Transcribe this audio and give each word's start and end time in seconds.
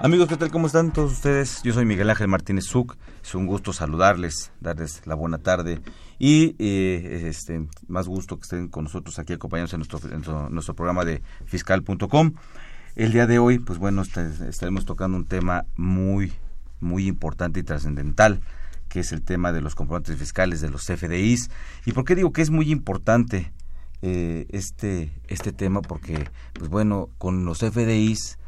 Amigos, 0.00 0.28
¿qué 0.28 0.36
tal? 0.36 0.52
¿Cómo 0.52 0.68
están 0.68 0.92
todos 0.92 1.10
ustedes? 1.10 1.60
Yo 1.64 1.72
soy 1.72 1.84
Miguel 1.84 2.08
Ángel 2.08 2.28
Martínez 2.28 2.66
Zuc. 2.66 2.96
Es 3.20 3.34
un 3.34 3.46
gusto 3.46 3.72
saludarles, 3.72 4.52
darles 4.60 5.04
la 5.06 5.16
buena 5.16 5.38
tarde 5.38 5.80
y 6.20 6.54
eh, 6.60 7.24
este, 7.26 7.66
más 7.88 8.06
gusto 8.06 8.36
que 8.36 8.42
estén 8.42 8.68
con 8.68 8.84
nosotros 8.84 9.18
aquí 9.18 9.32
acompañados 9.32 9.72
en 9.72 9.80
nuestro, 9.80 9.98
nuestro, 10.50 10.74
programa 10.76 11.04
de 11.04 11.20
fiscal.com. 11.46 12.34
El 12.94 13.10
día 13.10 13.26
de 13.26 13.40
hoy, 13.40 13.58
pues 13.58 13.80
bueno, 13.80 14.02
este- 14.02 14.48
estaremos 14.48 14.84
tocando 14.84 15.16
un 15.16 15.24
tema 15.24 15.64
muy, 15.74 16.32
muy 16.78 17.08
importante 17.08 17.58
y 17.58 17.64
trascendental, 17.64 18.40
que 18.88 19.00
es 19.00 19.10
el 19.10 19.22
tema 19.22 19.50
de 19.50 19.62
los 19.62 19.74
comprobantes 19.74 20.16
fiscales 20.16 20.60
de 20.60 20.70
los 20.70 20.84
FDIs. 20.86 21.50
¿Y 21.86 21.92
por 21.92 22.04
qué 22.04 22.14
digo 22.14 22.32
que 22.32 22.42
es 22.42 22.50
muy 22.50 22.70
importante 22.70 23.52
eh, 24.02 24.46
este, 24.50 25.10
este 25.26 25.50
tema? 25.50 25.82
Porque, 25.82 26.28
pues 26.52 26.70
bueno, 26.70 27.08
con 27.18 27.44
los 27.44 27.58
FDIs 27.58 28.38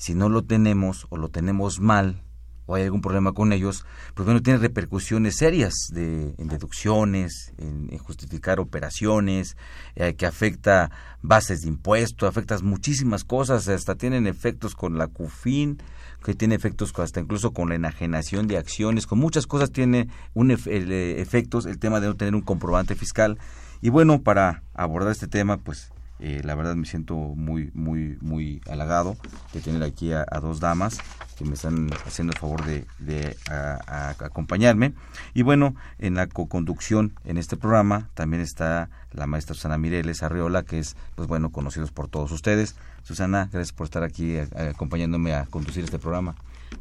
si 0.00 0.14
no 0.14 0.30
lo 0.30 0.42
tenemos 0.42 1.06
o 1.10 1.18
lo 1.18 1.28
tenemos 1.28 1.78
mal 1.78 2.22
o 2.64 2.74
hay 2.74 2.84
algún 2.84 3.02
problema 3.02 3.32
con 3.32 3.52
ellos, 3.52 3.84
pues 4.14 4.24
bueno, 4.24 4.40
tiene 4.40 4.60
repercusiones 4.60 5.36
serias 5.36 5.74
de, 5.92 6.34
en 6.38 6.48
deducciones, 6.48 7.52
en, 7.58 7.98
justificar 7.98 8.60
operaciones, 8.60 9.56
eh, 9.96 10.14
que 10.14 10.24
afecta 10.24 10.90
bases 11.20 11.62
de 11.62 11.68
impuestos, 11.68 12.28
afecta 12.28 12.56
muchísimas 12.60 13.24
cosas, 13.24 13.68
hasta 13.68 13.96
tienen 13.96 14.26
efectos 14.26 14.74
con 14.74 14.96
la 14.96 15.08
CUFIN, 15.08 15.82
que 16.24 16.34
tiene 16.34 16.54
efectos 16.54 16.92
hasta 16.98 17.20
incluso 17.20 17.52
con 17.52 17.68
la 17.68 17.74
enajenación 17.74 18.46
de 18.46 18.56
acciones, 18.56 19.06
con 19.06 19.18
muchas 19.18 19.46
cosas 19.46 19.70
tiene 19.70 20.08
un 20.32 20.50
eh, 20.50 21.16
efectos 21.18 21.66
el 21.66 21.78
tema 21.78 22.00
de 22.00 22.06
no 22.06 22.16
tener 22.16 22.34
un 22.34 22.42
comprobante 22.42 22.94
fiscal. 22.94 23.38
Y 23.82 23.90
bueno, 23.90 24.22
para 24.22 24.62
abordar 24.74 25.12
este 25.12 25.26
tema, 25.26 25.58
pues 25.58 25.92
eh, 26.20 26.42
la 26.44 26.54
verdad 26.54 26.74
me 26.76 26.86
siento 26.86 27.14
muy, 27.16 27.70
muy, 27.74 28.18
muy 28.20 28.60
halagado 28.70 29.16
de 29.52 29.60
tener 29.60 29.82
aquí 29.82 30.12
a, 30.12 30.24
a 30.30 30.40
dos 30.40 30.60
damas 30.60 30.98
que 31.38 31.44
me 31.44 31.54
están 31.54 31.90
haciendo 32.06 32.32
el 32.32 32.38
favor 32.38 32.64
de, 32.64 32.86
de 32.98 33.36
a- 33.50 33.78
a- 33.86 34.10
acompañarme. 34.26 34.92
Y 35.34 35.42
bueno, 35.42 35.74
en 35.98 36.14
la 36.14 36.26
co-conducción 36.26 37.14
en 37.24 37.38
este 37.38 37.56
programa 37.56 38.10
también 38.14 38.42
está 38.42 38.90
la 39.12 39.26
maestra 39.26 39.54
Susana 39.54 39.78
Mireles 39.78 40.22
Arreola, 40.22 40.62
que 40.64 40.78
es, 40.78 40.96
pues 41.14 41.26
bueno, 41.28 41.50
conocidos 41.50 41.90
por 41.92 42.08
todos 42.08 42.30
ustedes. 42.32 42.76
Susana, 43.02 43.48
gracias 43.52 43.72
por 43.72 43.84
estar 43.86 44.02
aquí 44.02 44.36
a- 44.38 44.48
acompañándome 44.70 45.34
a 45.34 45.46
conducir 45.46 45.84
este 45.84 45.98
programa. 45.98 46.34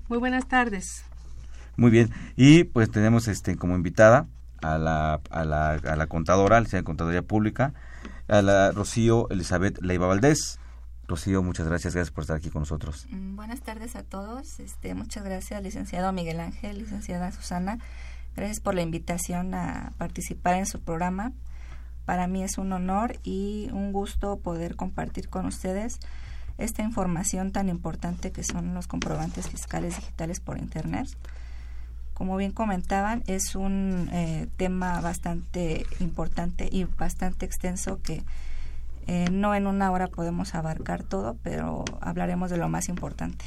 Muy 0.09 0.17
buenas 0.17 0.47
tardes. 0.47 1.03
Muy 1.77 1.91
bien. 1.91 2.09
Y 2.35 2.65
pues 2.65 2.91
tenemos 2.91 3.29
este 3.29 3.55
como 3.55 3.75
invitada 3.75 4.27
a 4.61 4.77
la, 4.77 5.21
a 5.29 5.45
la, 5.45 5.71
a 5.71 5.95
la 5.95 6.07
contadora, 6.07 6.55
la 6.55 6.59
licenciada 6.61 6.81
de 6.81 6.85
Contaduría 6.85 7.21
Pública, 7.21 7.73
a 8.27 8.41
la 8.41 8.71
Rocío 8.71 9.29
Elizabeth 9.29 9.81
Leiva 9.81 10.07
Valdés. 10.07 10.59
Rocío, 11.07 11.41
muchas 11.41 11.67
gracias, 11.67 11.95
gracias 11.95 12.13
por 12.13 12.21
estar 12.23 12.38
aquí 12.38 12.49
con 12.49 12.61
nosotros. 12.61 13.07
Mm, 13.09 13.35
Buenas 13.35 13.61
tardes 13.61 13.95
a 13.95 14.03
todos. 14.03 14.59
Este, 14.59 14.93
muchas 14.93 15.23
gracias, 15.23 15.61
licenciado 15.63 16.11
Miguel 16.13 16.39
Ángel, 16.39 16.77
licenciada 16.77 17.31
Susana. 17.31 17.79
Gracias 18.35 18.59
por 18.59 18.75
la 18.75 18.83
invitación 18.83 19.56
a 19.56 19.91
participar 19.97 20.56
en 20.56 20.67
su 20.67 20.79
programa. 20.79 21.34
Para 22.05 22.28
mí 22.28 22.44
es 22.44 22.57
un 22.57 22.72
honor 22.73 23.17
y 23.23 23.69
un 23.72 23.91
gusto 23.91 24.38
poder 24.39 24.75
compartir 24.75 25.29
con 25.29 25.45
ustedes 25.45 26.00
esta 26.57 26.84
información 26.84 27.51
tan 27.51 27.69
importante 27.69 28.31
que 28.31 28.44
son 28.44 28.73
los 28.73 28.88
comprobantes 28.88 29.50
fiscales 29.50 29.95
digitales 29.95 30.39
por 30.39 30.57
Internet. 30.57 31.07
Como 32.19 32.35
bien 32.35 32.52
comentaban, 32.52 33.24
es 33.28 33.56
un 33.56 34.09
eh, 34.12 34.50
tema 34.57 35.00
bastante 35.00 35.85
importante 36.02 36.68
y 36.69 36.84
bastante 36.84 37.46
extenso 37.46 38.02
que 38.03 38.24
eh, 39.07 39.30
no 39.31 39.56
en 39.56 39.68
una 39.68 39.90
hora 39.90 40.09
podemos 40.09 40.53
abarcar 40.53 41.02
todo, 41.02 41.38
pero 41.44 41.85
hablaremos 42.02 42.52
de 42.52 42.58
lo 42.58 42.68
más 42.68 42.90
importante. 42.90 43.46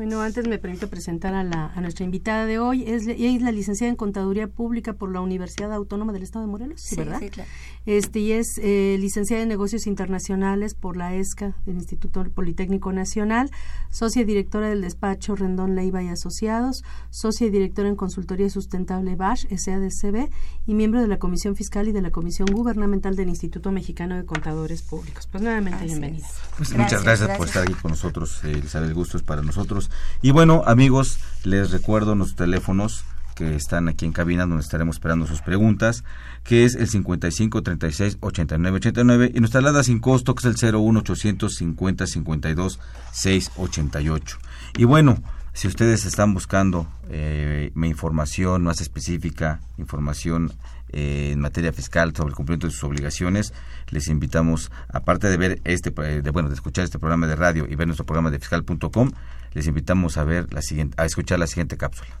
Bueno, 0.00 0.22
antes 0.22 0.48
me 0.48 0.56
permito 0.56 0.88
presentar 0.88 1.34
a, 1.34 1.44
la, 1.44 1.66
a 1.74 1.80
nuestra 1.82 2.06
invitada 2.06 2.46
de 2.46 2.58
hoy. 2.58 2.84
Es, 2.86 3.06
ella 3.06 3.36
es 3.36 3.42
la 3.42 3.52
licenciada 3.52 3.90
en 3.90 3.96
Contaduría 3.96 4.46
Pública 4.46 4.94
por 4.94 5.12
la 5.12 5.20
Universidad 5.20 5.70
Autónoma 5.74 6.14
del 6.14 6.22
Estado 6.22 6.46
de 6.46 6.50
Morelos, 6.50 6.80
¿sí, 6.80 6.96
¿verdad? 6.96 7.18
sí, 7.20 7.28
claro. 7.28 7.50
Este, 7.84 8.20
y 8.20 8.32
es 8.32 8.58
eh, 8.62 8.96
licenciada 8.98 9.42
en 9.42 9.50
Negocios 9.50 9.86
Internacionales 9.86 10.72
por 10.72 10.96
la 10.96 11.14
ESCA 11.14 11.54
del 11.66 11.76
Instituto 11.76 12.24
Politécnico 12.30 12.94
Nacional, 12.94 13.50
socia 13.90 14.22
y 14.22 14.24
directora 14.24 14.70
del 14.70 14.80
despacho 14.80 15.36
Rendón 15.36 15.74
Leiva 15.74 16.02
y 16.02 16.08
Asociados, 16.08 16.82
socia 17.10 17.48
y 17.48 17.50
directora 17.50 17.90
en 17.90 17.96
Consultoría 17.96 18.48
Sustentable 18.48 19.16
Bash, 19.16 19.44
SADCB, 19.54 20.30
y 20.66 20.74
miembro 20.74 21.02
de 21.02 21.08
la 21.08 21.18
Comisión 21.18 21.56
Fiscal 21.56 21.88
y 21.88 21.92
de 21.92 22.00
la 22.00 22.10
Comisión 22.10 22.48
Gubernamental 22.50 23.16
del 23.16 23.28
Instituto 23.28 23.70
Mexicano 23.70 24.16
de 24.16 24.24
Contadores 24.24 24.80
Públicos. 24.80 25.28
Pues 25.30 25.42
nuevamente 25.42 25.80
Así 25.80 25.88
bienvenida. 25.88 26.26
es. 26.26 26.32
Pues 26.56 26.72
Gracias, 26.72 27.02
muchas 27.02 27.04
gracias, 27.04 27.36
por 27.36 27.46
estar 27.48 27.62
aquí 27.64 27.74
con 27.74 27.90
nosotros, 27.90 28.40
eh, 28.44 28.52
Elizabeth, 28.52 28.88
el 28.88 28.94
gusto 28.94 29.18
es 29.18 29.22
para 29.22 29.42
nosotros. 29.42 29.89
Y 30.22 30.30
bueno, 30.30 30.62
amigos, 30.66 31.18
les 31.44 31.70
recuerdo 31.70 32.14
nuestros 32.14 32.36
teléfonos 32.36 33.04
que 33.34 33.54
están 33.54 33.88
aquí 33.88 34.04
en 34.04 34.12
cabina 34.12 34.44
donde 34.44 34.62
estaremos 34.62 34.96
esperando 34.96 35.26
sus 35.26 35.40
preguntas, 35.40 36.04
que 36.44 36.64
es 36.64 36.74
el 36.74 36.88
55 36.88 37.62
36 37.62 38.18
89 38.20 38.76
89 38.76 39.32
y 39.34 39.40
nuestra 39.40 39.60
alada 39.60 39.82
sin 39.82 39.98
costo 39.98 40.34
que 40.34 40.46
es 40.46 40.62
el 40.62 40.74
01 40.74 41.00
850 41.00 42.06
52 42.06 42.80
688. 43.12 44.38
Y 44.76 44.84
bueno, 44.84 45.22
si 45.52 45.68
ustedes 45.68 46.04
están 46.04 46.34
buscando 46.34 46.86
eh, 47.08 47.72
información 47.74 48.62
más 48.62 48.80
específica, 48.80 49.60
información 49.78 50.52
eh, 50.92 51.30
en 51.32 51.40
materia 51.40 51.72
fiscal 51.72 52.14
sobre 52.14 52.30
el 52.30 52.34
cumplimiento 52.34 52.66
de 52.66 52.72
sus 52.72 52.84
obligaciones, 52.84 53.52
les 53.88 54.08
invitamos, 54.08 54.70
aparte 54.88 55.28
de 55.28 55.36
ver 55.36 55.60
este, 55.64 55.92
eh, 56.02 56.22
de, 56.22 56.30
bueno, 56.30 56.48
de 56.48 56.54
escuchar 56.54 56.84
este 56.84 56.98
programa 56.98 57.26
de 57.26 57.36
radio 57.36 57.66
y 57.68 57.74
ver 57.74 57.86
nuestro 57.86 58.06
programa 58.06 58.30
de 58.30 58.38
fiscal.com, 58.38 59.10
les 59.52 59.66
invitamos 59.66 60.16
a 60.16 60.24
ver 60.24 60.52
la 60.52 60.62
siguiente, 60.62 61.00
a 61.00 61.04
escuchar 61.04 61.38
la 61.38 61.46
siguiente 61.46 61.76
cápsula. 61.76 62.20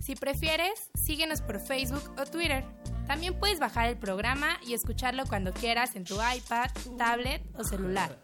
Si 0.00 0.14
prefieres, 0.14 0.90
síguenos 0.94 1.42
por 1.42 1.60
Facebook 1.60 2.14
o 2.18 2.24
Twitter. 2.24 2.64
También 3.06 3.38
puedes 3.38 3.58
bajar 3.58 3.88
el 3.88 3.96
programa 3.96 4.58
y 4.66 4.74
escucharlo 4.74 5.24
cuando 5.26 5.52
quieras 5.52 5.96
en 5.96 6.04
tu 6.04 6.14
iPad, 6.14 6.70
tablet 6.96 7.42
o 7.54 7.64
celular. 7.64 8.16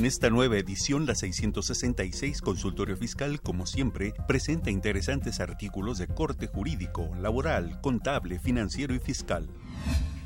En 0.00 0.06
esta 0.06 0.30
nueva 0.30 0.56
edición, 0.56 1.04
la 1.04 1.14
666 1.14 2.40
Consultorio 2.40 2.96
Fiscal, 2.96 3.42
como 3.42 3.66
siempre, 3.66 4.14
presenta 4.26 4.70
interesantes 4.70 5.40
artículos 5.40 5.98
de 5.98 6.06
corte 6.06 6.46
jurídico, 6.46 7.10
laboral, 7.20 7.82
contable, 7.82 8.38
financiero 8.38 8.94
y 8.94 8.98
fiscal. 8.98 9.46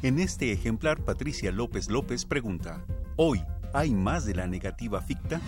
En 0.03 0.21
este 0.21 0.53
ejemplar, 0.53 1.05
Patricia 1.05 1.51
López 1.51 1.91
López 1.91 2.25
pregunta, 2.25 2.85
¿Hoy 3.17 3.43
hay 3.73 3.93
más 3.93 4.25
de 4.25 4.37
la 4.37 4.47
negativa 4.47 5.03
ficta? 5.03 5.41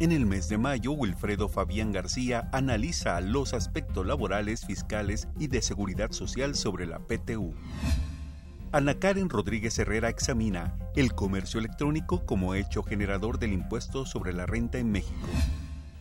En 0.00 0.12
el 0.12 0.24
mes 0.24 0.48
de 0.48 0.56
mayo, 0.56 0.92
Wilfredo 0.92 1.50
Fabián 1.50 1.92
García 1.92 2.48
analiza 2.52 3.20
los 3.20 3.52
aspectos 3.52 4.06
laborales, 4.06 4.64
fiscales 4.64 5.28
y 5.38 5.48
de 5.48 5.60
seguridad 5.60 6.12
social 6.12 6.54
sobre 6.54 6.86
la 6.86 7.00
PTU. 7.00 7.52
Ana 8.72 8.98
Karen 8.98 9.28
Rodríguez 9.28 9.78
Herrera 9.78 10.08
examina 10.08 10.74
el 10.96 11.12
comercio 11.12 11.60
electrónico 11.60 12.24
como 12.24 12.54
hecho 12.54 12.82
generador 12.82 13.38
del 13.38 13.52
impuesto 13.52 14.06
sobre 14.06 14.32
la 14.32 14.46
renta 14.46 14.78
en 14.78 14.90
México. 14.90 15.28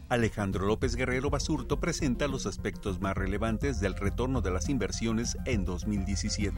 Alejandro 0.07 0.65
López 0.65 0.95
Guerrero 0.95 1.29
Basurto 1.29 1.81
presenta 1.81 2.29
los 2.29 2.45
aspectos 2.45 3.01
más 3.01 3.17
relevantes 3.17 3.81
del 3.81 3.95
retorno 3.95 4.39
de 4.39 4.51
las 4.51 4.69
inversiones 4.69 5.37
en 5.43 5.65
2017. 5.65 6.55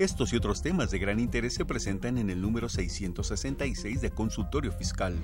Estos 0.00 0.32
y 0.32 0.36
otros 0.36 0.60
temas 0.60 0.90
de 0.90 0.98
gran 0.98 1.20
interés 1.20 1.54
se 1.54 1.64
presentan 1.64 2.18
en 2.18 2.28
el 2.28 2.40
número 2.40 2.68
666 2.68 4.00
de 4.00 4.10
Consultorio 4.10 4.72
Fiscal. 4.72 5.14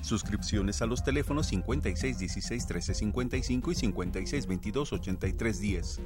Suscripciones 0.00 0.80
a 0.80 0.86
los 0.86 1.04
teléfonos 1.04 1.52
5616-1355 1.52 3.50
y 3.50 3.58
5622-8310. 3.92 6.00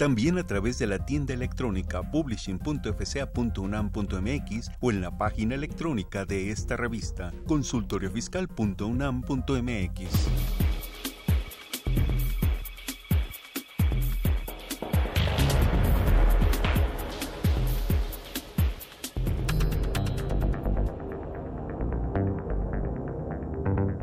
También 0.00 0.38
a 0.38 0.46
través 0.46 0.78
de 0.78 0.86
la 0.86 1.04
tienda 1.04 1.34
electrónica 1.34 2.10
publishing.fca.unam.mx 2.10 4.70
o 4.80 4.90
en 4.90 5.02
la 5.02 5.18
página 5.18 5.54
electrónica 5.54 6.24
de 6.24 6.50
esta 6.50 6.78
revista 6.78 7.34
consultoriofiscal.unam.mx. 7.46 10.30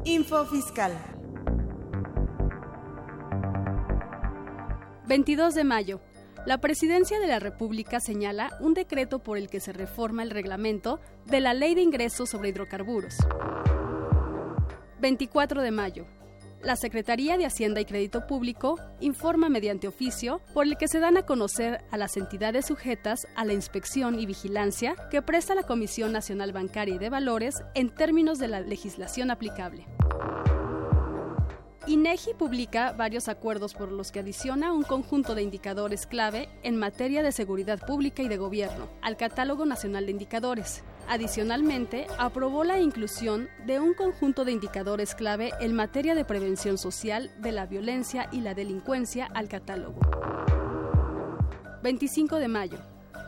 Info 0.06 0.46
Fiscal. 0.46 1.17
22 5.08 5.56
de 5.56 5.64
mayo. 5.64 6.02
La 6.46 6.58
Presidencia 6.58 7.18
de 7.20 7.28
la 7.28 7.40
República 7.40 8.02
señala 8.02 8.58
un 8.60 8.74
decreto 8.74 9.20
por 9.20 9.38
el 9.38 9.50
que 9.50 9.62
se 9.62 9.72
reforma 9.72 10.22
el 10.22 10.32
reglamento 10.32 11.00
de 11.26 11.40
la 11.40 11.54
Ley 11.54 11.76
de 11.76 11.82
Ingresos 11.82 12.30
sobre 12.30 12.50
Hidrocarburos. 12.50 13.16
24 15.00 15.62
de 15.62 15.72
mayo. 15.72 16.06
La 16.62 16.76
Secretaría 16.76 17.38
de 17.38 17.46
Hacienda 17.46 17.80
y 17.80 17.86
Crédito 17.86 18.28
Público 18.28 18.80
informa 19.00 19.48
mediante 19.48 19.88
oficio 19.88 20.42
por 20.54 20.66
el 20.66 20.76
que 20.76 20.90
se 20.90 21.00
dan 21.00 21.16
a 21.16 21.26
conocer 21.26 21.86
a 21.90 21.98
las 21.98 22.18
entidades 22.18 22.66
sujetas 22.66 23.28
a 23.36 23.46
la 23.46 23.54
inspección 23.54 24.20
y 24.20 24.26
vigilancia 24.26 24.96
que 25.10 25.22
presta 25.22 25.56
la 25.56 25.64
Comisión 25.64 26.12
Nacional 26.12 26.52
Bancaria 26.52 26.96
y 26.96 27.00
de 27.00 27.10
Valores 27.10 27.56
en 27.76 27.92
términos 27.92 28.40
de 28.40 28.50
la 28.50 28.60
legislación 28.60 29.32
aplicable. 29.32 29.86
INEGI 31.88 32.34
publica 32.34 32.92
varios 32.92 33.30
acuerdos 33.30 33.74
por 33.74 33.94
los 33.94 34.12
que 34.12 34.20
adiciona 34.20 34.74
un 34.74 34.84
conjunto 34.84 35.36
de 35.36 35.42
indicadores 35.42 36.06
clave 36.06 36.50
en 36.62 36.76
materia 36.76 37.24
de 37.24 37.32
seguridad 37.32 37.80
pública 37.80 38.22
y 38.22 38.28
de 38.28 38.36
gobierno 38.36 38.90
al 39.02 39.16
Catálogo 39.16 39.66
Nacional 39.66 40.06
de 40.06 40.12
Indicadores. 40.12 40.84
Adicionalmente, 41.08 42.08
aprobó 42.18 42.66
la 42.66 42.82
inclusión 42.82 43.48
de 43.66 43.80
un 43.80 43.94
conjunto 43.94 44.44
de 44.44 44.52
indicadores 44.52 45.16
clave 45.16 45.54
en 45.62 45.74
materia 45.74 46.14
de 46.14 46.26
prevención 46.26 46.78
social 46.78 47.32
de 47.38 47.54
la 47.54 47.66
violencia 47.66 48.28
y 48.34 48.42
la 48.42 48.54
delincuencia 48.54 49.26
al 49.34 49.48
catálogo. 49.48 50.02
25 51.84 52.36
de 52.36 52.48
mayo 52.50 52.80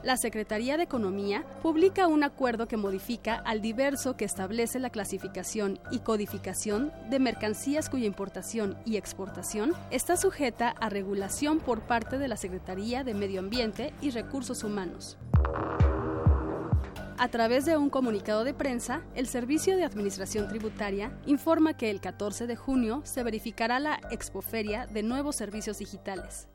la 0.03 0.17
Secretaría 0.17 0.77
de 0.77 0.83
Economía 0.83 1.45
publica 1.61 2.07
un 2.07 2.23
acuerdo 2.23 2.67
que 2.67 2.77
modifica 2.77 3.35
al 3.35 3.61
diverso 3.61 4.15
que 4.15 4.25
establece 4.25 4.79
la 4.79 4.89
clasificación 4.89 5.79
y 5.91 5.99
codificación 5.99 6.91
de 7.09 7.19
mercancías 7.19 7.89
cuya 7.89 8.05
importación 8.05 8.77
y 8.85 8.97
exportación 8.97 9.73
está 9.91 10.15
sujeta 10.17 10.69
a 10.69 10.89
regulación 10.89 11.59
por 11.59 11.81
parte 11.81 12.17
de 12.17 12.27
la 12.27 12.37
Secretaría 12.37 13.03
de 13.03 13.13
Medio 13.13 13.39
Ambiente 13.39 13.93
y 14.01 14.11
Recursos 14.11 14.63
Humanos. 14.63 15.17
A 17.17 17.27
través 17.27 17.65
de 17.65 17.75
un 17.75 17.89
comunicado 17.89 18.45
de 18.45 18.53
prensa, 18.53 19.01
el 19.13 19.27
Servicio 19.27 19.75
de 19.75 19.83
Administración 19.83 20.47
Tributaria 20.47 21.11
informa 21.25 21.75
que 21.75 21.89
el 21.89 21.99
14 21.99 22.47
de 22.47 22.55
junio 22.55 23.01
se 23.03 23.23
verificará 23.23 23.81
la 23.81 23.99
expoferia 24.09 24.87
de 24.87 25.03
nuevos 25.03 25.35
servicios 25.35 25.79
digitales. 25.79 26.47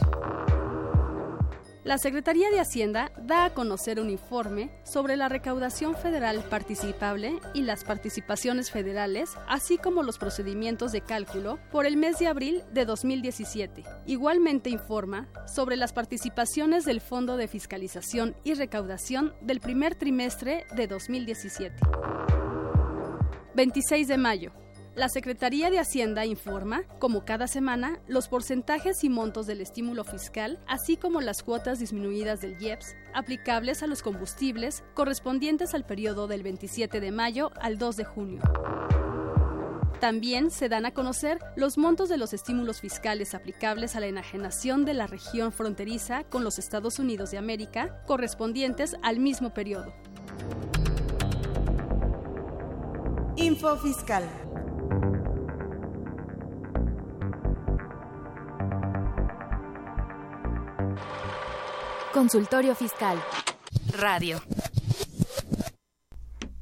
La 1.83 1.97
Secretaría 1.97 2.50
de 2.50 2.62
Hacienda 2.62 3.12
da 3.18 3.44
a 3.44 3.53
conocer 3.53 4.00
un 4.00 4.09
informe 4.09 4.69
sobre 4.85 5.18
la 5.18 5.27
recaudación 5.27 5.95
federal 5.95 6.41
participable 6.50 7.41
y 7.53 7.63
las 7.63 7.83
participaciones 7.83 8.71
federales, 8.71 9.31
así 9.50 9.77
como 9.77 10.01
los 10.01 10.18
procedimientos 10.18 10.94
de 10.94 11.01
cálculo 11.01 11.59
por 11.74 11.85
el 11.85 11.97
mes 11.97 12.19
de 12.19 12.27
abril 12.27 12.63
de 12.71 12.85
2017. 12.85 13.83
Igualmente 14.06 14.69
informa 14.69 15.27
sobre 15.45 15.75
las 15.75 15.91
participaciones 15.91 16.85
del 16.85 17.01
Fondo 17.01 17.35
de 17.35 17.50
Fiscalización 17.50 18.33
y 18.45 18.53
Recaudación 18.53 19.33
del 19.41 19.59
primer 19.59 19.95
trimestre 19.95 20.65
de 20.77 20.88
2017. 20.88 21.75
26 23.56 24.07
de 24.07 24.18
mayo. 24.18 24.62
La 24.95 25.09
Secretaría 25.09 25.71
de 25.71 25.79
Hacienda 25.79 26.23
informa, 26.23 26.83
como 26.99 27.25
cada 27.25 27.47
semana, 27.47 27.97
los 28.07 28.27
porcentajes 28.27 29.03
y 29.03 29.09
montos 29.09 29.47
del 29.47 29.59
estímulo 29.59 30.03
fiscal, 30.03 30.59
así 30.67 30.97
como 30.97 31.19
las 31.19 31.41
cuotas 31.41 31.79
disminuidas 31.79 32.41
del 32.41 32.61
IEPS 32.61 32.95
aplicables 33.11 33.81
a 33.81 33.87
los 33.87 34.03
combustibles 34.03 34.83
correspondientes 34.93 35.73
al 35.73 35.83
periodo 35.83 36.27
del 36.27 36.43
27 36.43 36.99
de 36.99 37.11
mayo 37.11 37.51
al 37.59 37.79
2 37.79 37.95
de 37.97 38.05
junio. 38.05 38.41
También 39.99 40.51
se 40.51 40.69
dan 40.69 40.85
a 40.85 40.91
conocer 40.91 41.39
los 41.55 41.79
montos 41.79 42.07
de 42.07 42.17
los 42.17 42.31
estímulos 42.33 42.79
fiscales 42.79 43.33
aplicables 43.33 43.95
a 43.95 43.99
la 43.99 44.05
enajenación 44.05 44.85
de 44.85 44.93
la 44.93 45.07
región 45.07 45.51
fronteriza 45.51 46.23
con 46.25 46.43
los 46.43 46.59
Estados 46.59 46.99
Unidos 46.99 47.31
de 47.31 47.39
América 47.39 48.03
correspondientes 48.05 48.95
al 49.01 49.19
mismo 49.19 49.55
periodo. 49.55 49.91
Info 53.37 53.75
Fiscal. 53.77 54.42
Consultorio 62.13 62.75
Fiscal. 62.75 63.17
Radio. 63.98 64.39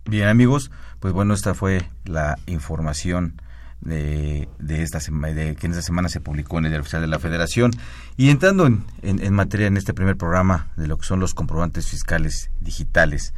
Bien 0.06 0.30
amigos, 0.30 0.72
pues 1.00 1.14
bueno, 1.14 1.34
esta 1.34 1.54
fue 1.54 1.90
la 2.06 2.38
información 2.48 3.42
de, 3.82 4.48
de 4.60 4.82
esta 4.82 5.00
de 5.00 5.56
que 5.56 5.68
en 5.68 5.74
esta 5.74 5.82
semana 5.82 6.08
se 6.08 6.22
publicó 6.22 6.58
en 6.60 6.68
el 6.68 6.80
oficial 6.80 7.02
de 7.02 7.10
la 7.10 7.20
Federación 7.20 7.72
y 8.16 8.30
entrando 8.30 8.66
en, 8.66 8.86
en, 9.02 9.34
materia 9.34 9.68
en 9.68 9.76
este 9.76 9.94
primer 9.94 10.16
programa 10.16 10.72
de 10.78 10.88
lo 10.88 10.98
que 10.98 11.06
son 11.06 11.20
los 11.20 11.34
comprobantes 11.34 11.88
fiscales 11.88 12.50
digitales, 12.62 13.34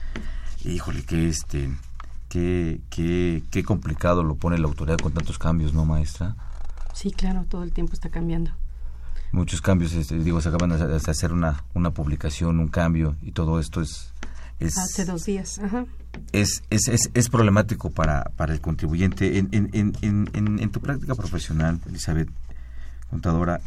híjole 0.63 1.03
que 1.03 1.29
este 1.29 1.69
qué, 2.29 2.81
qué, 2.91 3.43
qué 3.49 3.63
complicado 3.63 4.23
lo 4.23 4.35
pone 4.35 4.59
la 4.59 4.67
autoridad 4.67 4.97
con 4.97 5.13
tantos 5.13 5.39
cambios, 5.39 5.73
¿no, 5.73 5.85
maestra? 5.85 6.35
Sí, 6.93 7.11
claro, 7.11 7.45
todo 7.49 7.63
el 7.63 7.71
tiempo 7.73 7.93
está 7.93 8.09
cambiando 8.09 8.51
muchos 9.33 9.61
cambios, 9.61 9.93
este, 9.93 10.17
digo, 10.19 10.39
se 10.39 10.49
acaban 10.49 10.69
de 10.69 10.95
hacer 10.95 11.33
una, 11.33 11.65
una 11.73 11.91
publicación, 11.91 12.59
un 12.59 12.69
cambio 12.69 13.17
y 13.21 13.31
todo 13.31 13.59
esto 13.59 13.81
es... 13.81 14.13
es 14.59 14.77
Hace 14.77 15.05
dos 15.05 15.25
días, 15.25 15.59
Ajá. 15.59 15.85
Es, 16.31 16.63
es, 16.69 16.87
es, 16.87 17.09
es, 17.15 17.29
problemático 17.29 17.89
para, 17.89 18.25
para 18.37 18.53
el 18.53 18.61
contribuyente. 18.61 19.39
En, 19.39 19.49
en, 19.51 19.69
en, 19.73 20.29
en, 20.33 20.59
en 20.59 20.69
tu 20.71 20.79
práctica 20.79 21.15
profesional, 21.15 21.81
Elizabeth, 21.87 22.29
contadora, 23.09 23.59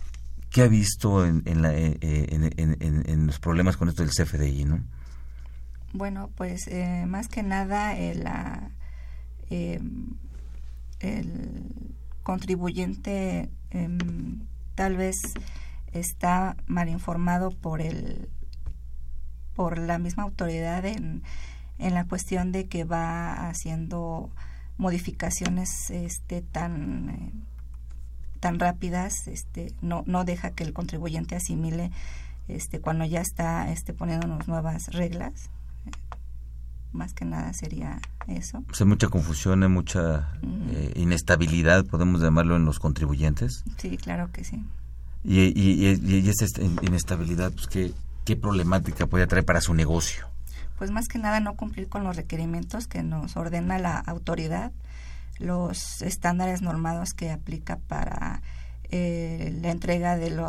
¿qué 0.51 0.63
ha 0.63 0.69
visto 0.69 1.27
en, 1.27 1.43
en, 1.45 1.63
la, 1.63 1.75
eh, 1.75 1.97
en, 2.01 3.27
los 3.27 3.41
problemas 3.41 3.77
con 3.77 3.89
esto 3.89 4.05
del 4.05 4.13
CFDI, 4.13 4.65
no? 4.65 4.81
Bueno, 5.93 6.31
pues 6.37 6.69
eh, 6.69 7.05
más 7.09 7.27
que 7.27 7.43
nada 7.43 7.97
el, 7.97 8.25
eh, 9.51 9.81
el 11.01 11.95
contribuyente 12.23 13.51
eh, 13.71 13.89
tal 14.77 14.97
vez 14.97 15.17
está 15.93 16.57
mal 16.67 16.89
informado 16.89 17.51
por 17.51 17.81
el 17.81 18.29
por 19.55 19.79
la 19.79 19.99
misma 19.99 20.23
autoridad 20.23 20.85
en, 20.85 21.23
en 21.79 21.95
la 21.95 22.05
cuestión 22.05 22.53
de 22.53 22.69
que 22.69 22.85
va 22.85 23.49
haciendo 23.49 24.31
modificaciones 24.77 25.91
este 25.91 26.43
tan 26.43 27.09
eh, 27.09 27.33
tan 28.39 28.61
rápidas 28.61 29.27
este 29.27 29.73
no 29.81 30.05
no 30.07 30.25
deja 30.25 30.51
que 30.51 30.63
el 30.63 30.75
contribuyente 30.75 31.35
asimile 31.35 31.91
este 32.47 32.81
cuando 32.81 33.07
ya 33.07 33.23
está 33.23 33.73
este 33.73 33.95
poniéndonos 33.95 34.47
nuevas 34.47 34.89
reglas 34.93 35.51
más 36.97 37.13
que 37.13 37.25
nada 37.25 37.53
sería 37.53 38.01
eso. 38.27 38.65
hay 38.79 38.87
mucha 38.87 39.09
confusión, 39.09 39.63
hay 39.63 39.69
mucha 39.69 40.33
eh, 40.71 40.93
inestabilidad, 40.97 41.85
podemos 41.85 42.21
llamarlo, 42.21 42.57
en 42.57 42.65
los 42.65 42.79
contribuyentes. 42.79 43.65
Sí, 43.77 43.97
claro 43.97 44.31
que 44.33 44.45
sí. 44.45 44.65
Y, 45.23 45.53
y, 45.61 45.87
y, 45.87 46.29
esta 46.29 46.63
inestabilidad, 46.83 47.53
pues, 47.53 47.67
¿qué, 47.67 47.93
¿qué 48.25 48.37
problemática 48.37 49.07
puede 49.07 49.27
traer 49.27 49.45
para 49.45 49.61
su 49.61 49.75
negocio? 49.75 50.27
Pues 50.79 50.91
más 50.91 51.09
que 51.09 51.19
nada 51.19 51.41
no 51.41 51.55
cumplir 51.55 51.89
con 51.89 52.05
los 52.05 52.17
requerimientos 52.17 52.87
que 52.87 53.03
nos 53.03 53.37
ordena 53.37 53.79
la 53.79 53.99
autoridad, 53.99 54.73
los 55.39 56.03
estándares 56.03 56.63
normados 56.63 57.13
que 57.15 57.31
aplica 57.31 57.77
para 57.77 58.43
eh, 58.91 59.57
la 59.63 59.71
entrega 59.71 60.17
de, 60.17 60.31
lo, 60.31 60.49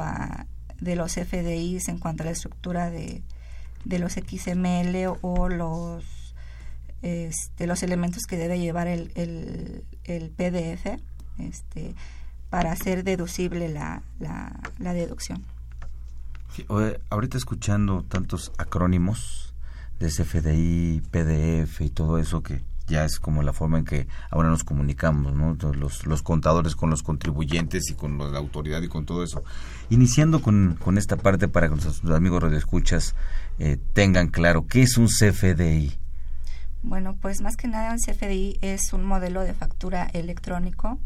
de 0.80 0.96
los 0.96 1.14
FDIs 1.14 1.88
en 1.88 1.98
cuanto 1.98 2.24
a 2.24 2.26
la 2.26 2.32
estructura 2.32 2.90
de, 2.90 3.24
de 3.86 4.00
los 4.00 4.14
XML 4.14 5.18
o 5.22 5.50
los 5.50 6.27
este, 7.02 7.68
los 7.68 7.84
elementos 7.84 8.24
que 8.24 8.38
debe 8.38 8.60
llevar 8.60 8.88
el, 8.88 9.12
el, 10.04 10.30
PDF 10.32 11.00
este, 11.40 11.96
para 12.50 12.72
hacer 12.72 13.04
deducible 13.04 13.70
la, 13.70 14.04
la, 14.20 14.60
la 14.80 14.94
deducción. 14.94 15.44
ahorita 17.10 17.38
escuchando 17.38 18.04
tantos 18.04 18.52
acrónimos 18.58 19.54
de 20.00 20.10
CFDI, 20.10 21.02
PDF 21.12 21.82
y 21.82 21.90
todo 21.90 22.18
eso 22.20 22.42
que 22.42 22.64
ya 22.88 23.04
es 23.04 23.20
como 23.20 23.44
la 23.44 23.54
forma 23.54 23.80
en 23.80 23.86
que 23.86 24.08
ahora 24.32 24.50
nos 24.50 24.64
comunicamos, 24.64 25.34
¿no? 25.34 25.58
Los, 25.74 26.06
los 26.06 26.24
contadores 26.24 26.76
con 26.76 26.90
los 26.90 27.04
contribuyentes 27.04 27.90
y 27.90 27.94
con 27.94 28.18
la 28.18 28.40
autoridad 28.40 28.82
y 28.82 28.88
con 28.88 29.06
todo 29.06 29.24
eso. 29.24 29.44
Iniciando 29.90 30.42
con, 30.42 30.78
con 30.82 30.98
esta 30.98 31.18
parte 31.18 31.50
para 31.50 31.68
que 31.68 31.76
nuestros 31.76 32.10
amigos 32.16 32.44
radioescuchas 32.44 33.14
eh, 33.60 33.78
tengan 33.94 34.30
claro 34.30 34.68
qué 34.68 34.84
es 34.84 34.98
un 34.98 35.08
CFDI. 35.08 35.98
Bueno, 36.88 37.18
pues 37.20 37.42
más 37.42 37.58
que 37.58 37.68
nada 37.68 37.92
un 37.92 37.98
CFDI 38.00 38.60
es 38.62 38.94
un 38.94 39.04
modelo 39.04 39.42
de 39.42 39.54
factura 39.54 40.10
electrónico, 40.14 40.98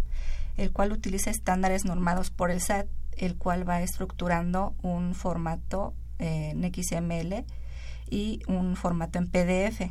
el 0.56 0.72
cual 0.72 0.92
utiliza 0.92 1.32
estándares 1.32 1.86
normados 1.86 2.30
por 2.30 2.52
el 2.52 2.62
SAT, 2.62 2.86
el 3.18 3.36
cual 3.36 3.68
va 3.68 3.82
estructurando 3.82 4.76
un 4.84 5.16
formato 5.16 5.96
en 6.20 6.62
XML 6.72 7.46
y 8.12 8.42
un 8.48 8.76
formato 8.76 9.18
en 9.18 9.28
PDF. 9.28 9.90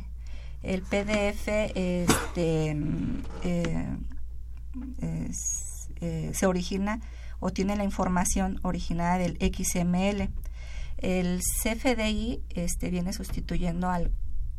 El 0.63 0.81
PDF 0.83 1.49
este, 1.75 2.77
eh, 3.43 3.97
eh, 5.01 6.31
se 6.33 6.45
origina 6.45 7.01
o 7.41 7.51
tiene 7.51 7.75
la 7.75 7.83
información 7.83 8.61
originada 8.61 9.17
del 9.17 9.35
XML. 9.35 10.29
El 10.99 11.41
CFDI 11.41 12.41
este, 12.51 12.91
viene 12.91 13.11
sustituyendo 13.11 13.89
al 13.89 14.09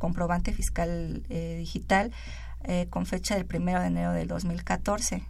comprobante 0.03 0.53
fiscal 0.53 1.23
eh, 1.29 1.55
digital 1.61 2.11
eh, 2.65 2.89
con 2.91 3.07
fecha 3.07 3.37
del 3.37 3.47
1 3.49 3.81
de 3.81 3.87
enero 3.87 4.13
del 4.13 4.27
2014. 4.27 5.23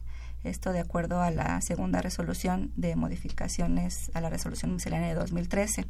Esto 0.45 0.73
de 0.73 0.81
acuerdo 0.81 1.21
a 1.21 1.31
la 1.31 1.61
segunda 1.61 2.01
resolución 2.01 2.73
de 2.75 2.97
modificaciones 2.97 4.11
a 4.15 4.23
la 4.23 4.31
resolución 4.31 4.73
miscelánea 4.73 5.11
de 5.11 5.15
2013. 5.15 5.85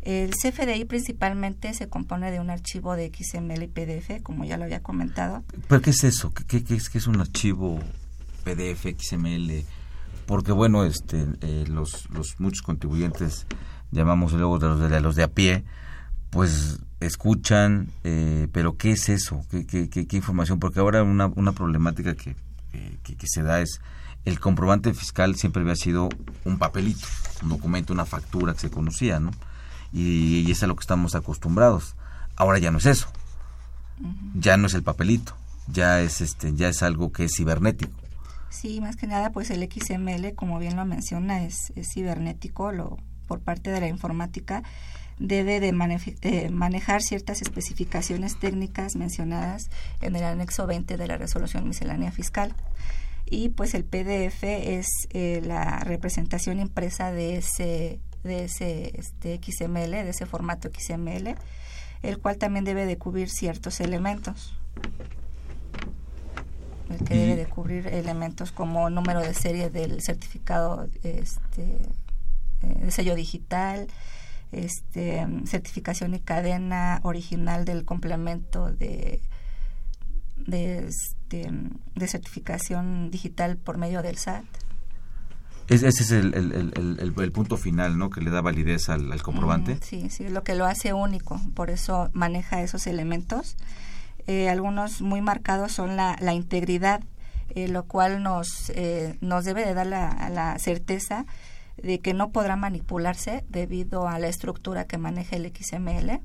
El 0.00 0.30
CFDI 0.30 0.86
principalmente 0.86 1.74
se 1.74 1.90
compone 1.90 2.30
de 2.30 2.40
un 2.40 2.48
archivo 2.48 2.96
de 2.96 3.12
XML 3.14 3.62
y 3.62 3.68
PDF, 3.68 4.22
como 4.22 4.46
ya 4.46 4.56
lo 4.56 4.64
había 4.64 4.82
comentado. 4.82 5.44
¿Pero 5.68 5.82
qué 5.82 5.90
es 5.90 6.02
eso? 6.02 6.32
¿Qué, 6.32 6.64
qué, 6.64 6.74
es, 6.74 6.88
qué 6.88 6.96
es 6.96 7.06
un 7.06 7.20
archivo 7.20 7.78
PDF, 8.42 8.86
XML? 8.98 9.64
Porque 10.24 10.52
bueno, 10.52 10.86
este, 10.86 11.26
eh, 11.42 11.66
los, 11.68 12.08
los 12.08 12.40
muchos 12.40 12.62
contribuyentes, 12.62 13.46
llamamos 13.90 14.32
luego 14.32 14.58
de 14.58 14.68
los 14.68 14.80
de, 14.80 15.00
los 15.00 15.14
de 15.14 15.24
a 15.24 15.28
pie, 15.28 15.62
pues 16.30 16.80
escuchan, 17.06 17.88
eh, 18.04 18.48
pero 18.52 18.76
¿qué 18.76 18.92
es 18.92 19.08
eso? 19.08 19.44
¿Qué, 19.50 19.66
qué, 19.66 19.88
qué, 19.88 20.16
información? 20.16 20.58
Porque 20.58 20.80
ahora 20.80 21.02
una, 21.02 21.26
una 21.26 21.52
problemática 21.52 22.14
que, 22.14 22.36
que, 23.02 23.26
se 23.26 23.42
da 23.42 23.60
es 23.60 23.80
el 24.24 24.40
comprobante 24.40 24.92
fiscal 24.94 25.36
siempre 25.36 25.62
había 25.62 25.76
sido 25.76 26.08
un 26.44 26.58
papelito, 26.58 27.06
un 27.42 27.50
documento, 27.50 27.92
una 27.92 28.06
factura 28.06 28.54
que 28.54 28.60
se 28.60 28.70
conocía, 28.70 29.20
¿no? 29.20 29.30
Y, 29.92 30.50
es 30.50 30.62
a 30.62 30.66
lo 30.66 30.76
que 30.76 30.82
estamos 30.82 31.14
acostumbrados. 31.14 31.96
Ahora 32.36 32.58
ya 32.58 32.70
no 32.70 32.78
es 32.78 32.86
eso. 32.86 33.08
Ya 34.34 34.56
no 34.56 34.66
es 34.66 34.74
el 34.74 34.82
papelito, 34.82 35.36
ya 35.68 36.00
es 36.00 36.20
este, 36.20 36.54
ya 36.54 36.68
es 36.68 36.82
algo 36.82 37.12
que 37.12 37.24
es 37.24 37.32
cibernético. 37.36 37.92
Sí, 38.50 38.80
más 38.80 38.96
que 38.96 39.06
nada, 39.06 39.30
pues 39.30 39.50
el 39.50 39.62
XML, 39.70 40.34
como 40.34 40.58
bien 40.58 40.76
lo 40.76 40.84
menciona, 40.84 41.44
es, 41.44 41.72
es 41.76 41.88
cibernético, 41.92 42.72
lo 42.72 42.98
por 43.26 43.40
parte 43.40 43.70
de 43.70 43.80
la 43.80 43.88
informática 43.88 44.62
debe 45.18 45.60
de 45.60 45.68
eh, 46.22 46.50
manejar 46.50 47.02
ciertas 47.02 47.42
especificaciones 47.42 48.38
técnicas 48.38 48.96
mencionadas 48.96 49.70
en 50.00 50.16
el 50.16 50.24
anexo 50.24 50.66
20 50.66 50.96
de 50.96 51.06
la 51.06 51.16
resolución 51.16 51.68
miscelánea 51.68 52.12
fiscal. 52.12 52.54
Y 53.26 53.48
pues 53.50 53.74
el 53.74 53.84
PDF 53.84 54.42
es 54.42 54.86
eh, 55.10 55.40
la 55.44 55.80
representación 55.80 56.60
impresa 56.60 57.12
de 57.12 57.36
ese, 57.36 58.00
de 58.24 58.44
ese 58.44 58.92
este, 58.98 59.40
XML, 59.42 59.90
de 59.90 60.10
ese 60.10 60.26
formato 60.26 60.68
XML, 60.68 61.34
el 62.02 62.18
cual 62.18 62.36
también 62.36 62.64
debe 62.64 62.84
de 62.84 62.98
cubrir 62.98 63.30
ciertos 63.30 63.80
elementos. 63.80 64.54
El 66.90 67.06
que 67.06 67.14
debe 67.14 67.36
de 67.36 67.46
cubrir 67.46 67.86
elementos 67.86 68.52
como 68.52 68.90
número 68.90 69.20
de 69.20 69.32
serie 69.32 69.70
del 69.70 70.02
certificado 70.02 70.90
este, 71.02 71.78
eh, 72.62 72.74
de 72.80 72.90
sello 72.90 73.14
digital, 73.14 73.88
este, 74.52 75.26
certificación 75.46 76.14
y 76.14 76.20
cadena 76.20 77.00
original 77.02 77.64
del 77.64 77.84
complemento 77.84 78.70
de, 78.70 79.20
de, 80.36 80.86
este, 80.86 81.50
de 81.94 82.08
certificación 82.08 83.10
digital 83.10 83.56
por 83.56 83.78
medio 83.78 84.02
del 84.02 84.18
SAT. 84.18 84.44
ese 85.68 85.86
es 85.88 86.10
el, 86.10 86.34
el, 86.34 87.32
punto 87.32 87.56
final, 87.56 87.98
¿no? 87.98 88.10
Que 88.10 88.20
le 88.20 88.30
da 88.30 88.42
validez 88.42 88.88
al, 88.88 89.22
comprobante. 89.22 89.78
sí, 89.82 90.10
sí, 90.10 90.28
lo 90.28 90.44
que 90.44 90.54
lo 90.54 90.66
hace 90.66 90.92
único. 90.92 91.40
Por 91.54 91.70
eso 91.70 92.10
maneja 92.12 92.62
esos 92.62 92.86
elementos. 92.86 93.56
Eh, 94.26 94.48
algunos 94.48 95.00
muy 95.00 95.20
marcados 95.20 95.72
son 95.72 95.96
la, 95.96 96.16
la 96.20 96.34
integridad, 96.34 97.02
eh, 97.54 97.68
lo 97.68 97.84
cual 97.84 98.22
nos, 98.22 98.70
eh, 98.70 99.16
nos 99.20 99.44
debe 99.44 99.64
de 99.64 99.74
dar 99.74 99.86
la, 99.86 100.30
la 100.30 100.58
certeza 100.58 101.26
de 101.76 102.00
que 102.00 102.14
no 102.14 102.30
podrá 102.30 102.56
manipularse 102.56 103.44
debido 103.48 104.08
a 104.08 104.18
la 104.18 104.28
estructura 104.28 104.86
que 104.86 104.98
maneja 104.98 105.36
el 105.36 105.52
XML. 105.54 106.20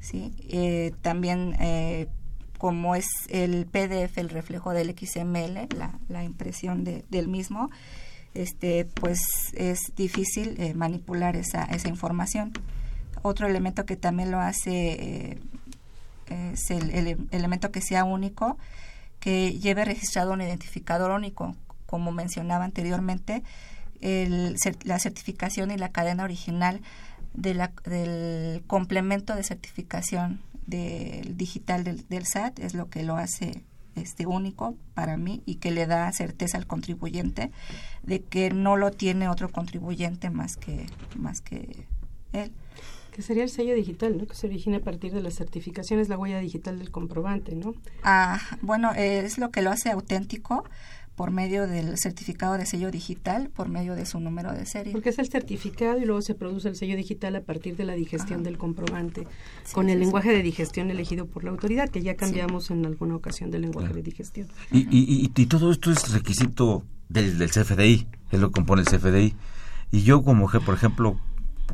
¿sí? 0.00 0.32
Eh, 0.48 0.92
también, 1.02 1.56
eh, 1.60 2.08
como 2.58 2.94
es 2.94 3.06
el 3.28 3.66
PDF 3.66 4.18
el 4.18 4.30
reflejo 4.30 4.72
del 4.72 4.96
XML, 4.96 5.68
la, 6.08 6.24
impresión 6.24 6.84
de, 6.84 7.04
del 7.10 7.28
mismo, 7.28 7.70
este, 8.34 8.84
pues 8.84 9.20
es 9.54 9.92
difícil 9.96 10.56
eh, 10.58 10.74
manipular 10.74 11.36
esa, 11.36 11.64
esa 11.64 11.88
información. 11.88 12.52
Otro 13.22 13.46
elemento 13.46 13.86
que 13.86 13.96
también 13.96 14.30
lo 14.30 14.40
hace 14.40 15.38
es 16.28 16.70
el 16.70 17.28
elemento 17.30 17.72
que 17.72 17.80
sea 17.80 18.04
único, 18.04 18.58
que 19.20 19.58
lleve 19.58 19.84
registrado 19.84 20.32
un 20.32 20.40
identificador 20.40 21.10
único, 21.10 21.56
como 21.86 22.12
mencionaba 22.12 22.64
anteriormente, 22.64 23.42
el, 24.06 24.56
la 24.84 24.98
certificación 24.98 25.70
y 25.70 25.76
la 25.76 25.90
cadena 25.90 26.24
original 26.24 26.80
de 27.34 27.54
la, 27.54 27.72
del 27.84 28.62
complemento 28.66 29.34
de 29.34 29.42
certificación 29.42 30.40
del 30.66 31.36
digital 31.36 31.84
del, 31.84 32.06
del, 32.08 32.26
SAT 32.26 32.58
es 32.60 32.74
lo 32.74 32.88
que 32.88 33.02
lo 33.02 33.16
hace 33.16 33.64
este 33.94 34.26
único 34.26 34.76
para 34.94 35.16
mí 35.16 35.42
y 35.46 35.56
que 35.56 35.70
le 35.70 35.86
da 35.86 36.10
certeza 36.12 36.58
al 36.58 36.66
contribuyente 36.66 37.50
de 38.02 38.20
que 38.22 38.50
no 38.50 38.76
lo 38.76 38.90
tiene 38.90 39.28
otro 39.28 39.50
contribuyente 39.50 40.30
más 40.30 40.56
que 40.56 40.86
más 41.16 41.40
que 41.40 41.86
él 42.32 42.52
que 43.12 43.22
sería 43.22 43.44
el 43.44 43.48
sello 43.48 43.74
digital, 43.74 44.18
¿no? 44.18 44.26
Que 44.26 44.34
se 44.34 44.46
origina 44.46 44.76
a 44.76 44.80
partir 44.80 45.10
de 45.10 45.22
las 45.22 45.32
certificaciones, 45.36 46.10
la 46.10 46.18
huella 46.18 46.38
digital 46.38 46.78
del 46.78 46.90
comprobante, 46.90 47.54
¿no? 47.54 47.74
Ah, 48.02 48.38
bueno, 48.60 48.92
es 48.92 49.38
lo 49.38 49.50
que 49.50 49.62
lo 49.62 49.70
hace 49.70 49.88
auténtico 49.88 50.64
por 51.16 51.30
medio 51.30 51.66
del 51.66 51.96
certificado 51.96 52.58
de 52.58 52.66
sello 52.66 52.90
digital, 52.90 53.48
por 53.48 53.70
medio 53.70 53.94
de 53.94 54.04
su 54.04 54.20
número 54.20 54.52
de 54.52 54.66
serie. 54.66 54.92
Porque 54.92 55.08
es 55.08 55.18
el 55.18 55.28
certificado 55.30 55.98
y 55.98 56.04
luego 56.04 56.20
se 56.20 56.34
produce 56.34 56.68
el 56.68 56.76
sello 56.76 56.94
digital 56.94 57.34
a 57.36 57.40
partir 57.40 57.74
de 57.76 57.84
la 57.84 57.94
digestión 57.94 58.42
del 58.42 58.58
comprobante, 58.58 59.26
con 59.72 59.88
el 59.88 59.98
lenguaje 59.98 60.30
de 60.30 60.42
digestión 60.42 60.90
elegido 60.90 61.26
por 61.26 61.42
la 61.42 61.50
autoridad, 61.50 61.88
que 61.88 62.02
ya 62.02 62.16
cambiamos 62.16 62.70
en 62.70 62.84
alguna 62.84 63.16
ocasión 63.16 63.50
del 63.50 63.62
lenguaje 63.62 63.94
de 63.94 64.02
digestión. 64.02 64.48
Y, 64.70 64.80
y, 64.80 65.32
y, 65.34 65.46
todo 65.46 65.72
esto 65.72 65.90
es 65.90 66.12
requisito 66.12 66.84
del, 67.08 67.38
del 67.38 67.50
CFDI, 67.50 68.06
es 68.30 68.38
lo 68.38 68.48
que 68.48 68.52
compone 68.52 68.82
el 68.82 68.86
CFDI. 68.86 69.34
Y 69.92 70.02
yo 70.02 70.22
como, 70.22 70.50
por 70.50 70.74
ejemplo, 70.74 71.18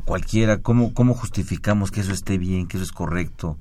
cualquiera, 0.05 0.61
¿cómo, 0.61 0.93
cómo 0.93 1.15
justificamos 1.15 1.91
que 1.91 1.99
eso 1.99 2.13
esté 2.13 2.37
bien, 2.37 2.67
que 2.67 2.77
eso 2.77 2.85
es 2.85 2.93
correcto? 2.93 3.57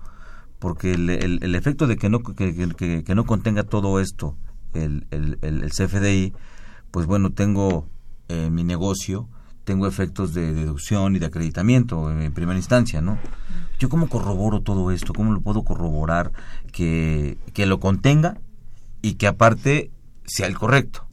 Porque 0.60 0.92
el, 0.92 1.10
el, 1.10 1.54
efecto 1.56 1.88
de 1.88 1.96
que 1.96 2.08
no, 2.08 2.20
que, 2.22 3.02
que 3.04 3.14
no 3.16 3.24
contenga 3.24 3.64
todo 3.64 3.98
esto 3.98 4.36
el, 4.74 5.06
el, 5.10 5.38
el, 5.42 5.70
CFDI, 5.70 6.32
pues 6.90 7.06
bueno, 7.06 7.30
tengo 7.30 7.86
eh, 8.28 8.50
mi 8.50 8.64
negocio, 8.64 9.28
tengo 9.64 9.86
efectos 9.86 10.34
de 10.34 10.52
deducción 10.52 11.16
y 11.16 11.18
de 11.18 11.26
acreditamiento 11.26 12.10
en 12.10 12.32
primera 12.32 12.58
instancia, 12.58 13.00
¿no? 13.00 13.18
¿Yo 13.78 13.88
cómo 13.88 14.08
corroboro 14.08 14.60
todo 14.60 14.90
esto? 14.90 15.12
¿Cómo 15.12 15.32
lo 15.32 15.40
puedo 15.40 15.62
corroborar 15.62 16.32
que, 16.72 17.38
que 17.52 17.66
lo 17.66 17.80
contenga 17.80 18.38
y 19.02 19.14
que 19.14 19.26
aparte 19.26 19.90
sea 20.24 20.46
el 20.46 20.58
correcto? 20.58 21.06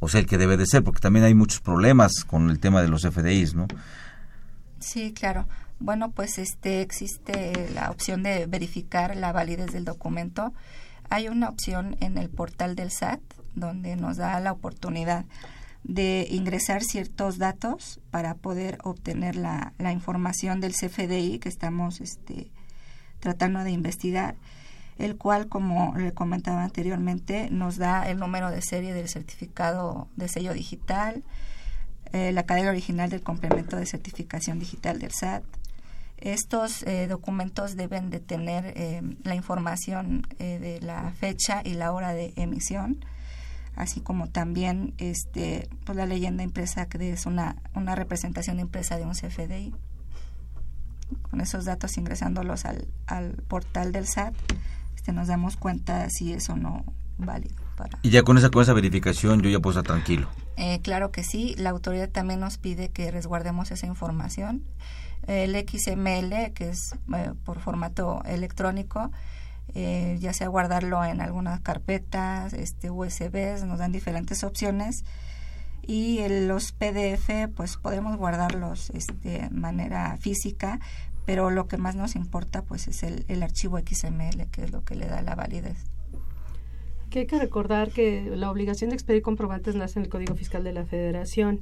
o 0.00 0.08
sea 0.08 0.20
el 0.20 0.26
que 0.26 0.38
debe 0.38 0.56
de 0.56 0.66
ser, 0.66 0.84
porque 0.84 1.00
también 1.00 1.24
hay 1.24 1.34
muchos 1.34 1.60
problemas 1.60 2.24
con 2.24 2.50
el 2.50 2.60
tema 2.60 2.82
de 2.82 2.88
los 2.88 3.02
FDIs, 3.02 3.54
¿no? 3.54 3.66
Sí, 4.78 5.12
claro. 5.12 5.48
Bueno, 5.80 6.10
pues 6.10 6.38
este 6.38 6.82
existe 6.82 7.70
la 7.74 7.90
opción 7.90 8.22
de 8.22 8.46
verificar 8.46 9.16
la 9.16 9.32
validez 9.32 9.72
del 9.72 9.84
documento. 9.84 10.52
Hay 11.10 11.28
una 11.28 11.48
opción 11.48 11.96
en 12.00 12.18
el 12.18 12.28
portal 12.28 12.76
del 12.76 12.90
SAT 12.90 13.20
donde 13.54 13.96
nos 13.96 14.16
da 14.16 14.38
la 14.40 14.52
oportunidad 14.52 15.24
de 15.84 16.26
ingresar 16.30 16.82
ciertos 16.82 17.38
datos 17.38 18.00
para 18.10 18.34
poder 18.34 18.78
obtener 18.84 19.36
la, 19.36 19.72
información 19.90 20.60
del 20.60 20.74
CFDI 20.74 21.38
que 21.38 21.48
estamos 21.48 22.00
este, 22.00 22.50
tratando 23.20 23.64
de 23.64 23.70
investigar, 23.70 24.36
el 24.98 25.16
cual, 25.16 25.48
como 25.48 25.94
le 25.96 26.12
comentaba 26.12 26.64
anteriormente, 26.64 27.48
nos 27.50 27.76
da 27.76 28.08
el 28.08 28.18
número 28.18 28.50
de 28.50 28.60
serie 28.60 28.92
del 28.92 29.08
certificado 29.08 30.08
de 30.16 30.28
sello 30.28 30.52
digital, 30.52 31.22
eh, 32.12 32.32
la 32.32 32.44
cadena 32.44 32.70
original 32.70 33.08
del 33.08 33.22
complemento 33.22 33.76
de 33.76 33.86
certificación 33.86 34.58
digital 34.58 34.98
del 34.98 35.12
SAT. 35.12 35.44
Estos 36.18 36.82
eh, 36.82 37.06
documentos 37.06 37.76
deben 37.76 38.10
de 38.10 38.20
tener 38.20 38.72
eh, 38.76 39.02
la 39.22 39.34
información 39.34 40.26
de 40.38 40.80
la 40.82 41.12
fecha 41.12 41.62
y 41.64 41.74
la 41.74 41.92
hora 41.92 42.12
de 42.12 42.32
emisión, 42.36 43.04
así 43.76 44.00
como 44.00 44.28
también 44.28 44.94
este, 44.98 45.68
pues 45.84 45.96
la 45.96 46.06
leyenda 46.06 46.42
impresa 46.42 46.86
que 46.86 47.12
es 47.12 47.26
una, 47.26 47.56
una 47.74 47.94
representación 47.94 48.58
impresa 48.60 48.96
de 48.96 49.04
un 49.04 49.12
CFDI. 49.12 49.74
Con 51.22 51.40
esos 51.40 51.64
datos 51.64 51.96
ingresándolos 51.96 52.64
al, 52.64 52.88
al 53.06 53.34
portal 53.48 53.92
del 53.92 54.06
SAT, 54.06 54.34
este, 54.96 55.12
nos 55.12 55.28
damos 55.28 55.56
cuenta 55.56 56.10
si 56.10 56.32
es 56.32 56.50
o 56.50 56.56
no 56.56 56.84
válido. 57.18 57.56
Para... 57.76 57.98
Y 58.02 58.10
ya 58.10 58.22
con 58.22 58.38
esa, 58.38 58.50
con 58.50 58.62
esa 58.62 58.72
verificación 58.72 59.40
yo 59.42 59.50
ya 59.50 59.60
puedo 59.60 59.78
estar 59.78 59.94
tranquilo. 59.94 60.28
Eh, 60.56 60.80
claro 60.82 61.10
que 61.10 61.22
sí, 61.22 61.54
la 61.56 61.70
autoridad 61.70 62.10
también 62.10 62.40
nos 62.40 62.58
pide 62.58 62.90
que 62.90 63.10
resguardemos 63.10 63.70
esa 63.70 63.86
información. 63.86 64.64
El 65.28 65.54
XML, 65.54 66.52
que 66.54 66.70
es 66.70 66.94
eh, 67.14 67.32
por 67.44 67.60
formato 67.60 68.22
electrónico, 68.24 69.10
eh, 69.74 70.16
ya 70.20 70.32
sea 70.32 70.48
guardarlo 70.48 71.04
en 71.04 71.20
algunas 71.20 71.60
carpetas, 71.60 72.54
este, 72.54 72.90
USBs, 72.90 73.64
nos 73.64 73.78
dan 73.78 73.92
diferentes 73.92 74.42
opciones. 74.42 75.04
Y 75.82 76.26
los 76.28 76.72
PDF, 76.72 77.48
pues 77.54 77.76
podemos 77.76 78.16
guardarlos 78.16 78.90
este, 78.90 79.14
de 79.14 79.50
manera 79.50 80.16
física, 80.18 80.80
pero 81.24 81.50
lo 81.50 81.68
que 81.68 81.76
más 81.76 81.94
nos 81.94 82.16
importa, 82.16 82.62
pues 82.62 82.88
es 82.88 83.02
el, 83.02 83.24
el 83.28 83.42
archivo 83.42 83.78
XML, 83.78 84.48
que 84.50 84.64
es 84.64 84.72
lo 84.72 84.84
que 84.84 84.94
le 84.94 85.06
da 85.06 85.22
la 85.22 85.34
validez 85.34 85.78
que 87.08 87.20
hay 87.20 87.26
que 87.26 87.38
recordar 87.38 87.90
que 87.90 88.30
la 88.36 88.50
obligación 88.50 88.90
de 88.90 88.96
expedir 88.96 89.22
comprobantes 89.22 89.74
nace 89.74 89.98
en 89.98 90.04
el 90.04 90.10
Código 90.10 90.34
Fiscal 90.34 90.64
de 90.64 90.72
la 90.72 90.84
Federación. 90.84 91.60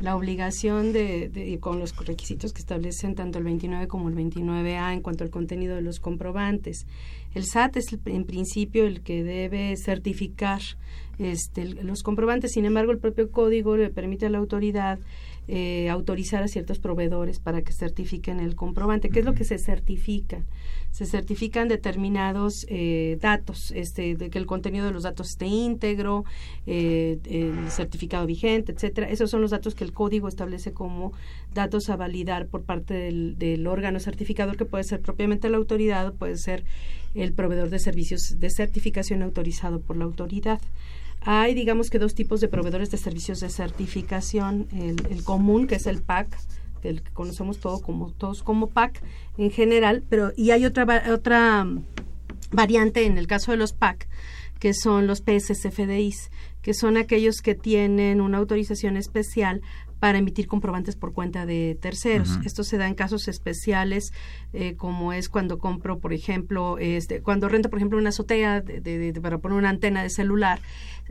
La 0.00 0.16
obligación 0.16 0.92
de, 0.92 1.28
de, 1.28 1.58
con 1.60 1.78
los 1.78 1.94
requisitos 1.96 2.52
que 2.52 2.60
establecen 2.60 3.14
tanto 3.14 3.38
el 3.38 3.44
29 3.44 3.86
como 3.86 4.08
el 4.08 4.16
29A 4.16 4.92
en 4.94 5.00
cuanto 5.00 5.22
al 5.22 5.30
contenido 5.30 5.76
de 5.76 5.82
los 5.82 6.00
comprobantes. 6.00 6.86
El 7.34 7.44
SAT 7.44 7.76
es 7.76 7.86
en 8.06 8.24
principio 8.24 8.86
el 8.86 9.02
que 9.02 9.22
debe 9.22 9.76
certificar 9.76 10.60
este, 11.18 11.66
los 11.66 12.02
comprobantes, 12.02 12.52
sin 12.52 12.64
embargo 12.64 12.90
el 12.90 12.98
propio 12.98 13.30
código 13.30 13.76
le 13.76 13.90
permite 13.90 14.26
a 14.26 14.30
la 14.30 14.38
autoridad 14.38 14.98
eh, 15.48 15.88
autorizar 15.90 16.42
a 16.42 16.48
ciertos 16.48 16.78
proveedores 16.78 17.40
para 17.40 17.62
que 17.62 17.72
certifiquen 17.72 18.40
el 18.40 18.54
comprobante. 18.54 19.10
¿Qué 19.10 19.20
es 19.20 19.24
lo 19.24 19.34
que 19.34 19.44
se 19.44 19.58
certifica? 19.58 20.44
Se 20.92 21.06
certifican 21.06 21.66
determinados 21.66 22.64
eh, 22.68 23.18
datos, 23.20 23.72
este, 23.72 24.14
de 24.14 24.30
que 24.30 24.38
el 24.38 24.46
contenido 24.46 24.86
de 24.86 24.92
los 24.92 25.02
datos 25.02 25.30
esté 25.30 25.46
íntegro, 25.46 26.24
eh, 26.66 27.18
el 27.24 27.70
certificado 27.70 28.24
vigente, 28.26 28.72
etcétera. 28.72 29.08
Esos 29.08 29.30
son 29.30 29.40
los 29.40 29.50
datos 29.50 29.74
que 29.74 29.82
el 29.82 29.92
código 29.92 30.28
establece 30.28 30.72
como 30.72 31.12
datos 31.52 31.90
a 31.90 31.96
validar 31.96 32.46
por 32.46 32.62
parte 32.62 32.94
del, 32.94 33.36
del 33.38 33.66
órgano 33.66 33.98
certificador, 33.98 34.56
que 34.56 34.64
puede 34.64 34.84
ser 34.84 35.00
propiamente 35.00 35.50
la 35.50 35.56
autoridad, 35.56 36.12
puede 36.14 36.36
ser 36.36 36.64
el 37.14 37.32
proveedor 37.32 37.70
de 37.70 37.78
servicios 37.78 38.38
de 38.38 38.50
certificación 38.50 39.22
autorizado 39.22 39.80
por 39.80 39.96
la 39.96 40.04
autoridad. 40.04 40.60
Hay, 41.24 41.54
digamos 41.54 41.88
que 41.88 41.98
dos 41.98 42.14
tipos 42.14 42.40
de 42.40 42.48
proveedores 42.48 42.90
de 42.90 42.98
servicios 42.98 43.40
de 43.40 43.48
certificación. 43.48 44.66
El, 44.72 45.22
común, 45.22 45.66
que 45.66 45.76
es 45.76 45.86
el 45.86 46.02
PAC, 46.02 46.36
el 46.82 47.02
que 47.02 47.12
conocemos 47.12 47.58
todo 47.58 47.80
como, 47.80 48.12
todos 48.12 48.42
como 48.42 48.68
PAC 48.68 49.02
en 49.38 49.50
general, 49.50 50.02
pero 50.08 50.32
y 50.36 50.50
hay 50.50 50.64
otra, 50.64 51.04
otra 51.12 51.66
variante 52.50 53.06
en 53.06 53.18
el 53.18 53.26
caso 53.26 53.50
de 53.50 53.56
los 53.56 53.72
PAC, 53.72 54.08
que 54.58 54.74
son 54.74 55.06
los 55.06 55.22
PSCFDIs, 55.22 56.30
que 56.62 56.74
son 56.74 56.96
aquellos 56.96 57.42
que 57.42 57.54
tienen 57.54 58.20
una 58.20 58.38
autorización 58.38 58.96
especial 58.96 59.62
para 60.02 60.18
emitir 60.18 60.48
comprobantes 60.48 60.96
por 60.96 61.12
cuenta 61.12 61.46
de 61.46 61.78
terceros. 61.80 62.40
Esto 62.44 62.64
se 62.64 62.76
da 62.76 62.88
en 62.88 62.96
casos 62.96 63.28
especiales, 63.28 64.12
eh, 64.52 64.74
como 64.74 65.12
es 65.12 65.28
cuando 65.28 65.58
compro, 65.58 66.00
por 66.00 66.12
ejemplo, 66.12 66.76
este, 66.78 67.20
cuando 67.20 67.48
rento, 67.48 67.70
por 67.70 67.78
ejemplo, 67.78 67.98
una 67.98 68.08
azotea 68.08 68.62
de, 68.62 69.16
para 69.22 69.38
poner 69.38 69.58
una 69.58 69.68
antena 69.68 70.02
de 70.02 70.10
celular 70.10 70.58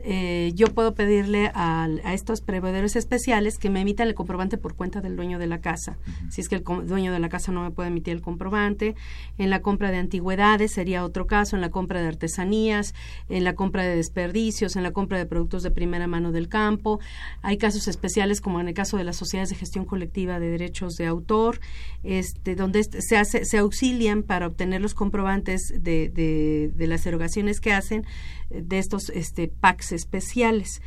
eh, 0.04 0.50
yo 0.56 0.66
puedo 0.68 0.94
pedirle 0.94 1.52
a, 1.54 1.88
estos 2.12 2.40
proveedores 2.40 2.96
especiales 2.96 3.58
que 3.58 3.70
me 3.70 3.82
emitan 3.82 4.08
el 4.08 4.14
comprobante 4.14 4.58
por 4.58 4.74
cuenta 4.74 5.00
del 5.00 5.16
dueño 5.16 5.38
de 5.38 5.46
la 5.46 5.60
casa. 5.60 5.96
Si 6.30 6.40
es 6.40 6.48
que 6.48 6.56
el 6.56 6.64
dueño 6.64 7.12
de 7.12 7.20
la 7.20 7.28
casa 7.28 7.52
no 7.52 7.62
me 7.62 7.70
puede 7.70 7.88
emitir 7.88 8.14
el 8.14 8.20
comprobante. 8.20 8.96
En 9.38 9.50
la 9.50 9.60
compra 9.60 9.90
de 9.90 9.98
antigüedades 9.98 10.72
sería 10.72 11.04
otro 11.04 11.26
caso, 11.26 11.56
en 11.56 11.62
la 11.62 11.70
compra 11.70 12.00
de 12.00 12.08
artesanías, 12.08 12.94
en 13.28 13.44
la 13.44 13.54
compra 13.54 13.84
de 13.84 13.96
desperdicios, 13.96 14.76
en 14.76 14.82
la 14.82 14.90
compra 14.90 15.18
de 15.18 15.26
productos 15.26 15.62
de 15.62 15.70
primera 15.70 16.06
mano 16.06 16.32
del 16.32 16.48
campo. 16.48 16.98
Hay 17.42 17.56
casos 17.56 17.86
especiales 17.86 18.40
como 18.40 18.60
en 18.60 18.68
el 18.68 18.74
caso 18.74 18.81
de 18.90 19.04
las 19.04 19.16
sociedades 19.16 19.50
de 19.50 19.56
gestión 19.56 19.84
colectiva 19.84 20.40
de 20.40 20.50
derechos 20.50 20.94
de 20.94 21.06
autor, 21.06 21.60
este, 22.02 22.54
donde 22.54 22.82
se, 22.84 23.16
hace, 23.16 23.44
se 23.44 23.58
auxilian 23.58 24.22
para 24.22 24.46
obtener 24.46 24.80
los 24.80 24.94
comprobantes 24.94 25.72
de, 25.78 26.08
de, 26.08 26.70
de 26.74 26.86
las 26.86 27.06
erogaciones 27.06 27.60
que 27.60 27.72
hacen 27.72 28.04
de 28.50 28.78
estos 28.78 29.08
este, 29.10 29.48
packs 29.48 29.92
especiales 29.92 30.82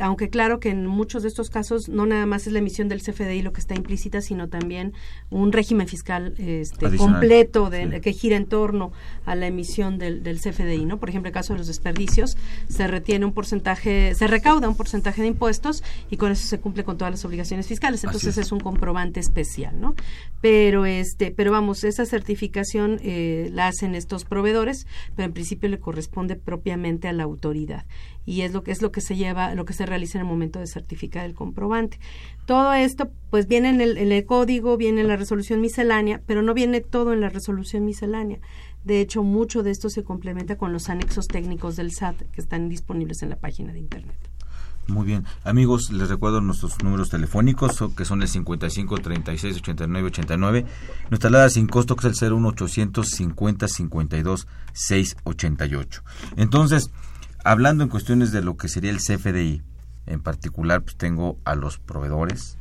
aunque 0.00 0.30
claro 0.30 0.60
que 0.60 0.70
en 0.70 0.86
muchos 0.86 1.22
de 1.22 1.28
estos 1.28 1.50
casos 1.50 1.88
no 1.88 2.06
nada 2.06 2.24
más 2.24 2.46
es 2.46 2.52
la 2.52 2.60
emisión 2.60 2.88
del 2.88 3.02
CFDI 3.02 3.42
lo 3.42 3.52
que 3.52 3.60
está 3.60 3.74
implícita, 3.74 4.20
sino 4.20 4.48
también 4.48 4.92
un 5.30 5.52
régimen 5.52 5.88
fiscal 5.88 6.34
este, 6.38 6.96
completo 6.96 7.68
de, 7.68 8.00
que 8.00 8.12
gira 8.12 8.36
en 8.36 8.46
torno 8.46 8.92
a 9.26 9.34
la 9.34 9.48
emisión 9.48 9.98
del, 9.98 10.22
del, 10.22 10.38
CFDI, 10.38 10.84
¿no? 10.84 10.98
Por 10.98 11.08
ejemplo, 11.08 11.28
en 11.28 11.32
el 11.32 11.34
caso 11.34 11.52
de 11.54 11.58
los 11.58 11.66
desperdicios, 11.66 12.36
se 12.68 12.86
retiene 12.86 13.24
un 13.24 13.32
porcentaje, 13.32 14.14
se 14.14 14.26
recauda 14.28 14.68
un 14.68 14.76
porcentaje 14.76 15.22
de 15.22 15.28
impuestos 15.28 15.82
y 16.10 16.16
con 16.16 16.30
eso 16.30 16.46
se 16.46 16.60
cumple 16.60 16.84
con 16.84 16.96
todas 16.96 17.10
las 17.10 17.24
obligaciones 17.24 17.66
fiscales. 17.66 18.04
Entonces 18.04 18.38
es. 18.38 18.52
un 18.52 18.60
comprobante 18.60 19.18
especial, 19.18 19.80
¿no? 19.80 19.94
Pero 20.40 20.86
este, 20.86 21.30
pero 21.30 21.52
vamos, 21.52 21.84
esa 21.84 22.04
certificación 22.04 23.00
eh, 23.02 23.48
la 23.52 23.68
hacen 23.68 23.94
estos 23.94 24.24
proveedores, 24.24 24.86
pero 25.16 25.26
en 25.26 25.32
principio 25.32 25.68
le 25.68 25.78
corresponde 25.78 26.36
propiamente 26.36 27.08
a 27.08 27.12
la 27.12 27.24
autoridad 27.24 27.84
y 28.24 28.42
es 28.42 28.52
lo 28.52 28.62
que 28.62 28.70
es 28.70 28.82
lo 28.82 28.92
que 28.92 29.00
se 29.00 29.16
lleva, 29.16 29.54
lo 29.54 29.64
que 29.64 29.72
se 29.72 29.86
realiza 29.86 30.18
en 30.18 30.24
el 30.24 30.30
momento 30.30 30.58
de 30.58 30.66
certificar 30.66 31.24
el 31.24 31.34
comprobante. 31.34 31.98
Todo 32.46 32.72
esto, 32.72 33.10
pues 33.30 33.46
viene 33.46 33.70
en 33.70 33.80
el, 33.80 34.26
código, 34.26 34.76
viene 34.76 35.00
en 35.00 35.08
la 35.08 35.16
resolución 35.16 35.60
miscelánea, 35.60 36.22
pero 36.26 36.42
no 36.42 36.54
viene 36.54 36.80
todo 36.80 37.12
en 37.12 37.20
la 37.20 37.28
resolución 37.28 37.84
miscelánea. 37.84 38.38
De 38.84 39.00
hecho, 39.00 39.22
mucho 39.22 39.62
de 39.62 39.70
esto 39.70 39.90
se 39.90 40.02
complementa 40.04 40.56
con 40.56 40.72
los 40.72 40.88
anexos 40.88 41.28
técnicos 41.28 41.76
del 41.76 41.92
SAT 41.92 42.22
que 42.32 42.40
están 42.40 42.68
disponibles 42.68 43.22
en 43.22 43.30
la 43.30 43.36
página 43.36 43.72
de 43.72 43.78
internet. 43.78 44.16
Muy 44.88 45.06
bien. 45.06 45.24
Amigos, 45.44 45.92
les 45.92 46.08
recuerdo 46.08 46.40
nuestros 46.40 46.82
números 46.82 47.08
telefónicos, 47.08 47.78
que 47.96 48.04
son 48.04 48.20
el 48.22 48.28
55 48.28 48.98
36 48.98 49.56
89 49.58 50.06
89. 50.08 50.66
Nuestra 51.08 51.28
alada 51.28 51.50
sin 51.50 51.68
costo, 51.68 51.94
que 51.94 52.08
es 52.08 52.22
el 52.22 52.32
01 52.32 52.48
850 52.48 53.68
52 53.68 54.48
688. 54.72 56.02
Entonces, 56.36 56.90
hablando 57.44 57.84
en 57.84 57.90
cuestiones 57.90 58.32
de 58.32 58.42
lo 58.42 58.56
que 58.56 58.68
sería 58.68 58.90
el 58.90 58.98
CFDI, 58.98 59.62
en 60.06 60.20
particular 60.20 60.82
pues 60.82 60.96
tengo 60.96 61.38
a 61.44 61.54
los 61.54 61.78
proveedores 61.78 62.56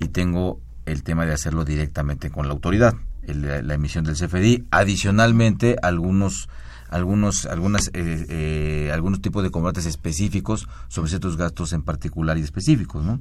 y 0.00 0.08
tengo 0.08 0.60
el 0.86 1.02
tema 1.02 1.26
de 1.26 1.32
hacerlo 1.32 1.64
directamente 1.64 2.30
con 2.30 2.46
la 2.46 2.52
autoridad, 2.52 2.94
la, 3.26 3.74
emisión 3.74 4.04
del 4.04 4.16
CFDI, 4.16 4.66
adicionalmente 4.70 5.76
algunos 5.82 6.48
algunos 6.88 7.44
algunas 7.44 7.88
eh, 7.88 8.26
eh, 8.30 8.90
algunos 8.94 9.20
tipos 9.20 9.42
de 9.42 9.50
combates 9.50 9.84
específicos 9.84 10.66
sobre 10.88 11.10
ciertos 11.10 11.36
gastos 11.36 11.74
en 11.74 11.82
particular 11.82 12.38
y 12.38 12.42
específicos, 12.42 13.04
¿no? 13.04 13.20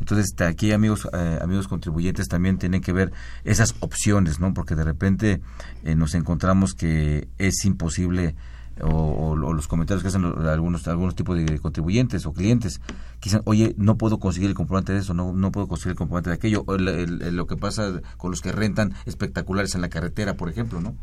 Entonces 0.00 0.34
aquí 0.40 0.72
amigos 0.72 1.08
eh, 1.12 1.38
amigos 1.40 1.68
contribuyentes 1.68 2.26
también 2.26 2.58
tienen 2.58 2.80
que 2.80 2.92
ver 2.92 3.12
esas 3.44 3.76
opciones, 3.78 4.40
¿no? 4.40 4.52
Porque 4.52 4.74
de 4.74 4.82
repente 4.82 5.40
nos 5.84 6.14
encontramos 6.16 6.74
que 6.74 7.28
es 7.38 7.64
imposible 7.64 8.34
o, 8.82 9.36
los 9.36 9.68
comentarios 9.68 10.02
que 10.02 10.08
hacen 10.08 10.24
algunos 10.24 10.86
algunos 10.88 11.14
tipos 11.14 11.36
de 11.36 11.58
contribuyentes 11.60 12.26
o 12.26 12.32
clientes 12.32 12.80
quizás, 13.20 13.40
oye, 13.44 13.74
no 13.78 13.96
puedo 13.96 14.18
conseguir 14.18 14.48
el 14.50 14.54
comprobante 14.54 14.92
de 14.92 14.98
eso, 14.98 15.14
no, 15.14 15.32
no 15.32 15.50
puedo 15.52 15.66
conseguir 15.68 15.92
el 15.92 15.96
comprobante 15.96 16.28
de 16.30 16.36
aquello. 16.36 16.62
O 16.66 16.74
el- 16.74 16.88
el- 16.88 17.22
el- 17.22 17.36
lo 17.36 17.46
que 17.46 17.56
pasa 17.56 18.00
con 18.18 18.30
los 18.30 18.40
que 18.42 18.52
rentan 18.52 18.92
espectaculares 19.06 19.74
en 19.74 19.80
la 19.80 19.88
carretera, 19.88 20.36
por 20.36 20.48
ejemplo, 20.50 20.80
¿no? 20.82 20.94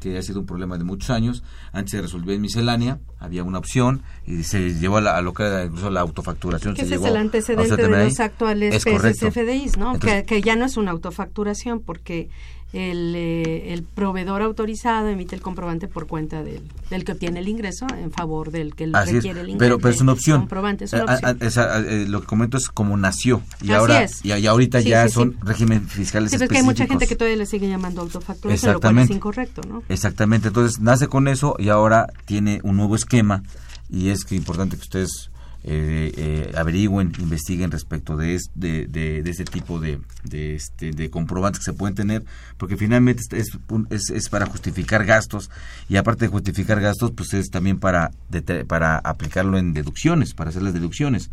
Que 0.00 0.18
ha 0.18 0.22
sido 0.22 0.40
un 0.40 0.46
problema 0.46 0.78
de 0.78 0.84
muchos 0.84 1.10
años. 1.10 1.44
Antes 1.72 1.92
se 1.92 2.02
resolvía 2.02 2.34
en 2.34 2.40
miscelánea, 2.40 2.98
había 3.20 3.44
una 3.44 3.58
opción 3.58 4.02
y 4.26 4.42
se 4.42 4.74
llevó 4.74 4.96
a, 4.96 5.00
la- 5.00 5.16
a 5.16 5.22
lo 5.22 5.32
que 5.32 5.44
era 5.44 5.64
incluso 5.64 5.90
la 5.90 6.00
autofacturación. 6.00 6.74
Que 6.74 6.80
se 6.86 6.94
ese 6.96 7.04
es 7.04 7.10
el 7.10 7.16
antecedente 7.16 7.76
de 7.76 8.04
los 8.04 8.18
actuales 8.20 8.74
Es. 8.74 8.84
PSFDIs, 8.84 9.76
¿no? 9.76 9.94
Entonces- 9.94 10.22
que, 10.22 10.26
que 10.26 10.42
ya 10.42 10.56
no 10.56 10.64
es 10.64 10.76
una 10.76 10.90
autofacturación 10.90 11.80
porque 11.80 12.30
el, 12.72 13.14
eh, 13.16 13.72
el 13.72 13.82
proveedor 13.82 14.42
autorizado 14.42 15.08
emite 15.08 15.34
el 15.34 15.42
comprobante 15.42 15.88
por 15.88 16.06
cuenta 16.06 16.42
del, 16.44 16.62
del 16.88 17.04
que 17.04 17.12
obtiene 17.12 17.40
el 17.40 17.48
ingreso 17.48 17.86
en 17.98 18.12
favor 18.12 18.50
del 18.52 18.74
que 18.76 18.88
Así 18.92 19.10
es, 19.10 19.14
requiere 19.16 19.40
el 19.40 19.48
ingreso. 19.48 19.58
pero, 19.58 19.78
pero 19.78 19.94
es 19.94 20.00
una 20.00 20.12
opción. 20.12 20.40
Comprobante, 20.40 20.84
es 20.84 20.92
una 20.92 21.02
Eh, 21.02 21.04
opción. 21.14 21.36
a- 21.40 21.44
a- 21.44 21.46
esa, 21.46 21.78
eh, 21.80 22.06
lo 22.08 22.20
que 22.20 22.26
comento 22.28 22.56
es 22.58 22.68
como 22.68 22.96
nació 22.96 23.42
y 23.60 23.64
Así 23.66 23.72
ahora 23.72 24.02
es. 24.04 24.24
y, 24.24 24.32
y 24.32 24.46
ahorita 24.46 24.82
Sí, 24.82 24.88
ya 24.90 25.06
sí, 25.08 25.14
son 25.14 25.32
sí. 25.32 25.38
regímenes 25.42 25.90
fiscales 25.92 26.30
pero 26.30 26.44
es 26.44 26.50
que 26.50 26.56
hay 26.58 26.62
mucha 26.62 26.84
gente 26.86 27.04
específicos. 27.04 27.08
que 27.08 27.16
todavía 27.16 27.36
le 27.38 27.46
sigue 27.46 27.68
llamando 27.68 28.02
autofacturación, 28.02 28.72
lo 28.74 28.80
cual 28.80 28.98
es 28.98 29.10
incorrecto, 29.10 29.62
¿no? 29.68 29.82
Exactamente, 29.88 30.48
entonces 30.48 30.78
nace 30.80 31.08
con 31.08 31.26
eso 31.28 31.56
y 31.58 31.70
ahora 31.70 32.06
tiene 32.24 32.60
un 32.62 32.76
nuevo 32.76 32.94
esquema 32.94 33.42
y 33.88 34.10
es 34.10 34.24
que 34.24 34.36
importante 34.36 34.76
que 34.76 34.82
ustedes 34.82 35.30
eh, 35.64 36.12
eh, 36.16 36.52
averigüen, 36.56 37.12
investiguen 37.18 37.70
respecto 37.70 38.16
de, 38.16 38.34
es- 38.34 38.50
de, 38.54 38.86
de, 38.86 39.22
de 39.22 39.30
este 39.30 39.44
tipo 39.44 39.78
de, 39.78 40.00
de, 40.24 40.54
este, 40.54 40.90
de 40.92 41.10
comprobantes 41.10 41.58
que 41.60 41.64
se 41.70 41.72
pueden 41.76 41.94
tener, 41.94 42.24
porque 42.56 42.76
finalmente 42.76 43.22
es, 43.32 43.48
es, 43.90 44.10
es- 44.10 44.28
para 44.28 44.46
justificar 44.46 45.04
gastos 45.04 45.50
y 45.88 45.96
aparte 45.96 46.24
de 46.24 46.30
justificar 46.30 46.80
gastos, 46.80 47.12
pues 47.12 47.34
es 47.34 47.50
también 47.50 47.78
para, 47.78 48.10
para 48.66 48.96
aplicarlo 48.98 49.58
en 49.58 49.72
deducciones, 49.74 50.34
para 50.34 50.50
hacer 50.50 50.62
las 50.62 50.72
deducciones. 50.74 51.30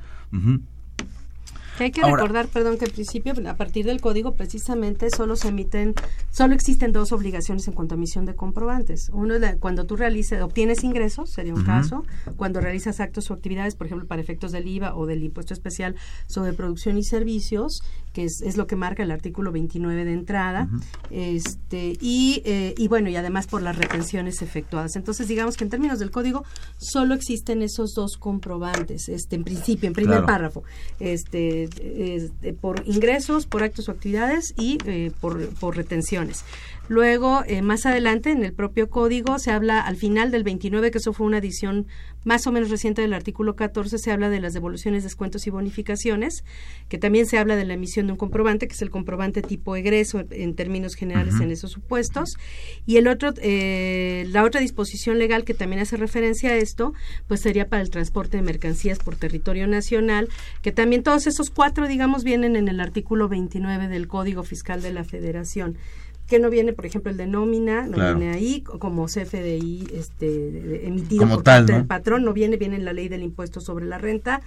Que 1.77 1.83
hay 1.85 1.91
que 1.91 2.01
Ahora- 2.01 2.23
recordar, 2.23 2.47
perdón, 2.47 2.77
que 2.79 2.85
al 2.85 2.91
principio, 2.91 3.33
a 3.47 3.53
partir 3.55 3.85
del 3.85 4.01
código, 4.01 4.33
precisamente 4.33 5.09
solo 5.11 5.35
se 5.35 5.49
emiten, 5.49 5.93
solo 6.31 6.55
existen 6.55 6.91
dos 6.91 7.11
obligaciones 7.11 7.67
en 7.67 7.73
cuanto 7.75 7.93
a 7.93 7.97
emisión 7.97 8.25
de 8.25 8.33
comprobantes. 8.35 9.09
Uno 9.13 9.35
es 9.35 9.41
la- 9.41 9.57
cuando 9.57 9.85
tú 9.85 9.95
realices, 9.95 10.41
obtienes 10.41 10.83
ingresos, 10.83 11.29
sería 11.29 11.53
un 11.53 11.63
caso, 11.63 12.03
cuando 12.35 12.61
realizas 12.61 12.99
actos 12.99 13.29
o 13.29 13.35
actividades, 13.35 13.75
por 13.75 13.85
ejemplo, 13.85 14.07
para 14.07 14.21
efectos 14.21 14.51
del 14.51 14.67
IVA 14.67 14.95
o 14.95 15.05
del 15.05 15.23
impuesto 15.23 15.53
especial 15.53 15.95
sobre 16.25 16.53
producción 16.53 16.97
y 16.97 17.03
servicios, 17.03 17.83
que 18.17 18.23
es, 18.23 18.41
es 18.41 18.57
lo 18.57 18.65
que 18.65 18.75
marca 18.75 19.03
el 19.03 19.11
artículo 19.11 19.51
29 19.51 20.03
de 20.03 20.11
entrada, 20.11 20.67
este 21.11 21.95
y, 22.01 22.41
eh, 22.45 22.73
y 22.75 22.87
bueno, 22.87 23.09
y 23.11 23.15
además 23.15 23.45
por 23.45 23.61
las 23.61 23.77
retenciones 23.77 24.41
efectuadas. 24.41 24.95
Entonces, 24.95 25.27
digamos 25.27 25.55
que 25.55 25.65
en 25.65 25.69
términos 25.69 25.99
del 25.99 26.09
código, 26.09 26.43
solo 26.77 27.13
existen 27.13 27.61
esos 27.61 27.93
dos 27.93 28.17
comprobantes, 28.17 29.07
este 29.07 29.35
en 29.35 29.43
principio, 29.43 29.85
en 29.85 29.93
primer 29.93 30.07
Claro. 30.17 30.25
párrafo 30.25 30.63
este, 30.99 31.69
este, 32.15 32.53
por 32.53 32.81
ingresos, 32.87 33.45
por 33.45 33.61
actos 33.61 33.87
o 33.87 33.91
actividades 33.91 34.55
y 34.57 34.79
eh, 34.85 35.11
por, 35.21 35.49
por 35.49 35.77
retenciones. 35.77 36.43
Luego, 36.89 37.43
eh, 37.45 37.61
más 37.61 37.85
adelante, 37.85 38.31
en 38.31 38.43
el 38.43 38.53
propio 38.53 38.89
código, 38.89 39.39
se 39.39 39.51
habla 39.51 39.81
al 39.81 39.97
final 39.97 40.31
del 40.31 40.43
29, 40.43 40.91
que 40.91 40.97
eso 40.99 41.13
fue 41.13 41.27
una 41.27 41.37
adición 41.37 41.87
más 42.23 42.45
o 42.45 42.51
menos 42.51 42.69
reciente 42.69 43.01
del 43.01 43.13
artículo 43.13 43.55
14, 43.55 43.97
se 43.97 44.11
habla 44.11 44.29
de 44.29 44.41
las 44.41 44.53
devoluciones, 44.53 45.03
descuentos 45.03 45.47
y 45.47 45.49
bonificaciones, 45.49 46.43
que 46.89 46.97
también 46.97 47.25
se 47.25 47.37
habla 47.37 47.55
de 47.55 47.63
la 47.63 47.73
emisión 47.73 48.07
de 48.07 48.13
un 48.13 48.17
comprobante, 48.17 48.67
que 48.67 48.73
es 48.73 48.81
el 48.81 48.89
comprobante 48.89 49.41
tipo 49.41 49.75
egreso 49.75 50.23
en 50.31 50.53
términos 50.53 50.95
generales 50.95 51.35
en 51.39 51.51
esos 51.51 51.71
supuestos. 51.71 52.35
Y 52.85 52.97
el 52.97 53.07
otro, 53.07 53.33
eh, 53.41 54.25
la 54.29 54.43
otra 54.43 54.59
disposición 54.59 55.19
legal 55.19 55.45
que 55.45 55.53
también 55.53 55.81
hace 55.81 55.95
referencia 55.95 56.49
a 56.49 56.55
esto, 56.55 56.93
pues 57.27 57.41
sería 57.41 57.69
para 57.69 57.81
el 57.81 57.89
transporte 57.89 58.37
de 58.37 58.43
mercancías 58.43 58.99
por 58.99 59.15
territorio 59.15 59.67
nacional, 59.67 60.27
que 60.61 60.73
también 60.73 61.03
todos 61.03 61.27
esos 61.27 61.49
cuatro, 61.49 61.87
digamos, 61.87 62.25
vienen 62.25 62.57
en 62.57 62.67
el 62.67 62.81
artículo 62.81 63.29
29 63.29 63.87
del 63.87 64.07
Código 64.07 64.43
Fiscal 64.43 64.81
de 64.81 64.91
la 64.91 65.05
Federación 65.05 65.77
que 66.27 66.39
no 66.39 66.49
viene, 66.49 66.73
por 66.73 66.85
ejemplo, 66.85 67.09
el 67.11 67.17
de 67.17 67.25
nómina, 67.27 67.85
no 67.87 67.93
Claro. 67.93 68.17
viene 68.17 68.33
ahí, 68.33 68.61
co- 68.61 68.79
como 68.79 69.05
CFDI 69.07 69.87
este, 69.93 70.85
emitido 70.85 71.21
Como 71.23 71.35
por 71.35 71.43
tal, 71.43 71.61
parte 71.61 71.71
¿no? 71.73 71.77
del 71.79 71.87
patrón, 71.87 72.23
no 72.25 72.33
viene, 72.33 72.57
viene 72.57 72.75
en 72.75 72.85
la 72.85 72.93
ley 72.93 73.07
del 73.07 73.23
impuesto 73.23 73.61
sobre 73.61 73.85
la 73.85 73.97
renta, 73.97 74.41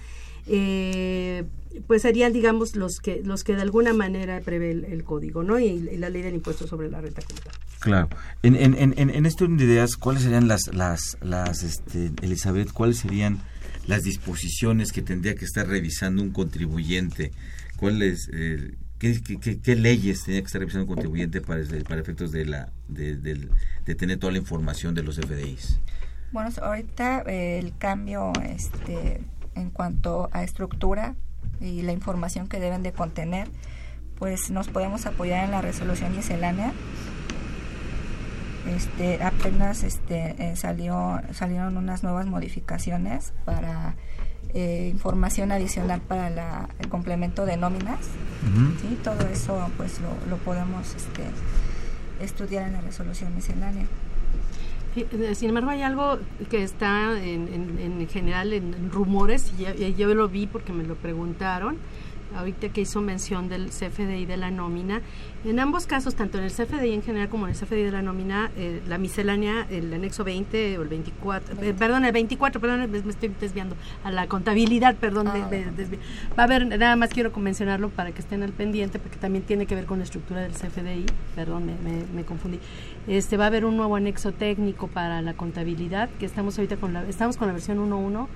eh, 0.47 1.43
pues 1.87 2.01
serían, 2.01 2.33
digamos, 2.33 2.75
los 2.75 2.99
que 2.99 3.21
los 3.23 3.43
que 3.43 3.55
de 3.55 3.61
alguna 3.61 3.93
manera 3.93 4.41
prevé 4.41 4.71
el, 4.71 4.85
el 4.85 5.03
código, 5.03 5.43
¿no? 5.43 5.59
Y, 5.59 5.65
y 5.67 5.97
la 5.97 6.09
ley 6.09 6.21
del 6.21 6.35
impuesto 6.35 6.67
sobre 6.67 6.89
la 6.91 6.99
renta. 7.01 7.21
Claro. 7.79 8.09
En, 8.43 8.55
en, 8.55 8.75
en, 8.75 8.93
en- 8.97 9.09
en 9.09 9.25
este 9.25 9.45
orden 9.45 9.57
de 9.57 9.63
ideas, 9.65 9.95
¿cuáles 9.95 10.23
serían 10.23 10.47
las, 10.47 10.73
las, 10.73 11.17
las 11.21 11.63
este, 11.63 12.11
Elizabeth, 12.21 12.71
cuáles 12.73 12.97
serían 12.97 13.39
las 13.87 14.03
disposiciones 14.03 14.91
que 14.91 15.01
tendría 15.01 15.35
que 15.35 15.45
estar 15.45 15.67
revisando 15.67 16.21
un 16.21 16.31
contribuyente? 16.31 17.31
¿Cuáles, 17.77 18.29
eh, 18.33 18.73
qué, 19.01 19.39
qué, 19.39 19.59
qué- 19.59 19.75
leyes 19.75 20.23
tendría 20.23 20.41
que 20.41 20.45
estar 20.45 20.59
revisando 20.59 20.83
un 20.85 20.93
contribuyente 20.93 21.41
para, 21.41 21.61
para 21.89 22.01
efectos 22.01 22.31
de, 22.31 22.45
la, 22.45 22.69
de, 22.87 23.17
del- 23.17 23.49
de 23.85 23.95
tener 23.95 24.19
toda 24.19 24.31
la 24.31 24.37
información 24.37 24.93
de 24.93 25.01
los 25.03 25.17
FDIs? 25.17 25.79
Bueno, 26.31 26.49
ahorita 26.61 27.23
eh, 27.25 27.59
el 27.59 27.75
cambio 27.77 28.31
este, 28.45 29.21
en 29.55 29.69
cuanto 29.71 30.29
a 30.31 30.43
estructura 30.43 31.15
y 31.59 31.81
la 31.81 31.91
información 31.91 32.47
que 32.47 32.59
deben 32.59 32.83
de 32.83 32.93
contener, 32.93 33.47
pues 34.17 34.51
nos 34.51 34.67
podemos 34.69 35.05
apoyar 35.07 35.43
en 35.45 35.51
la 35.51 35.61
resolución 35.61 36.15
miscelánea. 36.15 36.71
Este, 38.67 39.21
apenas 39.23 39.83
este, 39.83 40.35
eh, 40.37 40.55
salió, 40.55 41.19
salieron 41.33 41.77
unas 41.77 42.03
nuevas 42.03 42.27
modificaciones 42.27 43.33
para 43.43 43.95
eh, 44.53 44.89
información 44.91 45.51
adicional 45.51 46.01
para 46.01 46.29
la- 46.29 46.69
el 46.79 46.87
complemento 46.89 47.45
de 47.45 47.57
nóminas. 47.57 47.99
¿sí? 48.81 48.97
Todo 49.03 49.19
eso 49.31 49.69
pues 49.77 49.99
lo, 50.01 50.09
lo 50.29 50.37
podemos 50.37 50.93
este, 50.95 51.23
estudiar 52.21 52.67
en 52.67 52.73
la 52.73 52.81
resolución 52.81 53.33
miscelánea. 53.35 53.85
Eh, 54.95 55.35
Sin 55.35 55.49
embargo, 55.49 55.69
hay 55.69 55.83
algo 55.83 56.19
que 56.49 56.63
está 56.63 57.11
en, 57.17 57.47
en- 57.79 58.01
en 58.01 58.07
general 58.09 58.51
en, 58.51 58.73
en 58.73 58.91
rumores, 58.91 59.53
y 59.57 59.61
ya- 59.63 59.73
y 59.75 59.93
yo 59.95 60.13
lo 60.13 60.27
vi 60.27 60.47
porque 60.47 60.73
me 60.73 60.83
lo 60.83 60.95
preguntaron, 60.95 61.77
ahorita 62.35 62.69
que 62.69 62.81
hizo 62.81 63.01
mención 63.01 63.49
del 63.49 63.69
CFDI 63.69 64.25
de 64.25 64.37
la 64.37 64.51
nómina. 64.51 65.01
En 65.43 65.59
ambos 65.59 65.87
casos, 65.87 66.13
tanto 66.15 66.37
en 66.37 66.43
el 66.43 66.51
CFDI 66.51 66.93
en 66.93 67.01
general 67.01 67.27
como 67.29 67.47
en 67.47 67.53
el 67.53 67.57
CFDI 67.59 67.83
de 67.83 67.91
la 67.91 68.01
nómina, 68.03 68.51
eh, 68.57 68.81
la 68.87 68.97
miscelánea, 68.99 69.65
el 69.71 69.91
anexo 69.93 70.23
20 70.23 70.77
o 70.77 70.83
el 70.83 70.87
24, 70.87 71.55
eh, 71.61 71.73
perdón, 71.73 72.05
el 72.05 72.11
24, 72.11 72.61
perdón, 72.61 72.91
me, 72.91 72.97
estoy 72.99 73.31
desviando, 73.39 73.75
a 74.03 74.11
la 74.11 74.27
contabilidad, 74.27 74.95
perdón, 74.97 75.29
me 75.33 75.41
desvi- 75.75 75.97
va 76.37 76.43
a 76.43 76.45
haber, 76.45 76.67
nada 76.67 76.95
más 76.95 77.09
quiero 77.09 77.31
mencionarlo 77.37 77.89
para 77.89 78.11
que 78.11 78.21
estén 78.21 78.43
al 78.43 78.51
pendiente, 78.51 78.99
porque 78.99 79.17
también 79.17 79.43
tiene 79.43 79.65
que 79.65 79.73
ver 79.73 79.85
con 79.85 79.97
la 79.97 80.03
estructura 80.03 80.41
del 80.41 80.51
CFDI, 80.51 81.05
perdón, 81.35 81.65
me, 81.65 81.73
me- 81.73 82.05
me 82.13 82.23
confundí. 82.23 82.59
Este, 83.07 83.35
va 83.35 83.45
a 83.45 83.47
haber 83.47 83.65
un 83.65 83.77
nuevo 83.77 83.95
anexo 83.95 84.31
técnico 84.31 84.87
para 84.87 85.23
la 85.23 85.33
contabilidad, 85.33 86.09
que 86.19 86.27
estamos 86.27 86.57
ahorita 86.59 86.77
con 86.77 86.93
la, 86.93 87.03
estamos 87.09 87.35
con 87.37 87.47
la 87.47 87.53
versión 87.53 87.79
1.1, 87.79 88.27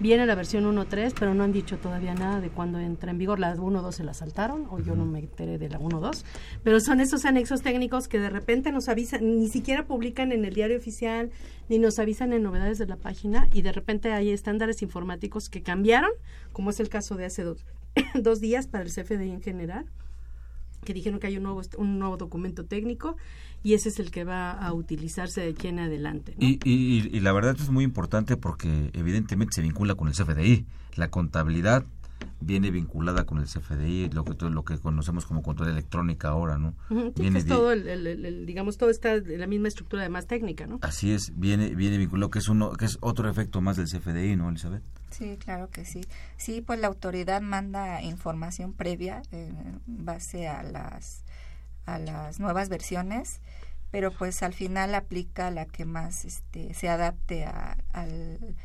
viene 0.00 0.26
la 0.26 0.34
versión 0.34 0.64
1.3, 0.64 1.14
pero 1.18 1.34
no 1.34 1.44
han 1.44 1.52
dicho 1.52 1.78
todavía 1.78 2.14
nada 2.14 2.40
de 2.40 2.50
cuándo 2.50 2.78
entra 2.78 3.10
en 3.10 3.18
vigor. 3.18 3.38
La 3.38 3.54
1.2 3.54 3.92
se 3.92 4.04
la 4.04 4.14
saltaron, 4.14 4.66
o 4.70 4.78
yo 4.80 4.94
no 4.94 5.04
me 5.04 5.20
enteré 5.20 5.58
de 5.58 5.68
la 5.68 5.78
1.2, 5.78 6.24
pero 6.62 6.80
son 6.80 7.00
esos 7.00 7.24
anexos 7.24 7.62
técnicos 7.62 8.08
que 8.08 8.18
de 8.18 8.30
repente 8.30 8.72
nos 8.72 8.88
avisan, 8.88 9.38
ni 9.38 9.48
siquiera 9.48 9.86
publican 9.86 10.32
en 10.32 10.44
el 10.44 10.54
diario 10.54 10.76
oficial, 10.76 11.30
ni 11.68 11.78
nos 11.78 11.98
avisan 11.98 12.32
en 12.32 12.42
novedades 12.42 12.78
de 12.78 12.86
la 12.86 12.96
página, 12.96 13.48
y 13.52 13.62
de 13.62 13.72
repente 13.72 14.12
hay 14.12 14.30
estándares 14.30 14.82
informáticos 14.82 15.48
que 15.48 15.62
cambiaron, 15.62 16.10
como 16.52 16.70
es 16.70 16.80
el 16.80 16.88
caso 16.88 17.16
de 17.16 17.26
hace 17.26 17.42
dos, 17.42 17.64
dos 18.14 18.40
días 18.40 18.66
para 18.66 18.84
el 18.84 18.90
CFDI 18.90 19.30
en 19.30 19.42
general 19.42 19.86
que 20.84 20.94
dijeron 20.94 21.18
que 21.18 21.26
hay 21.26 21.36
un 21.36 21.42
nuevo 21.42 21.60
un 21.78 21.98
nuevo 21.98 22.16
documento 22.16 22.64
técnico 22.64 23.16
y 23.66 23.74
ese 23.74 23.88
es 23.88 23.98
el 23.98 24.10
que 24.12 24.22
va 24.22 24.52
a 24.52 24.72
utilizarse 24.72 25.40
de 25.40 25.50
aquí 25.50 25.66
en 25.68 25.80
adelante. 25.80 26.34
¿no? 26.38 26.46
Y, 26.46 26.60
y, 26.64 27.08
y 27.16 27.20
la 27.20 27.32
verdad 27.32 27.56
es 27.58 27.68
muy 27.70 27.82
importante 27.82 28.36
porque 28.36 28.90
evidentemente 28.92 29.54
se 29.56 29.62
vincula 29.62 29.96
con 29.96 30.06
el 30.06 30.14
CFDI. 30.14 30.66
La 30.94 31.08
contabilidad 31.10 31.84
viene 32.40 32.70
vinculada 32.70 33.24
con 33.24 33.38
el 33.38 33.46
CFDI, 33.46 34.10
lo 34.10 34.24
que 34.24 34.34
todo 34.34 34.50
lo 34.50 34.64
que 34.64 34.78
conocemos 34.78 35.26
como 35.26 35.42
contabilidad 35.42 35.78
electrónica 35.78 36.28
ahora, 36.28 36.58
¿no? 36.58 36.74
Viene 37.16 37.40
es 37.40 37.46
todo 37.46 37.72
el, 37.72 37.88
el- 37.88 38.06
el- 38.06 38.24
el- 38.24 38.46
digamos 38.46 38.76
todo 38.78 38.90
está 38.90 39.14
en 39.14 39.40
la 39.40 39.46
misma 39.48 39.66
estructura 39.68 40.02
además 40.02 40.26
técnica, 40.28 40.66
¿no? 40.66 40.78
Así 40.82 41.10
es, 41.12 41.32
viene 41.36 41.74
viene 41.74 41.98
vinculado 41.98 42.30
que 42.30 42.38
es 42.38 42.48
uno 42.48 42.70
que 42.72 42.84
es 42.84 42.98
otro 43.00 43.28
efecto 43.28 43.60
más 43.62 43.76
del 43.76 43.86
CFDI, 43.86 44.36
¿no, 44.36 44.48
Elizabeth? 44.48 44.82
Sí, 45.10 45.36
claro 45.38 45.70
que 45.70 45.84
sí. 45.84 46.02
Sí, 46.36 46.60
pues 46.60 46.78
la 46.78 46.86
autoridad 46.86 47.40
manda 47.42 48.00
información 48.02 48.72
previa 48.74 49.22
en 49.32 49.80
base 49.86 50.46
a 50.46 50.62
las 50.62 51.24
a 51.86 51.98
las 52.00 52.40
nuevas 52.40 52.68
versiones, 52.68 53.40
pero 53.90 54.10
pues 54.10 54.42
al 54.42 54.52
final 54.52 54.94
aplica 54.94 55.50
la 55.50 55.66
que 55.66 55.84
más 55.84 56.24
este, 56.24 56.74
se 56.74 56.88
adapte 56.88 57.44
a, 57.44 57.76
al 57.92 58.56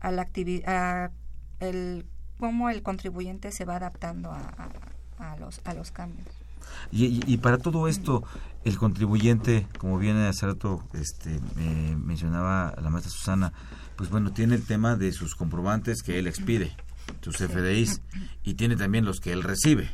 a 0.00 0.10
la 0.10 0.22
actividad 0.22 1.12
el 1.60 2.06
cómo 2.38 2.70
el 2.70 2.82
contribuyente 2.82 3.52
se 3.52 3.64
va 3.64 3.76
adaptando 3.76 4.30
a, 4.32 4.38
a- 5.18 5.32
a 5.32 5.36
los 5.36 5.60
a 5.64 5.74
los 5.74 5.90
cambios. 5.92 6.26
Y, 6.90 7.06
y- 7.06 7.20
y 7.26 7.36
para 7.38 7.58
todo 7.58 7.86
esto, 7.88 8.24
el 8.64 8.78
contribuyente, 8.78 9.66
como 9.78 9.98
viene 9.98 10.26
hace 10.26 10.46
rato 10.46 10.82
este, 10.94 11.36
eh, 11.58 11.96
mencionaba 11.96 12.74
la 12.80 12.90
maestra 12.90 13.10
Susana, 13.12 13.52
pues 13.96 14.10
bueno, 14.10 14.32
tiene 14.32 14.54
el 14.56 14.64
tema 14.66 14.96
de 14.96 15.12
sus 15.12 15.34
comprobantes 15.34 16.02
que 16.02 16.18
él 16.18 16.26
expide. 16.26 16.72
sus 17.20 17.36
FDIs, 17.36 18.00
y 18.44 18.54
tiene 18.54 18.76
también 18.76 19.04
los 19.04 19.20
que 19.20 19.32
él 19.32 19.42
recibe 19.42 19.90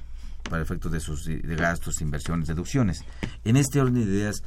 para 0.49 0.63
efectos 0.63 0.93
de 0.93 1.01
sus 1.01 1.25
de 1.25 1.57
gastos, 1.57 2.01
inversiones, 2.01 2.49
deducciones. 2.49 3.05
En 3.45 3.57
este 3.57 3.81
orden 3.81 3.95
de 3.95 4.03
ideas, 4.03 4.43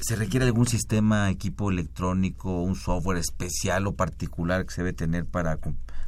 ¿se 0.00 0.16
requiere 0.16 0.46
algún 0.46 0.66
sistema, 0.66 1.30
equipo 1.30 1.70
electrónico, 1.70 2.62
un 2.62 2.76
software 2.76 3.18
especial 3.18 3.86
o 3.86 3.94
particular 3.94 4.64
que 4.64 4.74
se 4.74 4.82
debe 4.82 4.92
tener 4.92 5.26
para, 5.26 5.58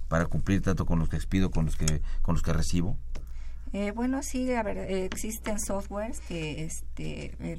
para 0.08 0.26
cumplir 0.26 0.62
tanto 0.62 0.86
con 0.86 0.98
los 0.98 1.08
que 1.08 1.16
expido 1.16 1.50
con 1.50 1.66
los 1.66 1.76
que, 1.76 2.02
con 2.22 2.34
los 2.34 2.42
que 2.42 2.52
recibo? 2.52 2.96
Eh, 3.72 3.90
bueno, 3.90 4.22
sí, 4.22 4.52
a 4.54 4.62
ver, 4.62 4.78
existen 4.78 5.58
softwares 5.58 6.20
que 6.20 6.64
este, 6.64 7.34
eh, 7.40 7.58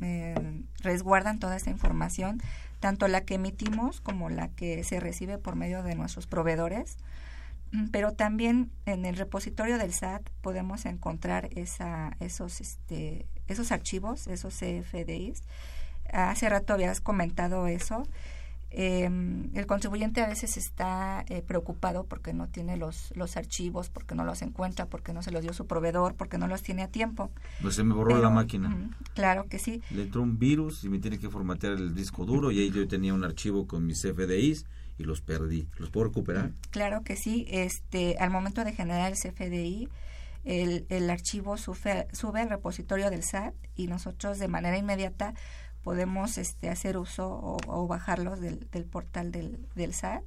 eh, 0.00 0.62
resguardan 0.82 1.38
toda 1.38 1.56
esta 1.56 1.70
información, 1.70 2.40
tanto 2.80 3.08
la 3.08 3.22
que 3.22 3.34
emitimos 3.34 4.00
como 4.00 4.30
la 4.30 4.48
que 4.48 4.84
se 4.84 5.00
recibe 5.00 5.38
por 5.38 5.56
medio 5.56 5.82
de 5.82 5.94
nuestros 5.94 6.26
proveedores. 6.26 6.96
Pero 7.92 8.12
también 8.12 8.70
en 8.86 9.04
el 9.04 9.16
repositorio 9.16 9.78
del 9.78 9.92
SAT 9.92 10.28
podemos 10.40 10.86
encontrar 10.86 11.48
esa, 11.56 12.16
esos, 12.18 12.60
este, 12.60 13.26
esos 13.46 13.70
archivos, 13.70 14.26
esos 14.26 14.54
CFDIs. 14.54 15.42
Hace 16.12 16.48
rato 16.48 16.72
habías 16.72 17.00
comentado 17.00 17.68
eso. 17.68 18.02
Eh, 18.72 19.10
el 19.54 19.66
contribuyente 19.66 20.20
a 20.20 20.28
veces 20.28 20.56
está 20.56 21.24
eh, 21.28 21.42
preocupado 21.42 22.04
porque 22.04 22.32
no 22.32 22.46
tiene 22.46 22.76
los, 22.76 23.12
los 23.16 23.36
archivos, 23.36 23.88
porque 23.88 24.14
no 24.14 24.24
los 24.24 24.42
encuentra, 24.42 24.86
porque 24.86 25.12
no 25.12 25.22
se 25.22 25.32
los 25.32 25.42
dio 25.42 25.52
su 25.52 25.66
proveedor, 25.66 26.14
porque 26.14 26.38
no 26.38 26.46
los 26.46 26.62
tiene 26.62 26.82
a 26.82 26.88
tiempo. 26.88 27.30
Pues 27.62 27.74
se 27.74 27.84
me 27.84 27.94
borró 27.94 28.18
la 28.18 28.30
máquina. 28.30 28.90
claro 29.14 29.46
que 29.48 29.58
sí. 29.58 29.82
Le 29.90 30.02
entró 30.02 30.22
un 30.22 30.38
virus 30.38 30.84
y 30.84 30.88
me 30.88 31.00
tiene 31.00 31.18
que 31.18 31.28
formatear 31.28 31.74
el 31.74 31.94
disco 31.94 32.24
duro 32.24 32.52
y 32.52 32.60
ahí 32.60 32.70
yo 32.70 32.86
tenía 32.86 33.12
un 33.12 33.24
archivo 33.24 33.66
con 33.66 33.86
mis 33.86 34.02
CFDIs 34.02 34.66
y 35.00 35.04
los 35.04 35.22
perdí. 35.22 35.66
¿Los 35.78 35.90
puedo 35.90 36.08
recuperar? 36.08 36.50
Claro 36.70 37.02
que 37.02 37.16
sí. 37.16 37.46
Este, 37.48 38.16
al 38.18 38.30
momento 38.30 38.64
de 38.64 38.72
generar 38.72 39.10
el 39.10 39.18
CFDI, 39.18 39.88
el, 40.44 40.86
el 40.90 41.08
archivo 41.08 41.56
sube, 41.56 42.06
sube 42.12 42.40
al 42.42 42.50
repositorio 42.50 43.10
del 43.10 43.22
SAT 43.22 43.54
y 43.76 43.86
nosotros 43.86 44.38
de 44.38 44.48
manera 44.48 44.76
inmediata 44.76 45.34
podemos 45.82 46.36
este, 46.36 46.68
hacer 46.68 46.98
uso 46.98 47.58
o, 47.66 47.86
bajarlos 47.86 48.40
del, 48.40 48.68
del 48.70 48.84
portal 48.84 49.32
del, 49.32 49.58
del, 49.74 49.94
SAT, 49.94 50.22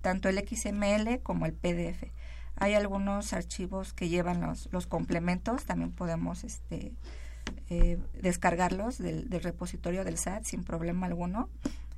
tanto 0.00 0.28
el 0.28 0.38
XML 0.38 1.20
como 1.22 1.46
el 1.46 1.52
PDF. 1.52 2.04
Hay 2.56 2.74
algunos 2.74 3.32
archivos 3.32 3.92
que 3.92 4.08
llevan 4.08 4.40
los, 4.40 4.68
los 4.70 4.86
complementos, 4.86 5.64
también 5.64 5.90
podemos 5.90 6.44
este, 6.44 6.92
eh, 7.70 7.98
descargarlos 8.20 8.98
del, 8.98 9.28
del, 9.28 9.42
repositorio 9.42 10.04
del 10.04 10.18
SAT 10.18 10.44
sin 10.44 10.62
problema 10.62 11.06
alguno. 11.06 11.48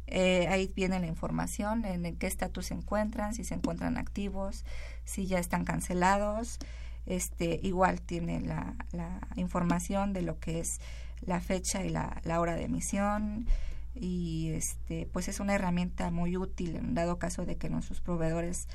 Eh, 0.07 0.47
ahí 0.49 0.71
viene 0.75 1.01
la 1.01 1.07
información 1.07 1.85
en 1.85 2.17
qué 2.17 2.27
estatus 2.27 2.67
se 2.67 2.75
encuentran, 2.75 3.35
si 3.35 3.45
se 3.45 3.55
encuentran 3.55 3.97
activos, 3.97 4.64
si 5.05 5.27
ya 5.27 5.38
están 5.38 5.64
cancelados. 5.64 6.59
Este, 7.07 7.61
igual 7.62 8.01
tiene 8.01 8.40
la, 8.40 8.75
la 8.93 9.21
información 9.37 10.12
de 10.14 10.23
lo 10.23 10.38
que 10.40 10.61
es 10.61 10.81
la 11.27 11.40
fecha 11.40 11.85
y 11.85 11.90
la, 11.90 12.21
la 12.25 12.40
hora 12.40 12.55
de 12.55 12.64
emisión 12.64 13.47
y 13.95 14.51
este 14.55 15.09
pues 15.12 15.29
es 15.29 15.38
una 15.38 15.55
herramienta 15.55 16.11
muy 16.11 16.37
útil 16.37 16.77
en 16.77 16.95
dado 16.95 17.19
caso 17.19 17.47
de 17.47 17.57
que 17.57 17.69
nuestros 17.69 18.01
proveedores 18.01 18.69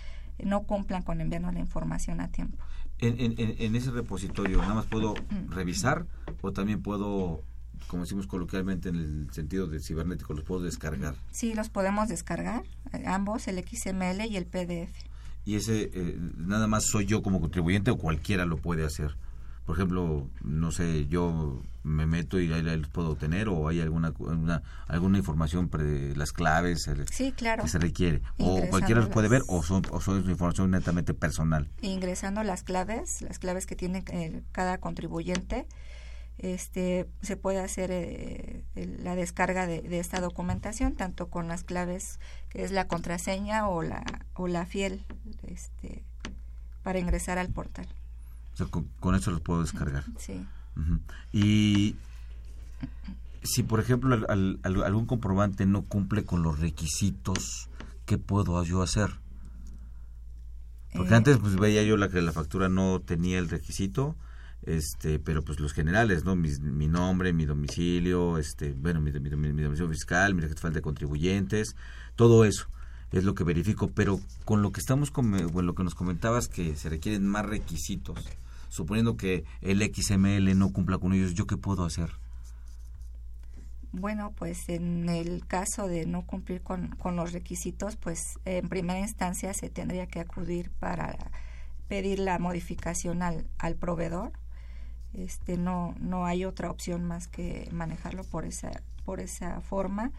no 0.44 0.63
cumplan 0.63 1.02
con 1.02 1.20
enviarnos 1.22 1.54
la 1.54 1.60
información 1.60 2.22
a 2.22 2.30
tiempo. 2.32 2.63
En, 3.00 3.20
en, 3.20 3.36
en 3.38 3.76
ese 3.76 3.92
repositorio 3.92 4.60
nada 4.60 4.76
más 4.76 4.86
puedo 4.86 5.13
revisar 5.50 6.06
o 6.42 6.54
también 6.54 6.82
puedo 6.82 7.44
como 7.88 8.04
decimos 8.04 8.28
coloquialmente 8.28 8.89
en 8.89 8.96
el 8.96 9.34
sentido 9.34 9.68
de 9.68 9.80
cibernético, 9.80 10.34
los 10.34 10.44
puedo 10.44 10.62
descargar. 10.62 11.15
Sí, 11.32 11.54
los 11.54 11.70
podemos 11.70 12.10
descargar, 12.10 12.63
eh, 12.94 13.04
ambos, 13.08 13.48
el 13.48 13.63
XML 13.63 14.26
y 14.28 14.38
el 14.38 14.46
PDF. 14.46 14.94
Y 15.46 15.56
ese, 15.56 15.89
eh, 15.94 16.18
nada 16.38 16.68
más 16.68 16.86
soy 16.86 17.06
yo 17.06 17.22
como 17.22 17.39
contribuyente 17.39 17.92
o 17.92 17.98
cualquiera 17.98 18.46
lo 18.46 18.58
puede 18.58 18.86
hacer 18.86 19.15
por 19.70 19.78
ejemplo, 19.78 20.28
no 20.42 20.72
sé, 20.72 21.06
yo 21.10 21.62
me 21.84 22.08
meto 22.08 22.39
y 22.39 22.52
ahí 22.52 22.63
los 22.63 22.89
puedo 22.89 23.12
obtener 23.12 23.50
o 23.50 23.68
hay 23.68 23.82
alguna 23.82 24.12
alguna 24.88 25.20
información 25.20 25.70
pre, 25.70 26.15
las 26.15 26.32
claves 26.32 26.88
eh, 26.88 27.06
que 27.06 27.68
se 27.68 27.78
requiere 27.78 28.24
o 28.39 28.65
cualquiera 28.72 29.00
los 29.00 29.12
puede 29.12 29.28
ver 29.28 29.44
o 29.48 29.62
son 29.62 29.84
o 29.92 30.02
son 30.02 30.28
información 30.28 30.72
netamente 30.72 31.13
personal. 31.13 31.70
Ingresando 31.84 32.42
las 32.42 32.63
claves, 32.63 33.22
las 33.22 33.38
claves 33.38 33.68
que 33.68 33.76
tiene 33.76 34.04
eh, 34.08 34.42
cada 34.54 34.80
contribuyente, 34.80 35.68
este 36.39 37.08
se 37.21 37.38
puede 37.38 37.60
hacer 37.60 37.89
eh, 37.91 38.63
la 38.75 39.15
descarga 39.15 39.67
de, 39.67 39.82
de, 39.82 39.99
esta 39.99 40.19
documentación 40.19 40.95
tanto 40.95 41.30
con 41.30 41.47
las 41.47 41.63
claves 41.63 42.19
que 42.49 42.63
es 42.63 42.71
la 42.71 42.88
contraseña 42.88 43.67
o 43.67 43.84
la 43.84 44.04
o 44.34 44.47
la 44.47 44.65
fiel 44.65 45.06
este 45.47 46.04
para 46.84 46.99
ingresar 46.99 47.38
al 47.38 47.49
portal 47.49 47.88
con, 48.67 49.15
eso 49.15 49.32
los 49.32 49.41
puedo 49.41 49.62
descargar. 49.62 50.06
Sí. 50.17 50.45
Y 51.32 51.95
si, 53.43 53.63
por 53.63 53.80
ejemplo, 53.80 54.15
algún 54.63 55.06
comprobante 55.06 55.65
no 55.65 55.84
cumple 55.84 56.25
con 56.25 56.43
los 56.43 56.60
requisitos, 56.60 57.69
¿qué 58.06 58.17
puedo 58.17 58.63
yo 58.63 58.82
hacer? 58.82 59.10
Porque 60.93 61.13
eh, 61.13 61.17
antes 61.17 61.38
pues 61.38 61.56
veía 61.56 61.84
yo 61.84 61.97
la 61.97 62.10
que 62.10 62.21
la 62.21 62.32
factura 62.32 62.69
no 62.69 62.99
tenía 63.02 63.39
el 63.39 63.49
requisito, 63.49 64.15
este, 64.63 65.19
pero 65.19 65.43
pues 65.43 65.60
los 65.60 65.74
generales, 65.74 66.24
¿no? 66.26 66.36
Mi, 66.36 66.50
mi 66.60 66.88
nombre, 66.88 67.34
mi 67.34 67.45
domicilio, 67.45 68.38
este, 68.38 68.74
bueno, 68.74 69.02
mi, 69.02 69.12
mi, 69.12 69.30
mi 69.54 69.63
domicilio 69.63 69.89
fiscal, 69.89 70.36
mi 70.36 70.41
registro 70.41 70.69
de 70.72 70.82
contribuyentes, 70.82 71.76
todo 72.15 72.45
eso 72.45 72.67
es 73.12 73.24
lo 73.24 73.34
que 73.34 73.43
verifico, 73.43 73.88
pero 73.88 74.19
con 74.45 74.62
lo 74.62 74.72
que 74.72 74.80
estamos 74.80 75.12
con, 75.12 75.32
bueno, 75.32 75.63
lo 75.63 75.76
que 75.76 75.84
nos 75.84 75.95
comentabas 75.95 76.48
que 76.48 76.76
se 76.76 76.89
requieren 76.89 77.26
más 77.26 77.45
requisitos 77.45 78.28
suponiendo 78.69 79.17
que 79.17 79.43
el 79.62 79.82
XML 79.82 80.58
no 80.58 80.72
cumpla 80.72 80.98
con 80.98 81.13
ellos, 81.13 81.34
¿yo 81.34 81.45
qué 81.45 81.58
puedo 81.58 81.84
hacer? 81.84 82.12
Bueno, 83.91 84.34
pues 84.38 84.69
en 84.69 85.10
el 85.10 85.45
caso 85.48 85.88
de 85.88 86.06
no 86.06 86.26
cumplir 86.26 86.62
con, 86.62 86.89
con 86.89 87.15
los 87.15 87.34
requisitos, 87.34 87.95
pues 87.95 88.19
en 88.45 88.69
primera 88.69 89.00
instancia 89.00 89.52
se 89.54 89.69
tendría 89.69 90.06
que 90.06 90.19
acudir 90.19 90.69
para 90.80 91.32
pedir 91.88 92.19
la 92.19 92.38
modificación 92.38 93.24
al, 93.24 93.48
al 93.58 93.76
proveedor. 93.76 94.32
Este, 95.13 95.58
no, 95.58 95.95
no 96.00 96.26
hay 96.26 96.45
otra 96.45 96.69
opción 96.69 97.04
más 97.06 97.28
que 97.28 97.67
manejarlo 97.72 98.24
por 98.24 98.45
esa, 98.45 98.72
por 99.06 99.19
esa 99.19 99.62
forma. 99.62 100.12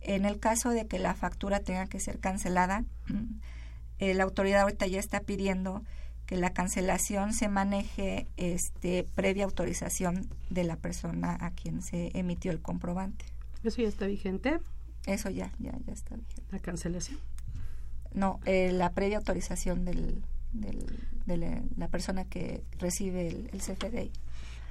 En 0.00 0.24
el 0.24 0.38
caso 0.38 0.70
de 0.70 0.86
que 0.86 0.98
la 0.98 1.14
factura 1.14 1.60
tenga 1.60 1.86
que 1.86 2.00
ser 2.00 2.18
cancelada, 2.18 2.84
eh, 3.98 4.14
la 4.14 4.24
autoridad 4.24 4.62
ahorita 4.62 4.86
ya 4.86 4.98
está 4.98 5.20
pidiendo 5.20 5.82
que 6.26 6.36
la 6.36 6.50
cancelación 6.52 7.34
se 7.34 7.48
maneje 7.48 8.28
este, 8.36 9.04
previa 9.16 9.44
autorización 9.44 10.28
de 10.48 10.64
la 10.64 10.76
persona 10.76 11.36
a 11.40 11.50
quien 11.50 11.82
se 11.82 12.16
emitió 12.16 12.52
el 12.52 12.62
comprobante. 12.62 13.24
¿Eso 13.64 13.82
ya 13.82 13.88
está 13.88 14.06
vigente? 14.06 14.60
Eso 15.06 15.28
ya, 15.28 15.52
ya, 15.58 15.72
ya 15.86 15.92
está 15.92 16.14
vigente. 16.14 16.42
¿La 16.52 16.60
cancelación? 16.60 17.18
No, 18.14 18.40
eh, 18.44 18.70
la 18.72 18.92
previa 18.92 19.18
autorización 19.18 19.84
del, 19.84 20.22
de 20.52 21.62
la, 21.76 21.88
persona 21.88 22.24
que 22.24 22.62
recibe 22.78 23.28
el, 23.28 23.50
el 23.52 23.60
CFDI. 23.60 24.12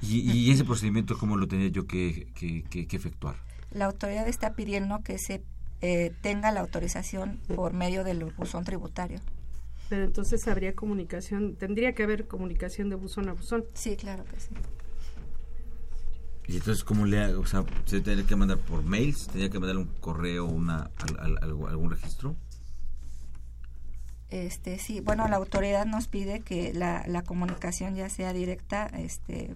¿Y, 0.02 0.52
ese 0.52 0.64
procedimiento 0.64 1.18
cómo 1.18 1.38
lo 1.38 1.48
tenía 1.48 1.68
yo 1.68 1.86
que, 1.86 2.32
que, 2.34 2.88
efectuar? 2.92 3.36
La 3.72 3.86
autoridad 3.86 4.28
está 4.28 4.54
pidiendo 4.54 5.02
que 5.04 5.18
se 5.18 5.44
eh, 5.82 6.14
tenga 6.22 6.52
la 6.52 6.62
autorización 6.62 7.40
por 7.56 7.74
medio 7.74 8.04
del 8.04 8.24
buzón 8.24 8.64
tributario. 8.64 9.20
Pero 9.90 10.06
entonces 10.06 10.48
habría 10.48 10.76
comunicación, 10.76 11.56
tendría 11.56 11.94
que 11.94 12.04
haber 12.04 12.28
comunicación 12.28 12.90
de 12.90 12.96
buzón 12.96 13.28
a 13.30 13.34
buzón. 13.34 13.66
Sí, 13.74 13.98
claro 13.98 14.24
que 14.26 14.40
sí. 14.40 14.50
¿Y 16.48 16.58
entonces 16.58 16.84
cómo 16.84 17.06
le 17.06 17.20
hago? 17.20 17.42
O 17.42 17.46
sea, 17.46 17.64
¿se 17.86 18.02
tiene 18.02 18.24
que 18.24 18.36
mandar 18.36 18.58
por 18.58 18.84
mails? 18.84 19.28
¿Tenía 19.28 19.50
que 19.50 19.60
mandar 19.60 19.78
un 19.78 19.86
correo, 20.00 20.46
una, 20.46 20.90
algún 21.42 21.92
registro? 21.92 22.36
Este, 24.32 24.78
sí, 24.78 25.02
bueno, 25.02 25.28
la 25.28 25.38
autoridad 25.38 25.86
nos 25.86 26.08
pide 26.08 26.42
que 26.42 26.72
la, 26.74 27.04
la 27.08 27.24
comunicación 27.24 27.96
ya 27.96 28.10
sea 28.10 28.32
directa, 28.32 28.86
este, 28.88 29.46
eh, 29.46 29.54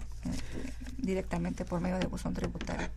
directamente 0.98 1.64
por 1.64 1.80
medio 1.80 2.00
de 2.00 2.08
buzón 2.08 2.34
tributario. 2.34 2.88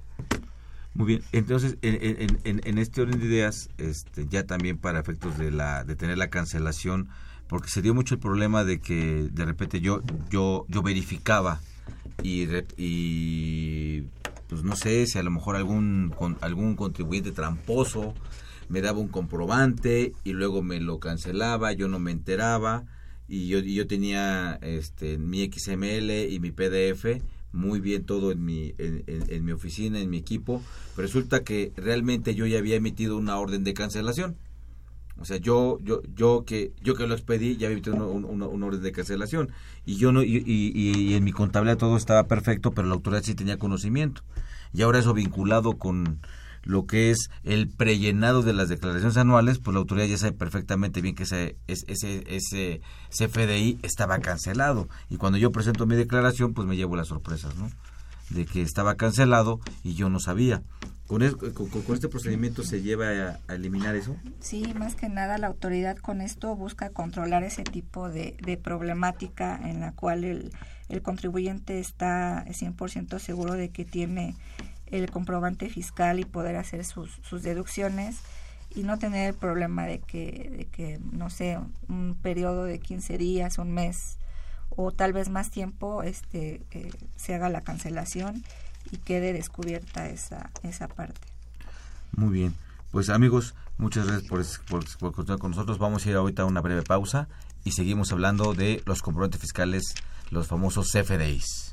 Muy 0.95 1.07
bien, 1.07 1.23
entonces 1.33 1.77
en, 1.83 2.39
en, 2.45 2.61
en, 2.65 2.79
este 2.79 3.03
orden 3.03 3.21
de 3.21 3.27
ideas, 3.27 3.69
este, 3.77 4.27
ya 4.29 4.47
también 4.47 4.79
para 4.79 4.99
efectos 4.99 5.37
de 5.37 5.51
la 5.51 5.85
de 5.85 5.95
tener 5.95 6.17
la 6.17 6.31
cancelación, 6.31 7.11
porque 7.49 7.69
se 7.69 7.83
dio 7.83 7.95
mucho 7.95 8.15
el 8.15 8.21
problema 8.21 8.65
de 8.65 8.81
que 8.81 9.29
de 9.31 9.45
repente 9.45 9.83
yo 9.83 10.01
yo 10.31 10.65
yo 10.69 10.83
verificaba 10.83 11.61
y, 12.23 12.49
y 12.79 14.09
pues 14.49 14.63
no 14.63 14.75
sé 14.75 15.07
si 15.07 15.19
a 15.19 15.23
lo 15.23 15.31
mejor 15.31 15.57
algún 15.57 16.15
con, 16.17 16.39
algún 16.41 16.77
contribuyente 16.77 17.31
tramposo 17.31 18.15
me 18.69 18.81
daba 18.81 18.99
un 18.99 19.09
comprobante 19.09 20.13
y 20.25 20.33
luego 20.33 20.63
me 20.63 20.81
lo 20.81 21.01
cancelaba, 21.01 21.73
yo 21.73 21.89
no 21.89 21.99
me 21.99 22.11
enteraba 22.11 22.85
y 23.29 23.49
yo, 23.49 23.59
y 23.59 23.75
yo 23.75 23.87
tenía 23.87 24.59
este 24.63 25.19
mi 25.19 25.45
XML 25.51 26.11
y 26.31 26.39
mi 26.41 26.51
PDF 26.51 27.21
muy 27.57 27.81
bien 27.81 28.05
todo 28.05 28.31
en 28.33 28.45
mi, 28.45 28.75
en, 28.79 29.45
mi 29.45 29.53
oficina, 29.53 29.99
en 29.99 30.11
mi 30.11 30.19
equipo, 30.19 30.63
resulta 30.97 31.43
que 31.43 31.73
realmente 31.77 32.35
yo 32.35 32.47
ya 32.47 32.59
había 32.59 32.77
emitido 32.77 33.17
una 33.17 33.39
orden 33.39 33.65
de 33.65 33.75
cancelación. 33.75 34.37
O 35.19 35.25
sea, 35.25 35.39
yo, 35.39 35.79
yo, 35.83 36.03
yo 36.15 36.45
que, 36.45 36.73
yo 36.83 36.95
que 36.95 37.07
lo 37.07 37.15
expedí, 37.15 37.57
ya 37.57 37.69
había 37.69 37.81
un, 37.95 38.25
un, 38.27 38.43
un, 38.43 38.63
orden 38.63 38.83
de 38.83 38.93
cancelación. 38.93 39.51
Y 39.87 39.97
yo 39.97 40.13
no, 40.13 40.23
y, 40.23 40.37
y, 40.45 40.73
y, 40.75 41.15
en 41.15 41.25
mi 41.25 41.33
contabilidad 41.33 41.79
todo 41.79 41.97
estaba 41.97 42.29
perfecto, 42.29 42.73
pero 42.73 42.87
la 42.87 42.95
autoridad 42.95 43.23
sí 43.23 43.35
tenía 43.35 43.59
conocimiento. 43.59 44.21
Y 44.75 44.83
ahora 44.83 44.99
eso 44.99 45.15
vinculado 45.15 45.79
con 45.79 46.21
lo 46.67 46.87
que 46.87 47.11
es 47.11 47.31
el 47.45 47.69
prellenado 47.69 48.43
de 48.43 48.53
las 48.53 48.69
declaraciones 48.69 49.17
anuales, 49.17 49.59
pues 49.59 49.73
la 49.73 49.79
autoridad 49.81 50.07
ya 50.07 50.19
sabe 50.19 50.33
perfectamente 50.33 51.01
bien 51.01 51.15
que 51.15 51.23
ese, 51.23 51.57
ese, 51.69 52.25
ese 52.27 52.81
CFDI 53.11 53.79
estaba 53.83 54.19
cancelado. 54.19 54.89
Y 55.09 55.17
cuando 55.17 55.39
yo 55.39 55.53
presento 55.53 55.87
mi 55.87 55.95
declaración, 55.95 56.53
pues 56.55 56.67
me 56.67 56.77
llevo 56.77 56.97
las 56.97 57.09
sorpresas, 57.09 57.55
¿no? 57.55 57.71
De 58.31 58.45
que 58.45 58.63
estaba 58.63 58.97
cancelado 58.97 59.61
y 59.85 59.95
yo 59.95 60.11
no 60.11 60.19
sabía. 60.19 60.63
¿Con, 61.07 61.23
con, 61.31 61.95
este 61.95 62.09
procedimiento 62.09 62.65
se 62.65 62.83
lleva 62.83 63.39
a, 63.47 63.55
eliminar 63.55 63.95
eso? 63.95 64.17
Sí, 64.41 64.75
más 64.77 64.97
que 64.97 65.09
nada 65.09 65.39
la 65.39 65.47
autoridad 65.47 65.97
con 65.97 66.21
esto 66.21 66.57
busca 66.57 66.91
controlar 66.91 67.45
ese 67.45 67.63
tipo 67.63 68.11
de, 68.11 68.37
de 68.45 68.57
problemática 68.57 69.57
en 69.57 69.81
la 69.81 69.93
cual 69.93 70.25
el, 70.25 70.51
el 70.89 71.03
contribuyente 71.03 71.79
está 71.79 72.45
100% 72.47 73.21
seguro 73.21 73.55
de 73.55 73.69
que 73.69 73.85
tiene 73.85 74.35
el 74.87 75.11
comprobante 75.11 75.69
fiscal 75.69 76.21
y 76.21 76.25
poder 76.25 76.57
hacer 76.57 76.85
sus, 76.85 77.19
sus 77.23 77.43
deducciones 77.43 78.19
y 78.75 78.83
no 78.83 78.99
tener 78.99 79.31
el 79.31 79.35
problema 79.35 79.87
de 79.87 80.01
que, 80.01 80.51
de 80.57 80.65
que, 80.67 81.01
no 81.13 81.31
sé, 81.31 81.59
un 81.89 82.17
periodo 82.21 82.65
de 82.65 82.79
15 82.79 83.19
días, 83.19 83.59
un 83.59 83.73
mes 83.73 84.19
o 84.71 84.93
tal 84.93 85.13
vez 85.13 85.29
más 85.29 85.51
tiempo 85.51 86.03
este 86.03 86.63
eh, 86.73 86.91
se 87.17 87.35
haga 87.35 87.49
la 87.49 87.63
cancelación 87.63 88.45
y 88.91 88.99
quede 88.99 89.33
descubierta 89.33 90.09
esa, 90.09 90.51
esa 90.63 90.89
parte. 90.89 91.21
Muy 92.13 92.33
bien. 92.33 92.55
Pues 92.91 93.09
amigos, 93.09 93.55
muchas 93.79 94.07
gracias 94.07 94.29
por, 94.29 94.45
por, 94.67 94.99
por 94.99 95.13
continuar 95.13 95.41
con 95.41 95.51
nosotros. 95.53 95.79
Vamos 95.79 96.07
a 96.07 96.11
ir 96.11 96.17
ahorita 96.17 96.43
a 96.43 96.47
una 96.47 96.61
breve 96.61 96.83
pausa 96.83 97.29
y 97.65 97.73
seguimos 97.73 98.13
hablando 98.13 98.55
de 98.55 98.83
los 98.87 99.03
comprobantes 99.03 99.41
fiscales, 99.41 99.95
los 100.31 100.47
famosos 100.47 100.91
CFDIs. 100.93 101.73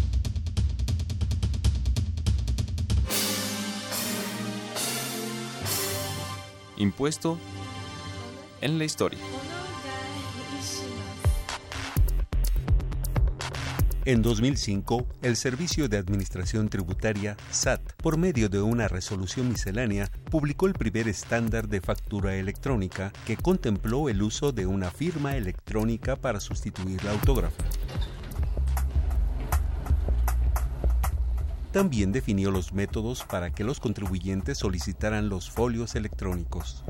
Impuesto 6.81 7.37
en 8.61 8.77
la 8.77 8.85
historia. 8.85 9.19
En 14.03 14.23
2005, 14.23 15.05
el 15.21 15.35
Servicio 15.35 15.87
de 15.87 15.97
Administración 15.97 16.69
Tributaria, 16.69 17.37
SAT, 17.51 17.81
por 17.97 18.17
medio 18.17 18.49
de 18.49 18.59
una 18.59 18.87
resolución 18.87 19.49
miscelánea, 19.49 20.09
publicó 20.31 20.65
el 20.65 20.73
primer 20.73 21.07
estándar 21.07 21.67
de 21.67 21.81
factura 21.81 22.35
electrónica 22.35 23.13
que 23.27 23.37
contempló 23.37 24.09
el 24.09 24.23
uso 24.23 24.51
de 24.51 24.65
una 24.65 24.89
firma 24.89 25.37
electrónica 25.37 26.15
para 26.15 26.39
sustituir 26.39 27.03
la 27.03 27.11
autógrafa. 27.11 27.63
También 31.71 32.11
definió 32.11 32.51
los 32.51 32.73
métodos 32.73 33.23
para 33.23 33.51
que 33.51 33.63
los 33.63 33.79
contribuyentes 33.79 34.57
solicitaran 34.57 35.29
los 35.29 35.49
folios 35.49 35.95
electrónicos. 35.95 36.83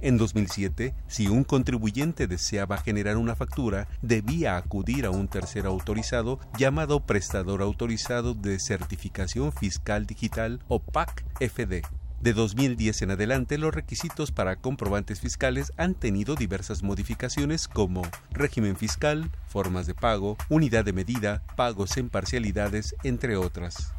En 0.00 0.16
2007, 0.16 0.94
si 1.08 1.26
un 1.26 1.42
contribuyente 1.42 2.28
deseaba 2.28 2.76
generar 2.78 3.16
una 3.16 3.34
factura, 3.34 3.88
debía 4.00 4.56
acudir 4.56 5.06
a 5.06 5.10
un 5.10 5.26
tercero 5.26 5.70
autorizado 5.70 6.38
llamado 6.56 7.00
prestador 7.00 7.62
autorizado 7.62 8.34
de 8.34 8.60
certificación 8.60 9.52
fiscal 9.52 10.06
digital 10.06 10.60
o 10.68 10.78
PAC-FD. 10.78 11.82
De 12.20 12.32
2010 12.32 13.02
en 13.02 13.10
adelante, 13.12 13.58
los 13.58 13.74
requisitos 13.74 14.30
para 14.30 14.56
comprobantes 14.56 15.18
fiscales 15.18 15.72
han 15.76 15.94
tenido 15.94 16.36
diversas 16.36 16.84
modificaciones 16.84 17.66
como 17.66 18.02
régimen 18.30 18.76
fiscal, 18.76 19.32
formas 19.48 19.86
de 19.86 19.94
pago, 19.94 20.36
unidad 20.48 20.84
de 20.84 20.92
medida, 20.92 21.42
pagos 21.56 21.96
en 21.96 22.08
parcialidades, 22.08 22.94
entre 23.02 23.36
otras. 23.36 23.94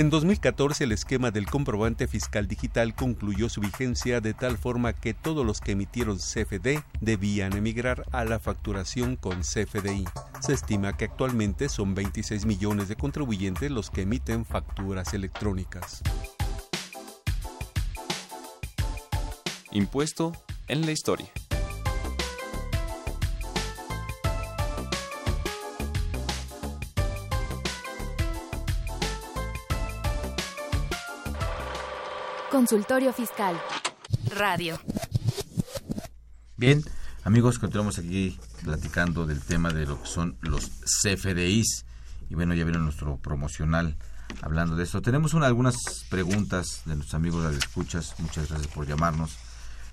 En 0.00 0.08
2014 0.08 0.84
el 0.84 0.92
esquema 0.92 1.30
del 1.30 1.44
comprobante 1.44 2.08
fiscal 2.08 2.48
digital 2.48 2.94
concluyó 2.94 3.50
su 3.50 3.60
vigencia 3.60 4.22
de 4.22 4.32
tal 4.32 4.56
forma 4.56 4.94
que 4.94 5.12
todos 5.12 5.44
los 5.44 5.60
que 5.60 5.72
emitieron 5.72 6.16
CFD 6.16 6.82
debían 7.02 7.54
emigrar 7.54 8.06
a 8.10 8.24
la 8.24 8.38
facturación 8.38 9.16
con 9.16 9.42
CFDI. 9.42 10.06
Se 10.40 10.54
estima 10.54 10.96
que 10.96 11.04
actualmente 11.04 11.68
son 11.68 11.94
26 11.94 12.46
millones 12.46 12.88
de 12.88 12.96
contribuyentes 12.96 13.70
los 13.70 13.90
que 13.90 14.00
emiten 14.00 14.46
facturas 14.46 15.12
electrónicas. 15.12 16.02
Impuesto 19.70 20.32
en 20.66 20.86
la 20.86 20.92
historia. 20.92 21.28
Consultorio 32.50 33.12
Fiscal. 33.12 33.56
Radio. 34.36 34.78
Bien, 36.56 36.82
amigos, 37.22 37.60
continuamos 37.60 37.98
aquí 37.98 38.38
platicando 38.64 39.24
del 39.24 39.40
tema 39.40 39.70
de 39.70 39.86
lo 39.86 40.02
que 40.02 40.08
son 40.08 40.36
los 40.40 40.68
CFDIs. 41.02 41.84
Y 42.28 42.34
bueno, 42.34 42.54
ya 42.54 42.64
vieron 42.64 42.84
nuestro 42.84 43.18
promocional 43.18 43.96
hablando 44.42 44.74
de 44.74 44.82
esto. 44.82 45.00
Tenemos 45.00 45.32
algunas 45.34 45.76
preguntas 46.10 46.82
de 46.86 46.96
nuestros 46.96 47.14
amigos 47.14 47.48
de 47.48 47.56
escuchas. 47.56 48.16
Muchas 48.18 48.48
gracias 48.48 48.72
por 48.72 48.84
llamarnos. 48.84 49.38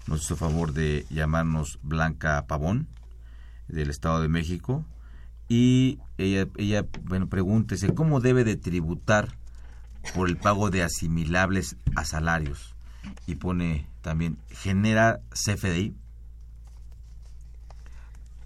Nos 0.07 0.23
hizo 0.23 0.35
favor 0.35 0.73
de 0.73 1.05
llamarnos 1.11 1.77
Blanca 1.83 2.47
Pavón, 2.47 2.87
del 3.67 3.91
Estado 3.91 4.19
de 4.19 4.29
México. 4.29 4.83
Y 5.47 5.99
ella, 6.17 6.47
ella 6.57 6.85
bueno, 7.03 7.29
pregúntese, 7.29 7.93
¿cómo 7.93 8.19
debe 8.19 8.43
de 8.43 8.55
tributar 8.55 9.36
por 10.13 10.29
el 10.29 10.37
pago 10.37 10.69
de 10.69 10.83
asimilables 10.83 11.75
a 11.95 12.05
salarios. 12.05 12.75
Y 13.25 13.35
pone 13.35 13.87
también, 14.01 14.37
genera 14.49 15.21
CFDI. 15.31 15.95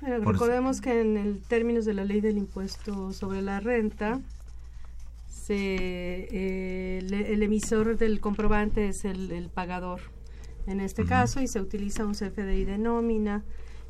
recordemos 0.01 0.81
que 0.81 1.01
en 1.01 1.17
el 1.17 1.41
términos 1.41 1.85
de 1.85 1.93
la 1.93 2.05
ley 2.05 2.21
del 2.21 2.37
impuesto 2.37 3.13
sobre 3.13 3.41
la 3.41 3.59
renta, 3.59 4.19
se, 5.27 5.55
eh, 5.55 6.99
el, 6.99 7.43
emisor 7.43 7.97
del 7.97 8.19
comprobante 8.19 8.87
es 8.87 9.05
el, 9.05 9.49
pagador 9.53 10.01
en 10.67 10.79
este 10.79 11.05
caso 11.05 11.41
y 11.41 11.47
se 11.47 11.59
utiliza 11.59 12.05
un 12.05 12.13
CFDI 12.13 12.65
de 12.65 12.77
nómina. 12.77 13.43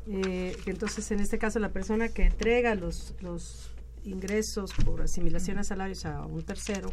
Eh, 0.06 0.56
entonces, 0.66 1.10
en 1.10 1.20
este 1.20 1.38
caso, 1.38 1.58
la 1.58 1.70
persona 1.70 2.08
que 2.08 2.24
entrega 2.24 2.74
los, 2.74 3.14
los 3.20 3.72
ingresos 4.04 4.72
por 4.84 5.02
asimilación 5.02 5.58
a 5.58 5.64
salarios 5.64 6.06
a 6.06 6.24
un 6.26 6.42
tercero 6.42 6.92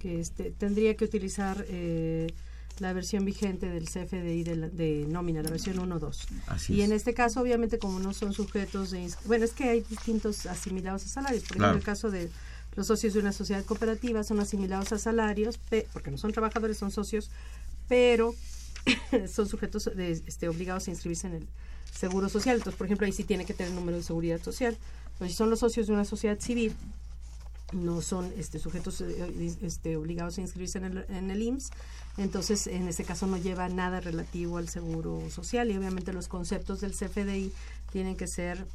que 0.00 0.18
este, 0.18 0.50
tendría 0.50 0.96
que 0.96 1.04
utilizar 1.04 1.64
eh, 1.68 2.26
la 2.80 2.92
versión 2.92 3.24
vigente 3.24 3.68
del 3.68 3.84
CFDI 3.84 4.42
de, 4.42 5.06
nómina, 5.06 5.42
la 5.42 5.50
versión 5.50 5.76
1.2. 5.76 6.70
Y 6.70 6.80
en 6.80 6.92
este 6.92 7.14
caso, 7.14 7.40
obviamente, 7.40 7.78
como 7.78 8.00
no 8.00 8.12
son 8.14 8.32
sujetos 8.32 8.90
de... 8.90 9.08
Bueno, 9.26 9.44
es 9.44 9.52
que 9.52 9.64
hay 9.64 9.80
distintos 9.82 10.46
asimilados 10.46 11.04
a 11.04 11.08
salarios. 11.08 11.42
Por 11.44 11.58
ejemplo, 11.58 11.70
en 11.70 11.76
el 11.76 11.84
caso 11.84 12.10
de 12.10 12.30
los 12.74 12.86
socios 12.86 13.12
de 13.12 13.20
una 13.20 13.32
sociedad 13.32 13.64
cooperativa 13.64 14.24
son 14.24 14.40
asimilados 14.40 14.92
a 14.92 14.98
salarios, 14.98 15.60
porque 15.92 16.10
no 16.10 16.16
son 16.16 16.32
trabajadores, 16.32 16.78
son 16.78 16.90
socios, 16.90 17.30
pero 17.86 18.34
son 19.28 19.46
sujetos 19.46 19.90
de, 19.94 20.12
este, 20.12 20.48
obligados 20.48 20.88
a 20.88 20.90
inscribirse 20.90 21.26
en 21.26 21.34
el 21.34 21.48
seguro 21.92 22.30
social. 22.30 22.56
Entonces, 22.56 22.78
por 22.78 22.86
ejemplo, 22.86 23.06
ahí 23.06 23.12
sí 23.12 23.24
tiene 23.24 23.44
que 23.44 23.52
tener 23.52 23.72
número 23.72 23.98
de 23.98 24.02
seguridad 24.02 24.40
social. 24.40 24.78
Pero 25.18 25.28
si 25.28 25.36
son 25.36 25.50
los 25.50 25.58
socios 25.58 25.86
de 25.86 25.92
una 25.92 26.06
sociedad 26.06 26.40
civil, 26.40 26.72
no 27.72 28.00
son 28.00 28.32
este, 28.36 28.58
sujetos 28.58 29.00
eh, 29.00 29.56
este, 29.62 29.96
obligados 29.96 30.38
a 30.38 30.40
inscribirse 30.40 30.78
en 30.78 30.84
el, 30.84 31.04
en 31.08 31.30
el 31.30 31.42
IMSS. 31.42 31.70
Entonces, 32.16 32.66
en 32.66 32.88
este 32.88 33.04
caso 33.04 33.26
no 33.26 33.36
lleva 33.36 33.68
nada 33.68 34.00
relativo 34.00 34.58
al 34.58 34.68
seguro 34.68 35.22
social 35.30 35.70
y 35.70 35.76
obviamente 35.76 36.12
los 36.12 36.28
conceptos 36.28 36.80
del 36.80 36.92
CFDI 36.92 37.52
tienen 37.92 38.16
que 38.16 38.26
ser 38.26 38.66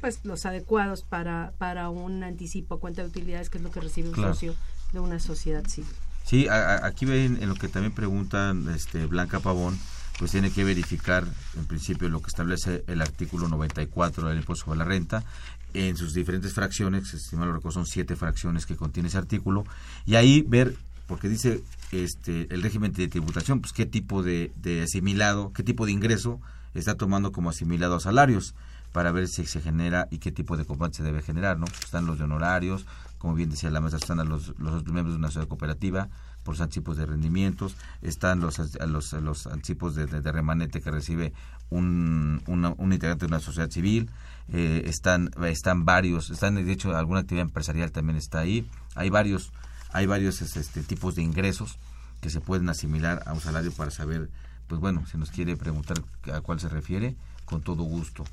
pues 0.00 0.20
los 0.24 0.46
adecuados 0.46 1.02
para, 1.02 1.52
para 1.58 1.90
un 1.90 2.24
anticipo 2.24 2.78
cuenta 2.80 3.02
de 3.02 3.08
utilidades, 3.08 3.50
que 3.50 3.58
es 3.58 3.64
lo 3.64 3.70
que 3.70 3.80
recibe 3.80 4.08
un 4.08 4.14
Claro. 4.14 4.32
socio 4.34 4.54
de 4.92 5.00
una 5.00 5.20
sociedad 5.20 5.64
civil. 5.66 5.90
Sí, 6.24 6.48
a- 6.48 6.76
a- 6.76 6.86
aquí 6.86 7.04
ven 7.04 7.38
en 7.42 7.48
lo 7.50 7.54
que 7.54 7.68
también 7.68 7.94
preguntan 7.94 8.68
este, 8.74 9.04
Blanca 9.06 9.40
Pavón, 9.40 9.78
pues 10.20 10.32
tiene 10.32 10.50
que 10.50 10.64
verificar 10.64 11.24
en 11.56 11.64
principio 11.64 12.10
lo 12.10 12.20
que 12.20 12.28
establece 12.28 12.84
el 12.88 13.00
artículo 13.00 13.48
94 13.48 14.28
del 14.28 14.36
impuesto 14.36 14.66
sobre 14.66 14.78
la 14.78 14.84
renta 14.84 15.24
en 15.72 15.96
sus 15.96 16.12
diferentes 16.12 16.52
fracciones, 16.52 17.08
si 17.08 17.36
mal 17.36 17.46
recuerdo 17.54 17.70
son 17.70 17.86
siete 17.86 18.16
fracciones 18.16 18.66
que 18.66 18.76
contiene 18.76 19.08
ese 19.08 19.16
artículo, 19.16 19.64
y 20.04 20.16
ahí 20.16 20.44
ver, 20.46 20.76
porque 21.06 21.30
dice 21.30 21.62
este 21.90 22.52
el 22.52 22.60
régimen 22.60 22.92
de 22.92 23.08
tributación, 23.08 23.62
pues 23.62 23.72
qué 23.72 23.86
tipo 23.86 24.22
de, 24.22 24.52
de 24.56 24.82
asimilado, 24.82 25.54
qué 25.54 25.62
tipo 25.62 25.86
de 25.86 25.92
ingreso 25.92 26.38
está 26.74 26.96
tomando 26.96 27.32
como 27.32 27.48
asimilado 27.48 27.96
a 27.96 28.00
salarios 28.00 28.54
para 28.92 29.12
ver 29.12 29.26
si 29.26 29.46
se 29.46 29.62
genera 29.62 30.06
y 30.10 30.18
qué 30.18 30.32
tipo 30.32 30.58
de 30.58 30.66
comprobante 30.66 30.98
se 30.98 31.02
debe 31.02 31.22
generar, 31.22 31.58
¿no? 31.58 31.64
Están 31.82 32.04
los 32.04 32.18
de 32.18 32.24
honorarios, 32.24 32.84
como 33.16 33.34
bien 33.34 33.48
decía 33.48 33.70
la 33.70 33.80
maestra, 33.80 34.00
están 34.00 34.28
los, 34.28 34.52
los 34.58 34.84
miembros 34.84 35.14
de 35.14 35.18
una 35.18 35.28
sociedad 35.28 35.48
cooperativa 35.48 36.10
por 36.42 36.54
los 36.54 36.60
anticipos 36.60 36.96
de 36.96 37.06
rendimientos, 37.06 37.76
están 38.02 38.40
los, 38.40 38.58
los, 38.58 39.12
los 39.12 39.46
anticipos 39.46 39.94
de, 39.94 40.06
remanente 40.06 40.80
que 40.80 40.90
recibe 40.90 41.32
un, 41.70 42.42
un 42.46 42.92
integrante 42.92 43.26
de 43.26 43.28
una 43.28 43.40
sociedad 43.40 43.70
civil, 43.70 44.10
eh, 44.52 44.82
están, 44.86 45.30
están 45.44 45.84
varios, 45.84 46.30
están 46.30 46.56
de 46.56 46.72
hecho 46.72 46.96
alguna 46.96 47.20
actividad 47.20 47.46
empresarial 47.46 47.92
también 47.92 48.16
está 48.16 48.40
ahí, 48.40 48.68
hay 48.96 49.08
varios, 49.08 49.52
hay 49.92 50.06
varios 50.06 50.42
este, 50.42 50.82
tipos 50.82 51.14
de 51.14 51.22
ingresos 51.22 51.78
que 52.20 52.30
se 52.30 52.40
pueden 52.40 52.68
asimilar 52.68 53.22
a 53.26 53.32
un 53.32 53.40
salario 53.40 53.72
para 53.72 53.90
saber, 53.90 54.28
pues 54.66 54.80
bueno, 54.80 55.04
si 55.06 55.18
nos 55.18 55.30
quiere 55.30 55.56
preguntar 55.56 55.98
a 56.32 56.40
cuál 56.40 56.58
se 56.58 56.68
refiere, 56.68 57.14
con 57.44 57.62
todo 57.62 57.84
gusto, 57.84 58.24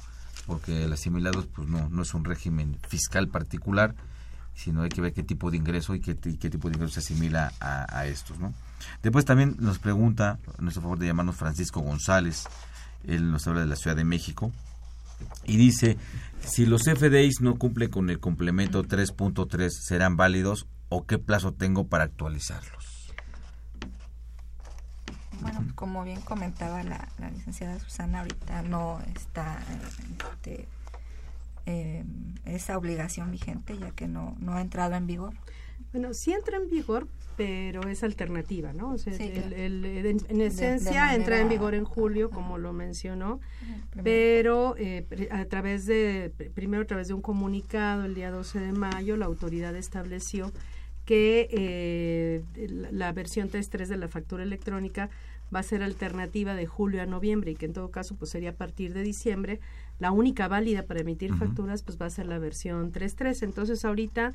porque 0.48 0.86
el 0.86 0.94
asimilado 0.94 1.46
pues 1.56 1.68
no, 1.68 1.88
no 1.90 2.02
es 2.02 2.14
un 2.14 2.26
régimen 2.26 2.78
fiscal 2.88 3.28
particular, 3.28 3.96
sino 4.58 4.82
hay 4.82 4.90
que 4.90 5.02
ver 5.02 5.14
qué 5.14 5.22
tipo 5.24 5.52
de 5.52 5.58
ingreso 5.58 5.94
y 5.94 6.02
qué, 6.02 6.16
ti- 6.16 6.38
qué 6.38 6.50
tipo 6.50 6.68
de 6.68 6.76
ingreso 6.76 6.96
se 6.96 7.00
asimila 7.02 7.54
a, 7.60 8.06
estos, 8.08 8.40
¿no? 8.40 8.54
Después 9.04 9.24
también 9.24 9.56
nos 9.60 9.78
pregunta, 9.78 10.40
a 10.58 10.62
nuestro 10.62 10.82
favor 10.82 10.98
de 10.98 11.06
llamarnos 11.06 11.36
Francisco 11.36 11.80
González, 11.82 12.46
él 13.06 13.32
nos 13.32 13.48
habla 13.48 13.62
de 13.62 13.68
la 13.68 13.76
Ciudad 13.76 13.96
de 13.96 14.04
México, 14.04 14.52
y 15.46 15.58
dice, 15.58 15.98
si 16.42 16.66
los 16.66 16.84
FDIs 16.84 17.42
no 17.42 17.56
cumplen 17.56 17.92
con 17.92 18.10
el 18.10 18.20
complemento 18.20 18.84
3.3, 18.84 19.70
¿serán 19.70 20.18
válidos 20.18 20.66
o 20.90 21.06
qué 21.06 21.20
plazo 21.20 21.54
tengo 21.54 21.88
para 21.88 22.06
actualizarlos? 22.06 23.14
Bueno, 25.42 25.64
como 25.76 26.04
bien 26.04 26.22
comentaba 26.22 26.82
la, 26.84 27.08
licenciada 27.32 27.80
Susana, 27.80 28.22
ahorita 28.22 28.64
no 28.64 29.00
está 29.16 29.60
este, 30.34 30.68
eh, 31.68 32.04
esa 32.46 32.78
obligación 32.78 33.30
vigente 33.32 33.78
ya 33.78 33.92
que 33.92 34.08
no, 34.08 34.36
no 34.40 34.54
ha 34.54 34.62
entrado 34.62 34.96
en 34.96 35.06
vigor. 35.06 35.34
Bueno, 35.92 36.14
sí 36.14 36.32
entra 36.34 36.58
en 36.58 36.70
vigor, 36.70 37.08
pero 37.38 37.82
es 37.88 38.04
alternativa, 38.04 38.74
¿no? 38.74 38.92
O 38.94 38.98
sea, 38.98 39.14
Sí, 39.14 39.24
el- 39.24 39.32
claro. 39.34 39.56
el- 39.56 39.86
el- 39.86 40.06
en, 40.06 40.18
en 40.18 40.18
De- 40.28 40.36
de 40.38 40.46
esencia 40.48 41.14
entra 41.14 41.40
en 41.40 41.50
vigor 41.50 41.76
en 41.76 41.84
julio, 41.86 42.30
como 42.30 42.58
lo 42.58 42.74
mencionó, 42.74 43.40
pero 44.04 44.76
eh, 44.78 45.06
a 45.32 45.46
través 45.46 45.86
de, 45.86 46.32
pr- 46.38 46.52
primero 46.52 46.84
a 46.84 46.88
través 46.88 47.08
de 47.10 47.14
un 47.14 47.22
comunicado 47.22 48.06
el 48.06 48.16
día 48.16 48.32
12 48.32 48.60
de 48.60 48.72
mayo, 48.72 49.18
la 49.18 49.26
autoridad 49.26 49.76
estableció 49.76 50.52
que 51.06 51.48
eh, 51.52 52.44
la, 52.68 52.92
la 52.92 53.12
versión 53.14 53.50
3.3 53.50 53.88
de 53.88 53.98
la 53.98 54.08
factura 54.08 54.44
electrónica 54.44 55.10
va 55.56 55.60
a 55.60 55.64
ser 55.64 55.82
alternativa 55.82 56.54
de 56.56 56.66
julio 56.66 57.02
a 57.02 57.06
noviembre 57.06 57.52
y 57.52 57.56
que 57.56 57.66
en 57.68 57.74
todo 57.74 57.90
caso 57.92 58.16
pues 58.16 58.32
sería 58.32 58.50
a 58.50 58.54
partir 58.54 58.94
de 58.94 59.02
diciembre 59.04 59.62
la 60.00 60.12
única 60.12 60.48
válida 60.48 60.84
para 60.84 61.00
emitir 61.02 61.34
facturas 61.36 61.84
pues 61.84 61.98
va 62.00 62.06
a 62.06 62.10
ser 62.10 62.28
la 62.28 62.40
versión 62.40 62.92
3.3 62.92 63.44
entonces 63.44 63.84
ahorita 63.86 64.34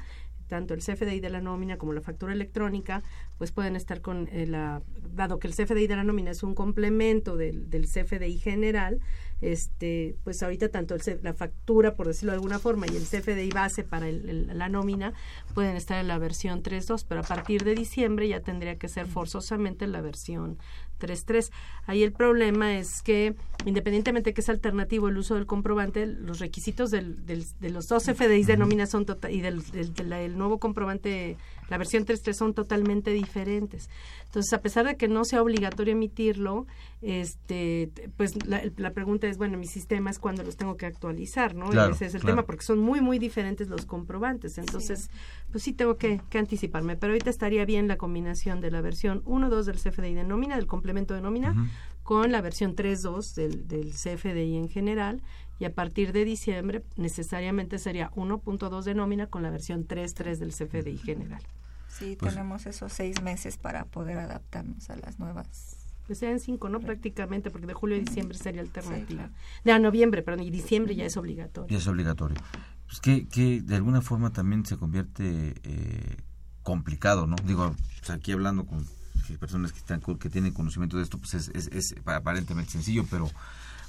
tanto 0.48 0.74
el 0.74 0.80
CFDI 0.80 1.20
de 1.20 1.30
la 1.30 1.40
nómina 1.40 1.78
como 1.78 1.92
la 1.94 2.00
factura 2.02 2.32
electrónica 2.34 3.02
pues 3.38 3.52
pueden 3.52 3.74
estar 3.74 4.00
con 4.02 4.28
eh, 4.32 4.46
la 4.46 4.82
dado 5.14 5.38
que 5.38 5.46
el 5.48 5.54
CFDI 5.54 5.86
de 5.86 5.96
la 5.96 6.04
nómina 6.04 6.30
es 6.30 6.42
un 6.42 6.54
complemento 6.54 7.36
del, 7.36 7.70
del 7.70 7.86
CFDI 7.86 8.38
general 8.38 9.00
este 9.40 10.14
pues 10.24 10.42
ahorita 10.42 10.68
tanto 10.68 10.94
el 10.94 11.00
la 11.22 11.34
factura 11.34 11.94
por 11.94 12.06
decirlo 12.06 12.32
de 12.32 12.36
alguna 12.36 12.58
forma 12.58 12.86
y 12.86 12.96
el 12.96 13.04
CFDI 13.04 13.50
base 13.50 13.82
para 13.82 14.08
el- 14.08 14.28
el- 14.28 14.58
la 14.58 14.68
nómina 14.68 15.12
pueden 15.54 15.76
estar 15.76 15.98
en 16.00 16.08
la 16.08 16.18
versión 16.18 16.62
3.2 16.62 17.04
pero 17.08 17.22
a 17.22 17.24
partir 17.24 17.64
de 17.64 17.74
diciembre 17.74 18.28
ya 18.28 18.40
tendría 18.40 18.76
que 18.78 18.88
ser 18.88 19.06
forzosamente 19.06 19.86
la 19.86 20.00
versión 20.00 20.58
3.3 21.02 21.50
ahí 21.86 22.02
el 22.02 22.12
problema 22.12 22.76
es 22.78 23.02
que 23.02 23.34
independientemente 23.66 24.34
que 24.34 24.40
es 24.40 24.48
alternativo 24.48 25.08
el 25.08 25.16
uso 25.18 25.34
del 25.34 25.46
comprobante 25.46 26.06
los 26.06 26.38
requisitos 26.38 26.90
del, 26.90 27.24
del- 27.26 27.44
de 27.60 27.70
los 27.70 27.88
dos 27.88 28.04
CFDIs 28.04 28.46
de 28.46 28.56
nómina 28.56 28.86
son 28.86 29.04
tota- 29.06 29.30
y 29.30 29.40
del, 29.40 29.62
del- 29.70 29.92
del- 29.94 30.12
el 30.12 30.38
nuevo 30.38 30.58
comprobante 30.58 31.36
la 31.72 31.78
versión 31.78 32.04
3.3 32.04 32.34
son 32.34 32.52
totalmente 32.54 33.10
diferentes 33.12 33.88
entonces 34.26 34.52
a 34.52 34.60
pesar 34.60 34.84
de 34.86 34.96
que 34.96 35.08
no 35.08 35.24
sea 35.24 35.40
obligatorio 35.42 35.92
emitirlo 35.92 36.66
este 37.00 37.90
pues 38.16 38.46
la, 38.46 38.62
la 38.76 38.90
pregunta 38.92 39.26
es 39.26 39.36
bueno 39.38 39.58
mis 39.58 39.70
sistemas 39.70 40.18
cuándo 40.18 40.42
los 40.42 40.56
tengo 40.56 40.76
que 40.76 40.86
actualizar 40.86 41.54
no 41.54 41.70
Claro, 41.70 41.90
Y 41.90 41.94
ese 41.94 42.06
es 42.06 42.14
el 42.14 42.20
claro. 42.20 42.36
tema 42.36 42.46
porque 42.46 42.62
son 42.64 42.78
muy 42.78 43.00
muy 43.00 43.18
diferentes 43.18 43.68
los 43.68 43.86
comprobantes 43.86 44.58
entonces 44.58 45.10
pues 45.50 45.64
sí 45.64 45.72
tengo 45.72 45.96
que, 45.96 46.20
que 46.30 46.38
anticiparme 46.38 46.96
pero 46.96 47.12
ahorita 47.12 47.30
estaría 47.30 47.64
bien 47.64 47.88
la 47.88 47.96
combinación 47.96 48.60
de 48.60 48.70
la 48.70 48.80
versión 48.80 49.24
1.2 49.24 49.64
del 49.64 49.76
CFDI 49.78 50.14
de 50.14 50.24
nómina 50.24 50.56
del 50.56 50.66
complemento 50.66 51.14
de 51.14 51.20
nómina 51.22 51.52
Ujú. 51.52 51.62
con 52.02 52.32
la 52.32 52.40
versión 52.40 52.76
3.2 52.76 53.34
del, 53.34 53.66
del 53.68 53.90
CFDI 53.92 54.56
en 54.56 54.68
general 54.68 55.22
y 55.58 55.64
a 55.64 55.72
partir 55.72 56.12
de 56.12 56.24
diciembre 56.24 56.82
necesariamente 56.96 57.78
sería 57.78 58.10
1.2 58.16 58.82
de 58.82 58.94
nómina 58.94 59.26
con 59.28 59.42
la 59.42 59.50
versión 59.50 59.86
3.3 59.86 60.36
del 60.38 60.50
CFDI 60.52 60.98
general. 60.98 61.42
Sí, 61.98 62.16
Pues- 62.18 62.32
tenemos 62.34 62.66
esos 62.66 62.92
seis 62.92 63.22
meses 63.22 63.58
para 63.58 63.84
poder 63.84 64.18
adaptarnos 64.18 64.88
a 64.90 64.96
las 64.96 65.18
nuevas. 65.18 65.76
Pues 66.06 66.18
sean 66.18 66.40
cinco, 66.40 66.68
¿no? 66.68 66.80
Prácticamente, 66.80 67.50
porque 67.50 67.66
de 67.66 67.74
julio 67.74 67.96
a 67.96 68.00
diciembre 68.00 68.36
sería 68.36 68.60
alternativa. 68.60 69.06
claro. 69.28 69.32
De 69.64 69.72
a 69.72 69.78
noviembre, 69.78 70.22
perdón, 70.22 70.44
y 70.44 70.50
diciembre 70.50 70.96
ya 70.96 71.04
es 71.04 71.16
obligatorio. 71.16 71.72
Y 71.74 71.78
es 71.78 71.86
obligatorio. 71.86 72.36
Pues 72.86 73.00
que, 73.00 73.28
que 73.28 73.62
de 73.62 73.76
alguna 73.76 74.02
forma 74.02 74.32
también 74.32 74.66
se 74.66 74.76
convierte 74.76 75.54
eh, 75.62 76.16
complicado, 76.62 77.26
¿no? 77.26 77.36
Digo, 77.46 77.74
pues 77.98 78.10
aquí 78.10 78.32
hablando 78.32 78.66
con 78.66 78.84
personas 79.38 79.72
que, 79.72 79.78
están, 79.78 80.00
que 80.00 80.28
tienen 80.28 80.52
conocimiento 80.52 80.96
de 80.98 81.04
esto, 81.04 81.16
pues 81.18 81.34
es, 81.34 81.48
es, 81.54 81.68
es 81.68 81.94
aparentemente 82.04 82.72
sencillo, 82.72 83.06
pero 83.10 83.30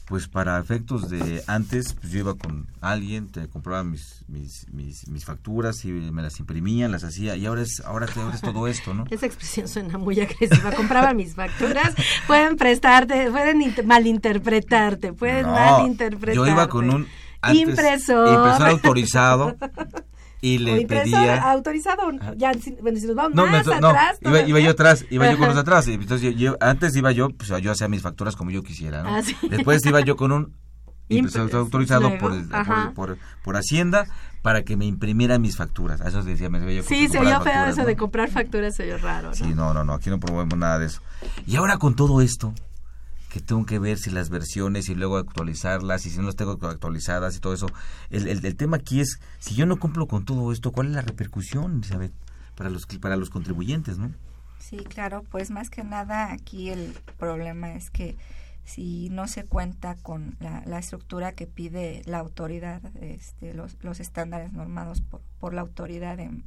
pues 0.05 0.27
para 0.27 0.59
efectos 0.59 1.09
de 1.09 1.41
antes, 1.47 1.93
pues 1.93 2.11
yo 2.11 2.19
iba 2.19 2.35
con 2.35 2.67
alguien, 2.81 3.29
te 3.29 3.47
compraba 3.47 3.83
mis, 3.83 4.25
mis, 4.27 4.67
mis, 4.73 5.07
mis 5.07 5.23
facturas 5.25 5.85
y 5.85 5.91
me 5.91 6.21
las 6.21 6.39
imprimían, 6.39 6.91
las 6.91 7.03
hacía, 7.05 7.35
y 7.37 7.45
ahora 7.45 7.61
es, 7.61 7.81
ahora, 7.85 8.05
te- 8.07 8.19
ahora 8.19 8.35
es 8.35 8.41
todo 8.41 8.67
esto, 8.67 8.93
¿no? 8.93 9.05
Esa 9.09 9.25
expresión 9.25 9.67
suena 9.67 9.97
muy 9.97 10.19
agresiva. 10.19 10.71
Compraba 10.73 11.13
mis 11.13 11.35
facturas, 11.35 11.93
pueden 12.27 12.57
prestarte, 12.57 13.31
pueden 13.31 13.61
int- 13.61 13.83
malinterpretarte, 13.85 15.13
pueden 15.13 15.43
No, 15.47 15.53
malinterpretarte. 15.53 16.35
yo 16.35 16.47
iba 16.47 16.67
con 16.67 16.89
un 16.89 17.07
antes, 17.41 17.61
impresor. 17.61 18.27
impresor 18.27 18.67
autorizado 18.69 19.55
y 20.43 20.57
O 20.57 20.59
le 20.61 20.81
impresor 20.81 21.03
pedía 21.05 21.51
autorizado. 21.51 22.01
Ya, 22.35 22.51
bueno, 22.81 22.99
si 22.99 23.07
nos 23.07 23.15
vamos 23.15 23.33
No, 23.33 23.47
más 23.47 23.65
me- 23.65 23.79
no, 23.79 23.87
atrás. 23.89 24.17
iba, 24.21 24.41
iba 24.41 24.59
yo 24.59 24.71
atrás, 24.71 25.05
iba 25.09 25.31
yo 25.31 25.37
con 25.37 25.47
los 25.47 25.57
atrás. 25.57 25.87
y 25.87 25.93
Entonces, 25.93 26.21
yo, 26.21 26.31
yo- 26.37 26.57
antes 26.59 26.93
iba 26.97 27.11
yo, 27.13 27.29
pues 27.29 27.49
yo 27.61 27.71
hacía 27.71 27.87
mis 27.87 28.01
facturas 28.01 28.35
como 28.35 28.51
yo 28.51 28.61
quisiera, 28.61 29.03
¿no? 29.03 29.15
Ah, 29.15 29.21
sí. 29.23 29.35
Después 29.49 29.85
iba 29.85 30.01
yo 30.01 30.17
con 30.17 30.33
un 30.33 30.53
impresor 31.07 31.49
autorizado 31.55 32.01
luego, 32.09 32.17
por, 32.17 32.33
por, 32.65 32.93
por, 32.93 33.17
por 33.43 33.55
Hacienda 33.57 34.05
para 34.41 34.63
que 34.63 34.75
me 34.75 34.85
imprimiera 34.85 35.39
mis 35.39 35.55
facturas. 35.55 36.01
A 36.01 36.09
eso 36.09 36.21
decía, 36.23 36.49
me 36.49 36.59
veía 36.59 36.81
yo 36.81 36.87
Sí, 36.89 37.07
se 37.07 37.19
oyó 37.19 37.39
feo 37.39 37.65
eso 37.67 37.81
¿no? 37.81 37.87
de 37.87 37.95
comprar 37.95 38.29
facturas, 38.29 38.75
se 38.75 38.83
oyó 38.83 38.97
raro. 38.97 39.29
¿no? 39.29 39.33
Sí, 39.35 39.53
no, 39.55 39.73
no, 39.73 39.85
no, 39.85 39.93
aquí 39.93 40.09
no 40.09 40.19
promovemos 40.19 40.57
nada 40.57 40.77
de 40.79 40.87
eso. 40.87 41.01
Y 41.47 41.55
ahora 41.55 41.77
con 41.77 41.95
todo 41.95 42.19
esto, 42.21 42.53
que 43.33 43.39
tengo 43.39 43.65
que 43.65 43.79
ver 43.79 43.97
si 43.97 44.11
las 44.11 44.29
versiones 44.29 44.89
y 44.89 44.95
luego 44.95 45.17
actualizarlas 45.17 46.05
y 46.05 46.11
si 46.11 46.17
no 46.17 46.23
las 46.23 46.35
tengo 46.35 46.51
actualizadas 46.51 47.35
y 47.35 47.39
todo 47.39 47.55
eso, 47.55 47.65
el, 48.11 48.27
el, 48.27 48.55
tema 48.55 48.77
aquí 48.77 48.99
es, 48.99 49.19
si 49.39 49.55
yo 49.55 49.65
no 49.65 49.77
cumplo 49.77 50.05
con 50.05 50.23
todo 50.23 50.51
esto, 50.51 50.71
¿cuál 50.71 50.89
es 50.89 50.93
la 50.93 51.01
repercusión, 51.01 51.77
Elizabeth, 51.77 52.13
para 52.53 52.69
los, 52.69 52.85
para 52.85 53.15
los 53.17 53.31
contribuyentes, 53.31 53.97
no? 53.97 54.11
Sí, 54.59 54.77
claro, 54.77 55.23
pues 55.31 55.49
más 55.49 55.71
que 55.71 55.83
nada 55.83 56.31
aquí 56.31 56.69
el 56.69 56.93
problema 57.17 57.73
es 57.73 57.89
que 57.89 58.15
si 58.65 59.09
no 59.09 59.27
se 59.27 59.45
cuenta 59.45 59.95
con 59.95 60.35
la, 60.39 60.61
la 60.67 60.77
estructura 60.77 61.31
que 61.31 61.47
pide 61.47 62.03
la 62.05 62.19
autoridad, 62.19 62.83
este, 63.01 63.55
los, 63.55 63.77
los 63.81 63.99
estándares 63.99 64.53
normados 64.53 65.01
por, 65.01 65.21
por 65.39 65.55
la 65.55 65.61
autoridad 65.61 66.19
en, 66.19 66.45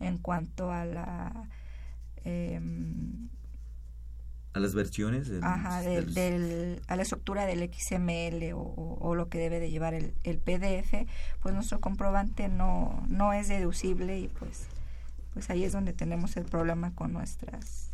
en 0.00 0.18
cuanto 0.18 0.72
a 0.72 0.84
la 0.84 1.48
em, 2.24 3.28
A 4.54 4.60
las 4.60 4.74
versiones. 4.74 5.28
del- 5.28 5.42
Ajá, 5.44 5.80
del- 5.82 6.14
del- 6.14 6.48
del- 6.48 6.82
a 6.86 6.96
la 6.96 7.02
estructura 7.02 7.44
del 7.44 7.62
XML 7.68 8.52
o, 8.54 8.58
o- 8.60 8.98
o 9.00 9.14
lo 9.16 9.28
que 9.28 9.38
debe 9.38 9.58
de 9.60 9.70
llevar 9.70 9.94
el, 9.94 10.14
el 10.22 10.38
PDF, 10.38 11.06
pues 11.42 11.54
nuestro 11.54 11.80
comprobante 11.80 12.48
no, 12.48 13.04
no 13.08 13.32
es 13.32 13.48
deducible 13.48 14.18
y 14.18 14.28
pues 14.28 14.66
pues 15.34 15.50
ahí 15.50 15.64
es 15.64 15.72
donde 15.72 15.92
tenemos 15.92 16.36
el 16.36 16.44
problema 16.44 16.92
con 16.94 17.12
nuestras 17.12 17.88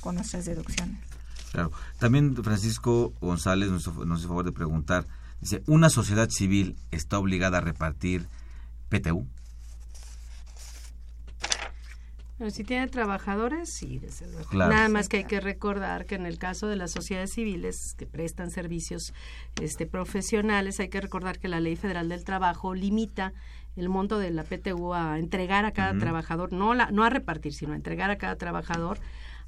con 0.00 0.14
nuestras 0.16 0.44
deducciones. 0.44 0.98
Claro. 1.52 1.70
También 1.98 2.34
Francisco 2.42 3.12
González 3.20 3.68
nos, 3.70 3.86
nos 4.06 4.18
hace 4.20 4.28
favor 4.28 4.44
de 4.44 4.52
preguntar, 4.52 5.04
dice, 5.40 5.62
¿una 5.66 5.90
sociedad 5.90 6.28
civil 6.30 6.76
está 6.90 7.18
obligada 7.18 7.58
a 7.58 7.60
repartir 7.60 8.26
PTU? 8.88 9.26
Pero 12.42 12.50
si 12.50 12.64
tiene 12.64 12.88
trabajadores, 12.88 13.72
sí, 13.72 14.00
desde 14.00 14.26
luego. 14.26 14.48
Claro. 14.48 14.74
Nada 14.74 14.88
más 14.88 15.08
que 15.08 15.18
hay 15.18 15.24
que 15.26 15.38
recordar 15.38 16.06
que 16.06 16.16
en 16.16 16.26
el 16.26 16.38
caso 16.38 16.66
de 16.66 16.74
las 16.74 16.90
sociedades 16.90 17.34
civiles 17.34 17.94
que 17.96 18.04
prestan 18.04 18.50
servicios 18.50 19.14
este, 19.60 19.86
profesionales, 19.86 20.80
hay 20.80 20.88
que 20.88 21.00
recordar 21.00 21.38
que 21.38 21.46
la 21.46 21.60
Ley 21.60 21.76
Federal 21.76 22.08
del 22.08 22.24
Trabajo 22.24 22.74
limita 22.74 23.32
el 23.76 23.88
monto 23.88 24.18
de 24.18 24.32
la 24.32 24.42
PTU 24.42 24.92
a 24.92 25.20
entregar 25.20 25.64
a 25.66 25.70
cada 25.70 25.96
trabajador, 25.96 26.52
no, 26.52 26.74
la, 26.74 26.90
no 26.90 27.04
a 27.04 27.10
repartir, 27.10 27.54
sino 27.54 27.74
a 27.74 27.76
entregar 27.76 28.10
a 28.10 28.18
cada 28.18 28.34
trabajador 28.34 28.98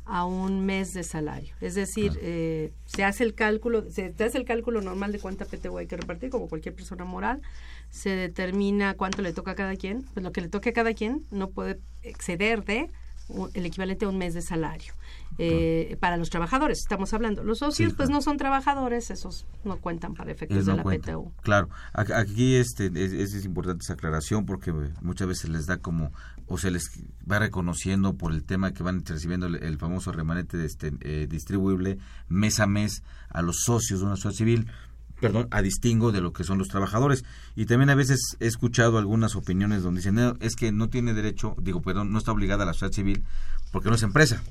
a 0.07 0.25
un 0.27 0.67
mes 0.67 0.93
de 0.95 1.03
salario. 1.03 1.55
Es 1.61 1.75
decir, 1.75 2.19
eh, 2.21 2.73
se 2.85 3.05
hace 3.05 3.25
el 3.25 3.35
cálculo, 3.35 3.91
se 3.91 4.15
hace 4.19 4.37
el 4.39 4.45
cálculo 4.45 4.81
normal 4.83 5.13
de 5.13 5.19
cuánta 5.19 5.45
PTU 5.45 5.79
hay 5.79 5.87
que 5.87 5.97
repartir, 5.97 6.31
como 6.31 6.49
cualquier 6.49 6.75
persona 6.75 7.05
moral, 7.05 7.41
se 7.91 8.11
determina 8.11 8.95
cuánto 8.95 9.23
le 9.23 9.33
toca 9.33 9.53
a 9.53 9.55
cada 9.55 9.77
quien, 9.77 10.03
pues 10.15 10.23
lo 10.25 10.33
que 10.33 10.41
le 10.43 10.49
toque 10.49 10.71
a 10.71 10.73
cada 10.73 10.93
quien 10.95 11.23
no 11.31 11.51
puede 11.51 11.81
exceder 12.03 12.65
de 12.65 12.91
el 13.55 13.65
equivalente 13.65 14.05
a 14.05 14.09
un 14.11 14.19
mes 14.19 14.35
de 14.35 14.43
salario. 14.43 14.93
Eh, 15.39 15.97
para 15.99 16.19
los 16.19 16.29
trabajadores 16.29 16.79
estamos 16.81 17.15
hablando. 17.15 17.43
Los 17.43 17.59
socios 17.61 17.91
Sí, 17.91 17.97
pues 17.97 18.11
no 18.11 18.21
son 18.21 18.37
trabajadores, 18.37 19.11
esos 19.11 19.47
no 19.65 19.79
cuentan 19.79 20.13
para 20.15 20.31
efectos 20.31 20.67
de 20.67 20.75
la 20.77 20.83
cuentan. 20.83 21.15
PTU. 21.15 21.33
Claro, 21.43 21.71
aquí 21.95 22.55
este 22.57 22.87
es, 22.95 23.13
es- 23.15 23.45
importante 23.47 23.83
esa 23.83 23.95
aclaración 23.95 24.45
porque 24.45 24.73
muchas 25.01 25.27
veces 25.27 25.49
les 25.51 25.65
da 25.67 25.79
como 25.79 26.13
o 26.47 26.59
se 26.59 26.71
les 26.71 26.91
va 27.31 27.39
reconociendo 27.39 28.15
por 28.15 28.33
el 28.33 28.45
tema 28.45 28.73
que 28.73 28.83
van 28.83 29.05
recibiendo 29.05 29.47
el, 29.47 29.79
famoso 29.79 30.13
remanente 30.13 30.57
de 30.57 30.67
este, 30.67 30.93
eh, 31.01 31.27
distribuible 31.29 31.99
mes 32.29 32.61
a 32.61 32.67
mes 32.67 33.03
a 33.29 33.43
los 33.43 33.63
socios 33.65 34.01
de 34.01 34.07
una 34.07 34.17
sociedad 34.17 34.37
civil 34.37 34.67
perdón, 35.21 35.49
a 35.53 35.63
distingo 35.63 36.13
de 36.13 36.21
lo 36.21 36.33
que 36.33 36.45
son 36.45 36.59
los 36.59 36.69
trabajadores. 36.69 37.25
Y 37.55 37.65
también 37.65 37.89
a 37.89 37.95
veces 37.95 38.37
he 38.41 38.47
escuchado 38.47 38.99
algunas 38.99 39.37
opiniones 39.37 39.83
donde 39.83 40.01
dicen, 40.01 40.17
no, 40.17 40.37
es 40.41 40.55
que 40.55 40.71
no 40.71 40.89
tiene 40.91 41.15
derecho, 41.15 41.57
digo, 41.59 41.81
perdón, 41.81 42.13
no 42.13 42.19
está 42.19 42.33
obligada 42.33 42.67
la 42.67 42.75
sociedad 42.75 42.93
civil 42.93 43.25
porque 43.73 43.89
no 43.89 43.95
es 43.95 44.03
empresa. 44.03 44.43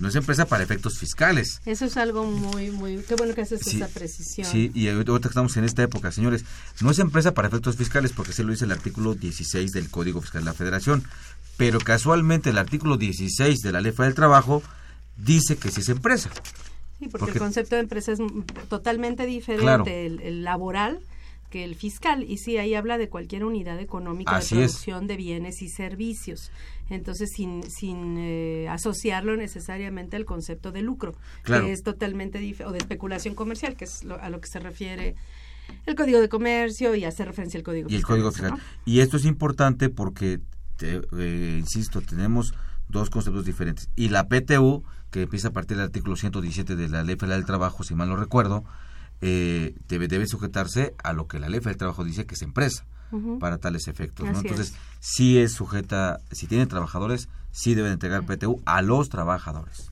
No 0.00 0.08
es 0.08 0.14
empresa 0.16 0.46
para 0.46 0.64
efectos 0.64 0.98
fiscales. 0.98 1.60
Eso 1.66 1.84
es 1.84 1.96
algo 1.96 2.24
muy, 2.24 2.70
muy... 2.70 2.96
Qué 3.06 3.14
bueno 3.16 3.34
que 3.34 3.42
haces 3.42 3.60
Sí, 3.62 3.76
esa 3.76 3.88
precisión. 3.88 4.46
Sí, 4.50 4.70
y 4.74 4.88
ahorita 4.88 5.28
estamos 5.28 5.56
en 5.58 5.64
esta 5.64 5.82
época, 5.82 6.10
señores, 6.10 6.44
no 6.80 6.90
es 6.90 6.98
empresa 6.98 7.34
para 7.34 7.48
efectos 7.48 7.76
fiscales 7.76 8.12
porque 8.12 8.32
se 8.32 8.42
lo 8.42 8.50
dice 8.50 8.64
el 8.64 8.72
artículo 8.72 9.14
16 9.14 9.72
del 9.72 9.90
Código 9.90 10.20
Fiscal 10.22 10.40
de 10.42 10.46
la 10.46 10.54
Federación, 10.54 11.04
pero 11.56 11.78
casualmente 11.78 12.50
el 12.50 12.58
artículo 12.58 12.96
16 12.96 13.58
de 13.60 13.72
la 13.72 13.80
Ley 13.80 13.92
Federal 13.92 14.08
del 14.12 14.16
Trabajo 14.16 14.62
dice 15.18 15.56
que 15.58 15.70
sí 15.70 15.82
es 15.82 15.88
empresa. 15.90 16.30
Sí, 16.98 17.06
porque, 17.08 17.18
Porque- 17.18 17.32
el 17.32 17.38
concepto 17.38 17.74
de 17.76 17.82
empresa 17.82 18.12
es 18.12 18.18
totalmente 18.68 19.26
diferente, 19.26 19.62
Claro. 19.64 19.84
el, 19.86 20.20
el 20.20 20.44
laboral 20.44 21.00
que 21.50 21.64
el 21.64 21.74
fiscal. 21.74 22.22
Y 22.22 22.38
sí, 22.38 22.56
ahí 22.56 22.74
habla 22.74 22.96
de 22.96 23.08
cualquier 23.08 23.44
unidad 23.44 23.78
económica 23.80 24.36
Así 24.36 24.56
de 24.56 24.64
es. 24.64 24.72
producción 24.72 25.06
de 25.06 25.16
bienes 25.16 25.60
y 25.62 25.68
servicios. 25.68 26.50
Entonces, 26.88 27.30
sin, 27.34 27.62
sin 27.70 28.16
eh, 28.18 28.66
asociarlo 28.70 29.36
necesariamente 29.36 30.16
al 30.16 30.24
concepto 30.24 30.72
de 30.72 30.82
lucro, 30.82 31.14
Claro. 31.42 31.66
que 31.66 31.72
es 31.72 31.82
totalmente 31.82 32.38
diferente, 32.38 32.70
o 32.70 32.72
de 32.72 32.78
especulación 32.78 33.34
comercial, 33.34 33.76
que 33.76 33.84
es 33.84 34.04
lo- 34.04 34.20
a 34.20 34.28
lo 34.30 34.40
que 34.40 34.48
se 34.48 34.58
refiere 34.60 35.14
el 35.86 35.94
Código 35.94 36.20
de 36.20 36.28
Comercio 36.28 36.94
y 36.96 37.04
hace 37.04 37.24
referencia 37.24 37.58
al 37.58 37.64
Código 37.64 37.88
y 37.88 37.94
el 37.94 37.98
Fiscal. 37.98 38.16
Código 38.22 38.28
¿no? 38.30 38.32
Fiscal. 38.56 38.60
Y 38.84 39.00
esto 39.00 39.16
es 39.18 39.24
importante 39.24 39.88
porque, 39.88 40.40
te- 40.76 41.00
eh, 41.18 41.56
insisto, 41.60 42.00
tenemos 42.00 42.54
dos 42.88 43.08
conceptos 43.10 43.44
diferentes. 43.44 43.88
Y 43.94 44.08
la 44.08 44.26
PTU, 44.28 44.82
que 45.12 45.22
empieza 45.22 45.48
a 45.48 45.52
partir 45.52 45.76
del 45.76 45.86
artículo 45.86 46.16
117 46.16 46.74
de 46.74 46.88
la 46.88 47.04
Ley 47.04 47.14
Federal 47.16 47.38
del 47.40 47.46
Trabajo, 47.46 47.84
si 47.84 47.94
mal 47.94 48.08
no 48.08 48.16
recuerdo, 48.16 48.64
eh, 49.20 49.74
debe, 49.88 50.08
debe 50.08 50.26
sujetarse 50.26 50.94
a 51.02 51.12
lo 51.12 51.26
que 51.26 51.38
la 51.38 51.48
Ley 51.48 51.60
del 51.60 51.76
Trabajo 51.76 52.04
dice 52.04 52.26
que 52.26 52.34
es 52.34 52.42
empresa 52.42 52.84
para 53.40 53.58
tales 53.58 53.88
efectos. 53.88 54.30
¿no? 54.30 54.38
Entonces, 54.38 54.68
es. 54.68 54.74
sí 55.00 55.36
es 55.38 55.52
sujeta, 55.52 56.20
si 56.30 56.46
tiene 56.46 56.66
trabajadores, 56.66 57.28
sí 57.50 57.74
deben 57.74 57.90
entregar 57.90 58.24
PTU 58.24 58.62
a 58.66 58.82
los 58.82 59.08
trabajadores. 59.08 59.90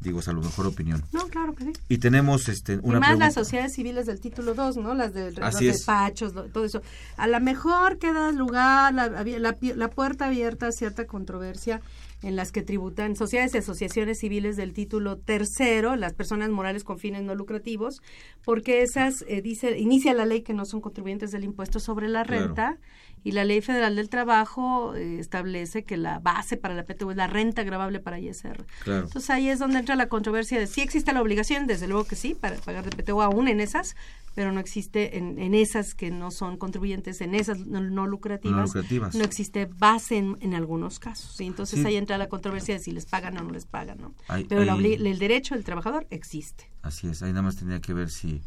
Digo, 0.00 0.20
es 0.20 0.28
a 0.28 0.32
lo 0.32 0.40
mejor 0.40 0.66
opinión. 0.66 1.04
No, 1.12 1.26
claro 1.28 1.54
que 1.54 1.64
sí. 1.64 1.72
Y 1.90 1.98
tenemos 1.98 2.48
este, 2.48 2.74
Y 2.74 2.76
una 2.82 2.98
más 3.00 3.08
pregunta. 3.08 3.26
las 3.26 3.34
sociedades 3.34 3.74
civiles 3.74 4.06
del 4.06 4.20
título 4.20 4.54
2, 4.54 4.78
¿no? 4.78 4.94
Las 4.94 5.12
de 5.12 5.32
los 5.32 5.54
despachos, 5.58 6.32
lo- 6.34 6.44
todo 6.44 6.64
eso. 6.64 6.80
A 7.18 7.26
lo 7.26 7.38
mejor 7.40 7.98
queda 7.98 8.32
lugar, 8.32 8.94
la, 8.94 9.08
la 9.08 9.52
pi- 9.52 9.74
la 9.74 9.88
puerta 9.90 10.26
abierta 10.26 10.68
a 10.68 10.72
cierta 10.72 11.06
controversia 11.06 11.82
en 12.24 12.36
las 12.36 12.52
que 12.52 12.62
tributan 12.62 13.16
sociedades 13.16 13.54
y 13.54 13.58
asociaciones 13.58 14.18
civiles 14.18 14.56
del 14.56 14.72
título 14.72 15.18
tercero, 15.18 15.94
las 15.96 16.14
personas 16.14 16.50
morales 16.50 16.84
con 16.84 16.98
fines 16.98 17.22
no 17.22 17.34
lucrativos, 17.34 18.02
porque 18.44 18.82
esas, 18.82 19.24
eh, 19.28 19.42
dice, 19.42 19.78
inicia 19.78 20.14
la 20.14 20.24
ley 20.26 20.42
que 20.42 20.54
no 20.54 20.64
son 20.64 20.80
contribuyentes 20.80 21.30
del 21.32 21.44
impuesto 21.44 21.80
sobre 21.80 22.08
la 22.08 22.24
Claro. 22.24 22.46
renta 22.46 22.78
y 23.22 23.32
la 23.32 23.44
ley 23.44 23.60
federal 23.62 23.96
del 23.96 24.08
trabajo 24.10 24.94
eh, 24.94 25.18
establece 25.18 25.82
que 25.84 25.96
la 25.96 26.18
base 26.18 26.56
para 26.56 26.74
la 26.74 26.84
PTU 26.84 27.10
es 27.10 27.16
la 27.16 27.26
renta 27.26 27.62
grabable 27.62 28.00
para 28.00 28.18
ISR. 28.18 28.64
Claro. 28.84 29.04
Entonces 29.06 29.30
ahí 29.30 29.48
es 29.48 29.58
donde 29.58 29.78
entra 29.78 29.96
la 29.96 30.08
controversia 30.08 30.58
de 30.58 30.66
si 30.66 30.80
existe 30.82 31.12
la 31.12 31.22
obligación, 31.22 31.66
desde 31.66 31.86
luego 31.88 32.04
que 32.04 32.16
sí, 32.16 32.34
para 32.34 32.56
pagar 32.56 32.84
de 32.84 32.90
PTU 33.02 33.22
aún 33.22 33.48
en 33.48 33.60
esas, 33.60 33.96
pero 34.34 34.52
no 34.52 34.60
existe 34.60 35.16
en, 35.18 35.38
en 35.38 35.54
esas 35.54 35.94
que 35.94 36.10
no 36.10 36.30
son 36.30 36.56
contribuyentes, 36.56 37.20
en 37.20 37.34
esas 37.34 37.58
no, 37.66 37.80
no 37.80 38.06
lucrativas, 38.06 38.56
No 38.56 38.62
lucrativas. 38.64 39.14
no 39.14 39.24
existe 39.24 39.66
base 39.66 40.16
en, 40.18 40.36
en 40.40 40.54
algunos 40.54 40.98
casos. 40.98 41.32
¿sí? 41.36 41.44
Entonces 41.46 41.80
Sí. 41.80 41.86
ahí 41.86 41.96
entra 41.96 42.18
la 42.18 42.28
controversia 42.28 42.74
de 42.74 42.80
si 42.80 42.90
les 42.92 43.06
pagan 43.06 43.38
o 43.38 43.42
no 43.42 43.50
les 43.50 43.64
pagan. 43.66 43.98
¿no? 44.00 44.14
Pero 44.48 44.62
obli- 44.76 44.98
el 45.04 45.18
derecho 45.18 45.54
del 45.54 45.64
trabajador 45.64 46.06
existe. 46.10 46.70
Así 46.82 47.06
es, 47.08 47.22
ahí 47.22 47.30
nada 47.30 47.42
más 47.42 47.56
tenía 47.56 47.80
que 47.80 47.94
ver 47.94 48.10
si 48.10 48.42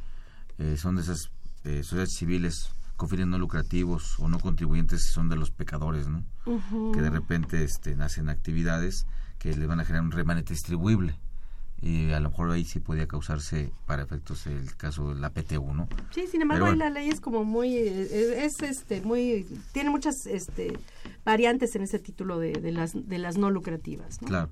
eh, 0.57 0.75
son 0.77 0.95
de 0.95 1.01
esas 1.03 1.29
eh, 1.63 1.83
sociedades 1.83 2.13
civiles 2.15 2.71
con 2.95 3.09
fines 3.09 3.27
no 3.27 3.37
lucrativos 3.37 4.19
o 4.19 4.27
no 4.27 4.39
contribuyentes, 4.39 5.03
si 5.05 5.11
son 5.11 5.29
de 5.29 5.35
los 5.35 5.51
pecadores, 5.51 6.07
¿no? 6.07 6.23
Que 6.93 7.01
de 7.01 7.09
repente 7.11 7.63
este, 7.63 7.93
hacen 8.01 8.27
actividades 8.29 9.05
que 9.37 9.55
le 9.55 9.67
van 9.67 9.79
a 9.79 9.85
generar 9.85 10.03
un 10.03 10.11
remanente 10.11 10.53
distribuible. 10.53 11.15
Y 11.81 12.11
a 12.11 12.19
lo 12.19 12.29
mejor 12.31 12.51
ahí 12.51 12.65
sí 12.65 12.79
podía 12.79 13.07
causarse 13.07 13.71
para 13.85 14.01
efectos 14.01 14.47
el 14.47 14.75
caso 14.75 15.13
de 15.13 15.19
la 15.19 15.29
PTU, 15.29 15.73
¿no? 15.73 15.87
Sí, 16.09 16.25
sin 16.27 16.41
embargo, 16.41 16.65
ahí 16.65 16.75
la 16.75 16.89
ley 16.89 17.09
es 17.09 17.21
como 17.21 17.43
muy, 17.43 17.75
eh, 17.75 18.45
es, 18.45 18.61
este, 18.63 19.01
muy, 19.01 19.45
tiene 19.73 19.91
muchas 19.91 20.25
este, 20.25 20.79
variantes 21.23 21.75
en 21.75 21.83
ese 21.83 21.99
título 21.99 22.39
de, 22.39 22.53
de 22.53 22.71
las, 22.71 22.93
de 22.93 23.17
las 23.19 23.37
no 23.37 23.51
lucrativas. 23.51 24.21
¿no? 24.21 24.27
Claro. 24.27 24.49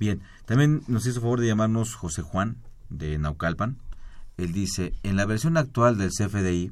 Bien, 0.00 0.22
también 0.46 0.82
nos 0.88 1.06
hizo 1.06 1.20
favor 1.20 1.40
de 1.40 1.46
llamarnos 1.46 1.94
José 1.94 2.22
Juan 2.22 2.56
de 2.88 3.18
Naucalpan. 3.18 3.76
Él 4.38 4.52
dice, 4.52 4.92
en 5.02 5.16
la 5.16 5.26
versión 5.26 5.56
actual 5.56 5.98
del 5.98 6.10
CFDI, 6.10 6.70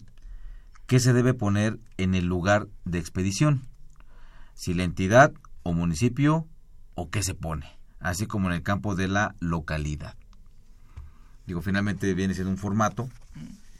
¿qué 0.86 1.00
se 1.00 1.12
debe 1.12 1.34
poner 1.34 1.78
en 1.98 2.14
el 2.14 2.26
lugar 2.26 2.68
de 2.84 2.98
expedición? 2.98 3.62
Si 4.54 4.72
la 4.72 4.84
entidad 4.84 5.32
o 5.62 5.72
municipio 5.72 6.46
o 6.94 7.10
qué 7.10 7.22
se 7.22 7.34
pone, 7.34 7.66
así 8.04 8.26
como 8.26 8.48
en 8.48 8.54
el 8.54 8.62
campo 8.62 8.94
de 8.94 9.08
la 9.08 9.34
localidad. 9.40 10.14
Digo, 11.46 11.60
finalmente 11.60 12.14
viene 12.14 12.34
siendo 12.34 12.50
un 12.50 12.56
formato 12.58 13.08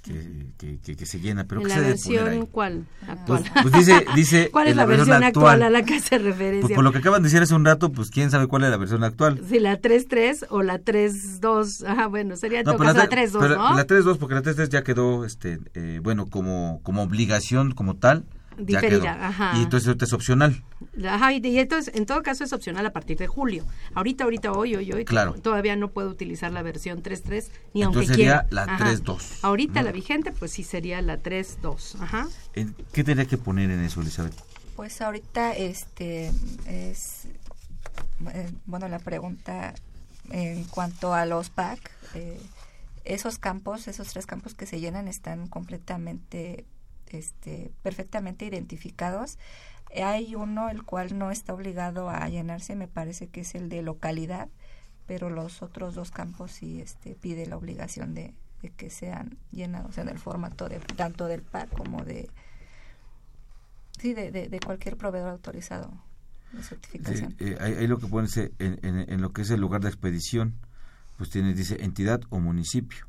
que, 0.03 0.47
que, 0.59 0.79
que- 0.81 0.97
que 0.97 1.07
se 1.07 1.19
llena, 1.19 1.45
pero 1.45 1.63
¿En 1.63 1.67
¿qué 1.67 1.69
la 1.71 1.75
se 1.77 1.81
debe 1.81 1.95
poner 1.99 2.21
versión 2.25 2.43
ahí? 2.43 2.49
cuál? 2.53 2.87
Actual. 3.09 3.43
Pues- 3.53 3.63
pues 3.63 3.75
dice- 3.87 4.07
dice 4.15 4.51
¿Cuál 4.53 4.67
es 4.69 4.77
la, 4.77 4.83
la 4.83 4.87
versión 4.87 5.09
versión 5.09 5.25
actual, 5.25 5.47
actual. 5.55 5.63
a 5.63 5.71
la 5.71 5.85
que 5.87 5.95
hace 5.95 6.19
referencia? 6.19 6.61
Pues 6.61 6.75
por 6.75 6.85
lo 6.85 6.93
que 6.93 6.99
acaban 6.99 7.23
de 7.23 7.29
decir 7.29 7.43
hace 7.43 7.55
un 7.55 7.65
rato, 7.65 7.91
pues 7.91 8.11
quién 8.11 8.31
sabe 8.31 8.47
cuál 8.47 8.65
es 8.65 8.71
la 8.71 8.77
versión 8.77 9.03
actual. 9.03 9.41
Si 9.49 9.59
la 9.61 9.81
3.3 9.81 10.47
o 10.51 10.63
la 10.63 10.79
3.2. 10.79 11.87
Ajá, 11.87 12.07
bueno, 12.09 12.37
sería 12.37 12.59
en 12.59 12.65
todo 12.67 12.77
pero 12.77 12.93
la 12.93 13.09
tre- 13.09 13.29
3.2, 13.31 13.39
pero 13.41 13.57
¿no? 13.57 13.77
La 13.77 13.87
3.2, 13.87 14.19
porque 14.19 14.35
la 14.35 14.43
3.3 14.43 14.69
ya 14.69 14.83
quedó, 14.83 15.25
este, 15.25 15.59
eh, 15.75 16.01
bueno, 16.03 16.27
como, 16.27 16.81
como 16.83 17.03
obligación, 17.03 17.73
como 17.73 17.95
tal. 17.97 18.25
Ajá. 19.21 19.53
Y 19.57 19.63
entonces 19.63 19.87
ahorita 19.89 20.05
es 20.05 20.13
opcional. 20.13 20.63
Ajá, 21.09 21.33
y, 21.33 21.45
y 21.47 21.59
entonces, 21.59 21.95
en 21.95 22.07
todo 22.07 22.23
caso 22.23 22.45
es 22.45 22.53
opcional 22.53 22.85
a 22.87 22.93
partir 22.93 23.17
de 23.19 23.27
julio. 23.27 23.65
Ahorita, 23.95 24.25
ahorita, 24.25 24.53
hoy, 24.53 24.75
hoy, 24.77 24.93
hoy, 24.93 25.05
Claro. 25.05 25.35
todavía 25.35 25.77
no 25.77 25.91
puedo 25.91 26.09
utilizar 26.11 26.53
la 26.53 26.63
versión 26.63 27.03
3.3 27.03 27.49
ni 27.75 27.83
aunque 27.83 28.01
Entonces 28.01 28.17
sería 28.17 28.47
quiera. 28.49 28.67
la 28.67 28.75
Ajá. 28.75 28.85
3.2, 28.93 29.39
Ahorita 29.43 29.81
¿no? 29.81 29.87
la 29.87 29.93
vigente, 29.93 30.33
pues 30.33 30.53
sí 30.53 30.63
sería 30.63 31.01
la 31.03 31.19
3.2. 31.23 31.97
Ajá. 32.01 32.29
En- 32.55 32.75
¿Qué 32.93 33.03
tendría 33.05 33.27
que 33.29 33.39
poner 33.39 33.71
en 33.71 33.81
eso, 33.81 34.01
Elizabeth? 34.01 34.35
Pues 34.77 35.01
ahorita 35.01 35.53
este 35.53 36.33
es 36.67 37.27
eh, 38.33 38.51
bueno 38.67 38.89
la 38.89 38.99
pregunta 38.99 39.75
en 40.31 40.65
cuanto 40.65 41.13
a 41.15 41.27
los 41.27 41.51
PAC, 41.51 41.79
eh, 42.15 42.41
esos 43.05 43.39
campos, 43.39 43.87
esos 43.89 44.09
tres 44.09 44.27
campos 44.27 44.55
que 44.55 44.67
se 44.67 44.81
llenan 44.81 45.07
están 45.09 45.47
completamente 45.49 46.65
este 47.15 47.73
perfectamente 47.83 48.45
identificados. 48.45 49.39
Hay 50.03 50.35
uno 50.35 50.71
el 50.71 50.83
cual 50.83 51.17
no 51.17 51.31
está 51.31 51.55
obligado 51.55 52.11
a 52.11 52.29
llenarse, 52.29 52.75
me 52.75 52.89
parece 52.89 53.29
que 53.29 53.41
es 53.43 53.55
el 53.55 53.69
de 53.69 53.83
localidad, 53.83 54.49
pero 55.07 55.31
los 55.31 55.63
otros 55.63 55.95
dos 55.95 56.11
campos 56.11 56.53
sí 56.53 56.81
este 56.81 57.15
pide 57.15 57.47
la 57.47 57.57
obligación 57.57 58.15
de, 58.15 58.35
que 58.77 58.91
sean 58.91 59.39
llenados 59.53 59.99
en 59.99 60.09
el 60.09 60.19
formato 60.19 60.69
de 60.69 60.81
tanto 60.81 61.27
del 61.27 61.43
PAC 61.43 61.71
como 61.71 62.05
de 62.05 62.29
Sí, 63.99 64.13
de, 64.13 64.61
cualquier 64.65 64.97
proveedor 64.97 65.31
autorizado 65.31 65.91
de 66.53 66.63
certificación. 66.63 67.35
Eh, 67.39 67.57
ahí, 67.61 67.87
lo 67.87 67.99
que 67.99 68.07
pone 68.07 68.29
en, 68.59 68.79
en, 68.83 69.23
lo 69.23 69.33
que 69.33 69.43
es 69.43 69.51
el 69.51 69.61
lugar 69.61 69.81
de 69.81 69.89
expedición, 69.89 70.55
pues 71.17 71.31
tiene, 71.31 71.55
dice 71.55 71.83
entidad 71.83 72.21
o 72.29 72.41
municipio. 72.41 73.07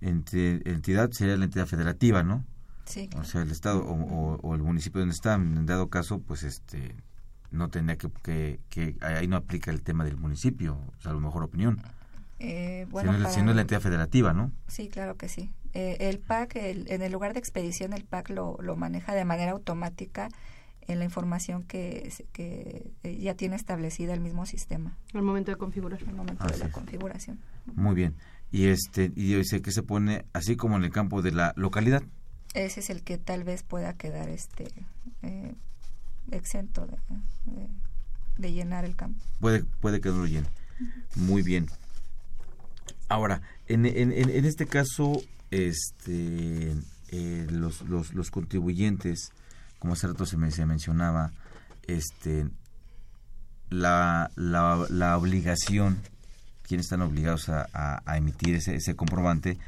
entidad 0.00 1.10
sería 1.12 1.36
la 1.36 1.44
entidad 1.44 1.66
federativa, 1.66 2.22
¿no? 2.22 2.44
Sí. 2.84 3.08
O 3.16 3.24
sea, 3.24 3.42
el 3.42 3.50
estado 3.50 3.84
o, 3.84 4.54
el 4.54 4.62
municipio 4.62 5.00
donde 5.00 5.14
está, 5.14 5.34
en 5.34 5.66
dado 5.66 5.88
caso, 5.88 6.20
pues 6.20 6.42
este 6.42 6.94
no 7.50 7.68
tendría 7.68 7.96
que, 7.96 8.08
que, 8.22 8.60
que 8.68 8.96
ahí 9.00 9.26
no 9.26 9.36
aplica 9.36 9.70
el 9.70 9.82
tema 9.82 10.04
del 10.04 10.16
municipio, 10.16 10.74
o 10.74 11.00
sea, 11.02 11.10
a 11.10 11.14
lo 11.14 11.20
mejor 11.20 11.42
opinión. 11.42 11.82
Eh, 12.38 12.86
bueno, 12.90 13.12
si, 13.30 13.42
no, 13.42 13.50
es 13.50 13.56
la 13.56 13.62
entidad 13.62 13.80
federativa, 13.80 14.32
¿no? 14.32 14.50
Sí, 14.66 14.88
claro 14.88 15.16
que 15.16 15.28
sí. 15.28 15.50
Eh, 15.74 15.98
el 16.00 16.18
PAC, 16.18 16.56
en 16.56 17.02
el 17.02 17.12
lugar 17.12 17.34
de 17.34 17.38
expedición, 17.38 17.92
el 17.92 18.04
PAC 18.04 18.30
lo, 18.30 18.56
lo 18.60 18.76
maneja 18.76 19.14
de 19.14 19.24
manera 19.24 19.52
automática 19.52 20.28
en 20.88 20.98
la 20.98 21.04
información 21.04 21.62
que, 21.62 22.12
que 22.32 22.92
eh, 23.02 23.18
ya 23.18 23.34
tiene 23.34 23.56
establecida 23.56 24.14
el 24.14 24.20
mismo 24.20 24.46
sistema. 24.46 24.96
Al 25.14 25.22
momento 25.22 25.50
de 25.50 25.56
configurar. 25.56 26.00
Al 26.06 26.14
momento 26.14 26.46
de 26.46 26.58
la 26.58 26.70
configuración. 26.70 27.38
Muy 27.74 27.94
bien. 27.94 28.16
Y 28.50 28.66
este 28.66 29.12
y 29.14 29.34
dice 29.34 29.62
que 29.62 29.70
se 29.70 29.82
pone 29.82 30.24
así 30.32 30.56
como 30.56 30.76
en 30.76 30.84
el 30.84 30.90
campo 30.90 31.22
de 31.22 31.32
la 31.32 31.52
localidad. 31.56 32.02
Ese 32.54 32.80
es 32.80 32.90
el 32.90 33.02
que 33.02 33.18
tal 33.18 33.44
vez 33.44 33.62
pueda 33.62 33.92
quedar 33.94 34.28
este 34.28 34.72
eh, 35.22 35.54
exento 36.30 36.86
de, 38.36 38.52
llenar 38.52 38.84
el 38.84 38.96
campo. 38.96 39.20
Puede 39.38 39.64
puede 39.80 40.00
que 40.00 40.10
no. 40.10 40.26
Muy 41.16 41.42
bien. 41.42 41.68
Ahora, 43.08 43.42
en, 43.66 43.86
en, 43.86 44.12
en 44.12 44.44
este 44.44 44.66
caso, 44.66 45.20
este, 45.50 46.74
eh, 47.12 47.46
los, 47.50 47.82
los, 47.82 48.14
los, 48.14 48.30
contribuyentes, 48.30 49.32
como 49.80 49.94
hace 49.94 50.06
rato 50.06 50.26
se, 50.26 50.36
me, 50.36 50.50
se 50.52 50.64
mencionaba, 50.64 51.32
este, 51.88 52.46
la, 53.68 54.30
la, 54.36 54.86
la 54.90 55.18
obligación, 55.18 55.98
quienes 56.62 56.86
están 56.86 57.02
obligados 57.02 57.48
a, 57.48 57.68
a, 58.04 58.16
emitir 58.16 58.54
ese, 58.54 58.76
ese 58.76 58.94
comprobante, 58.94 59.58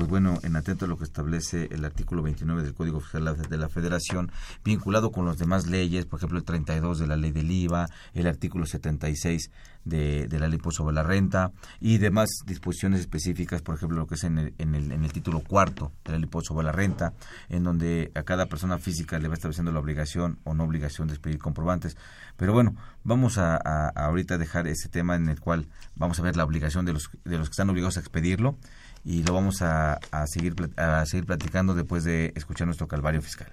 pues 0.00 0.08
bueno, 0.08 0.38
en 0.44 0.56
atento 0.56 0.86
a 0.86 0.88
lo 0.88 0.96
que 0.96 1.04
establece 1.04 1.68
el 1.72 1.84
artículo 1.84 2.22
29 2.22 2.62
del 2.62 2.72
Código 2.72 3.00
Fiscal 3.00 3.36
de 3.36 3.58
la 3.58 3.68
Federación, 3.68 4.32
vinculado 4.64 5.12
con 5.12 5.26
las 5.26 5.36
demás 5.36 5.66
leyes, 5.66 6.06
por 6.06 6.18
ejemplo, 6.18 6.38
el 6.38 6.44
32 6.44 7.00
de 7.00 7.06
la 7.06 7.18
ley 7.18 7.32
del 7.32 7.50
IVA, 7.50 7.86
el 8.14 8.26
artículo 8.26 8.64
76 8.64 9.50
de, 9.84 10.26
de 10.26 10.38
la 10.38 10.48
ley 10.48 10.58
sobre 10.70 10.94
la 10.94 11.02
renta 11.02 11.52
y 11.80 11.98
demás 11.98 12.30
disposiciones 12.46 13.00
específicas, 13.00 13.60
por 13.60 13.74
ejemplo, 13.74 13.98
lo 13.98 14.06
que 14.06 14.14
es 14.14 14.24
en 14.24 14.38
el, 14.38 14.54
en 14.56 14.74
el, 14.74 14.90
en 14.90 15.04
el 15.04 15.12
título 15.12 15.40
cuarto 15.40 15.92
de 16.02 16.12
la 16.12 16.18
ley 16.18 16.30
sobre 16.44 16.64
la 16.64 16.72
renta, 16.72 17.12
en 17.50 17.62
donde 17.62 18.10
a 18.14 18.22
cada 18.22 18.46
persona 18.46 18.78
física 18.78 19.18
le 19.18 19.28
va 19.28 19.34
estableciendo 19.34 19.70
la 19.70 19.80
obligación 19.80 20.38
o 20.44 20.54
no 20.54 20.64
obligación 20.64 21.08
de 21.08 21.14
expedir 21.14 21.38
comprobantes. 21.38 21.98
Pero 22.38 22.54
bueno, 22.54 22.74
vamos 23.04 23.36
a, 23.36 23.56
a, 23.56 23.92
a 23.94 24.06
ahorita 24.06 24.38
dejar 24.38 24.66
ese 24.66 24.88
tema 24.88 25.14
en 25.14 25.28
el 25.28 25.40
cual 25.40 25.66
vamos 25.94 26.18
a 26.20 26.22
ver 26.22 26.36
la 26.36 26.44
obligación 26.44 26.86
de 26.86 26.94
los, 26.94 27.10
de 27.26 27.36
los 27.36 27.48
que 27.48 27.52
están 27.52 27.68
obligados 27.68 27.98
a 27.98 28.00
expedirlo 28.00 28.56
y 29.04 29.22
lo 29.22 29.34
vamos 29.34 29.62
a, 29.62 29.98
a, 30.10 30.26
seguir, 30.26 30.54
a 30.76 31.04
seguir 31.06 31.26
platicando 31.26 31.74
después 31.74 32.04
de 32.04 32.32
escuchar 32.36 32.66
nuestro 32.66 32.88
calvario 32.88 33.22
fiscal. 33.22 33.52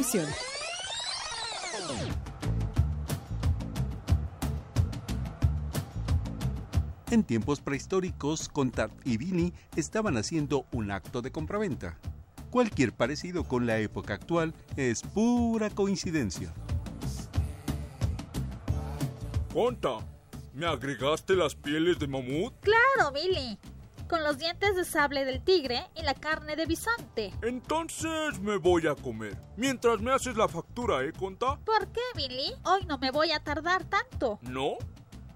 En 7.11 7.23
tiempos 7.23 7.61
prehistóricos, 7.61 8.49
Contat 8.49 8.91
y 9.05 9.17
Vini 9.17 9.53
estaban 9.75 10.17
haciendo 10.17 10.65
un 10.71 10.89
acto 10.89 11.21
de 11.21 11.31
compraventa. 11.31 11.99
Cualquier 12.49 12.93
parecido 12.93 13.43
con 13.43 13.67
la 13.67 13.77
época 13.77 14.15
actual 14.15 14.55
es 14.75 15.03
pura 15.03 15.69
coincidencia. 15.69 16.51
Conta, 19.53 19.99
¿me 20.53 20.65
agregaste 20.65 21.35
las 21.35 21.53
pieles 21.53 21.99
de 21.99 22.07
mamut? 22.07 22.53
Claro, 22.61 23.11
Billy 23.13 23.59
con 24.11 24.25
los 24.25 24.37
dientes 24.37 24.75
de 24.75 24.83
sable 24.83 25.23
del 25.23 25.41
tigre 25.41 25.87
y 25.95 26.01
la 26.01 26.13
carne 26.13 26.57
de 26.57 26.65
bisonte. 26.65 27.33
Entonces 27.41 28.41
me 28.41 28.57
voy 28.57 28.85
a 28.85 28.93
comer. 28.93 29.37
Mientras 29.55 30.01
me 30.01 30.11
haces 30.11 30.35
la 30.35 30.49
factura, 30.49 31.01
¿eh, 31.01 31.13
Conta? 31.13 31.57
¿Por 31.63 31.87
qué, 31.93 32.01
Billy? 32.17 32.53
Hoy 32.65 32.83
no 32.87 32.97
me 32.97 33.09
voy 33.09 33.31
a 33.31 33.39
tardar 33.39 33.85
tanto. 33.85 34.37
¿No? 34.41 34.73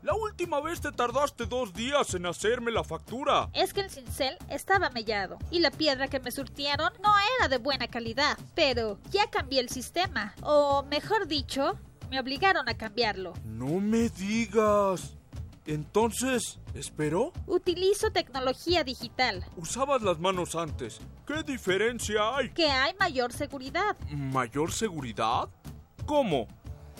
La 0.03 0.13
última 0.13 0.59
vez 0.59 0.81
te 0.81 0.91
tardaste 0.91 1.45
dos 1.45 1.73
días 1.73 2.15
en 2.15 2.25
hacerme 2.25 2.69
la 2.69 2.83
factura. 2.83 3.49
Es 3.53 3.73
que 3.73 3.79
el 3.79 3.89
cincel 3.89 4.37
estaba 4.49 4.89
mellado 4.89 5.39
y 5.51 5.59
la 5.59 5.71
piedra 5.71 6.09
que 6.09 6.19
me 6.19 6.31
surtieron 6.31 6.91
no 7.01 7.13
era 7.39 7.47
de 7.47 7.59
buena 7.59 7.87
calidad. 7.87 8.37
Pero 8.55 8.99
ya 9.09 9.29
cambié 9.29 9.61
el 9.61 9.69
sistema. 9.69 10.35
O 10.41 10.83
mejor 10.83 11.27
dicho, 11.27 11.79
me 12.09 12.19
obligaron 12.19 12.67
a 12.67 12.75
cambiarlo. 12.75 13.35
No 13.45 13.79
me 13.79 14.09
digas. 14.09 15.15
Entonces, 15.65 16.59
¿esperó? 16.73 17.33
Utilizo 17.47 18.11
tecnología 18.11 18.83
digital. 18.83 19.45
Usabas 19.57 20.01
las 20.01 20.19
manos 20.19 20.55
antes. 20.55 20.99
¿Qué 21.25 21.41
diferencia 21.43 22.35
hay? 22.35 22.49
Que 22.51 22.69
hay 22.69 22.93
mayor 22.99 23.33
seguridad. 23.33 23.97
¿Mayor 24.11 24.71
seguridad? 24.71 25.49
¿Cómo? 26.05 26.47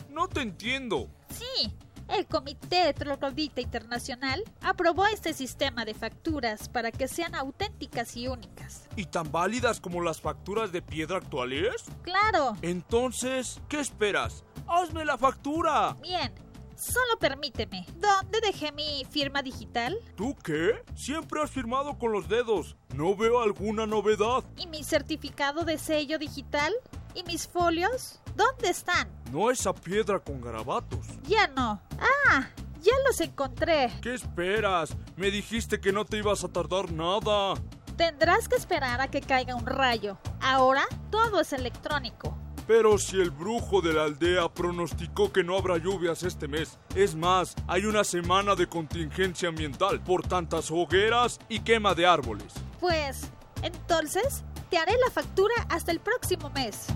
No 0.09 0.28
te 0.28 0.41
entiendo. 0.41 1.07
Sí, 1.30 1.72
el 2.07 2.26
Comité 2.26 2.93
Troglodita 2.93 3.61
Internacional 3.61 4.43
aprobó 4.61 5.05
este 5.07 5.34
sistema 5.34 5.86
de 5.86 5.93
facturas 5.93 6.70
para 6.70 6.91
que 6.91 7.07
sean 7.07 7.36
auténticas 7.36 8.16
y 8.16 8.28
únicas. 8.28 8.88
¿Y 8.95 9.05
tan 9.05 9.32
válidas 9.32 9.80
como 9.80 10.01
las 10.01 10.22
facturas 10.22 10.72
de 10.72 10.82
piedra 10.82 11.18
actuales? 11.18 11.84
Claro. 12.03 12.57
Entonces, 12.61 13.61
¿qué 13.68 13.80
esperas? 13.80 14.43
¡Hazme 14.68 15.05
la 15.05 15.18
factura! 15.18 15.95
Bien, 16.01 16.32
Solo 16.76 17.18
permíteme. 17.20 17.86
¿Dónde 17.96 18.42
dejé 18.42 18.72
mi 18.72 19.06
firma 19.10 19.42
digital? 19.42 19.98
¿Tú 20.16 20.36
qué? 20.44 20.84
Siempre 20.96 21.42
has 21.42 21.52
firmado 21.52 21.98
con 21.98 22.12
los 22.12 22.28
dedos. 22.28 22.76
No 22.94 23.16
veo 23.16 23.42
alguna 23.42 23.86
novedad. 23.86 24.44
¿Y 24.58 24.68
mi 24.68 24.84
certificado 24.84 25.64
de 25.64 25.78
sello 25.78 26.20
digital? 26.20 26.74
¿Y 27.14 27.24
mis 27.24 27.48
folios? 27.48 28.20
¿Dónde 28.36 28.70
están? 28.70 29.10
No 29.32 29.50
esa 29.50 29.74
piedra 29.74 30.20
con 30.20 30.42
garabatos. 30.42 31.08
Ya 31.24 31.48
no. 31.48 31.82
Ah, 32.00 32.50
ya 32.82 32.94
los 33.08 33.22
encontré. 33.22 33.92
¿Qué 34.02 34.14
esperas? 34.14 34.96
Me 35.16 35.32
dijiste 35.32 35.80
que 35.80 35.94
no 35.94 36.04
te 36.04 36.18
ibas 36.18 36.44
a 36.44 36.50
tardar 36.50 36.92
nada. 36.92 37.54
Tendrás 37.96 38.50
que 38.50 38.58
esperar 38.58 39.00
a 39.00 39.08
que 39.08 39.22
caiga 39.22 39.56
un 39.56 39.66
rayo. 39.66 40.18
Ahora 40.42 40.86
todo 41.10 41.40
es 41.40 41.54
electrónico. 41.54 42.38
Pero 42.68 42.97
si 42.97 43.20
el 43.22 43.30
brujo 43.30 43.82
de 43.82 43.93
la 43.93 44.05
aldea 44.05 44.49
pronosticó 44.49 45.32
que 45.32 45.43
no 45.43 45.57
habrá 45.57 45.78
lluvias 45.78 46.24
este 46.24 46.47
mes, 46.47 46.80
es 46.95 47.16
más, 47.16 47.55
hay 47.68 47.86
una 47.86 48.03
semana 48.03 48.55
de 48.55 48.68
contingencia 48.68 49.49
ambiental 49.49 50.01
por 50.01 50.24
tantas 50.28 50.72
hogueras 50.72 51.39
y 51.47 51.59
quema 51.59 51.93
de 51.93 52.07
árboles. 52.07 52.53
Pues, 52.80 53.30
entonces, 53.61 54.43
te 54.70 54.78
haré 54.78 54.93
la 55.03 55.11
factura 55.11 55.53
hasta 55.70 55.91
el 55.91 55.99
próximo 55.99 56.49
mes. 56.49 56.88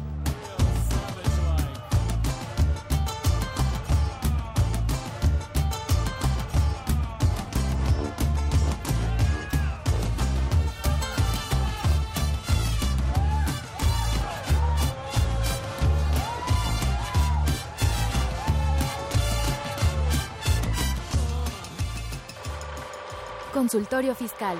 Consultorio 23.71 24.15
Fiscal. 24.15 24.59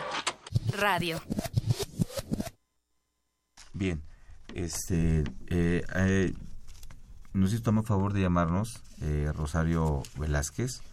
Radio. 0.77 1.19
Bien, 3.73 4.03
este, 4.53 5.23
eh, 5.47 5.83
eh, 5.95 6.33
nos 7.33 7.51
hizo 7.51 7.71
a 7.71 7.81
favor 7.81 8.13
de 8.13 8.21
llamarnos 8.21 8.83
eh, 9.01 9.31
Rosario 9.33 10.03
Velázquez. 10.19 10.83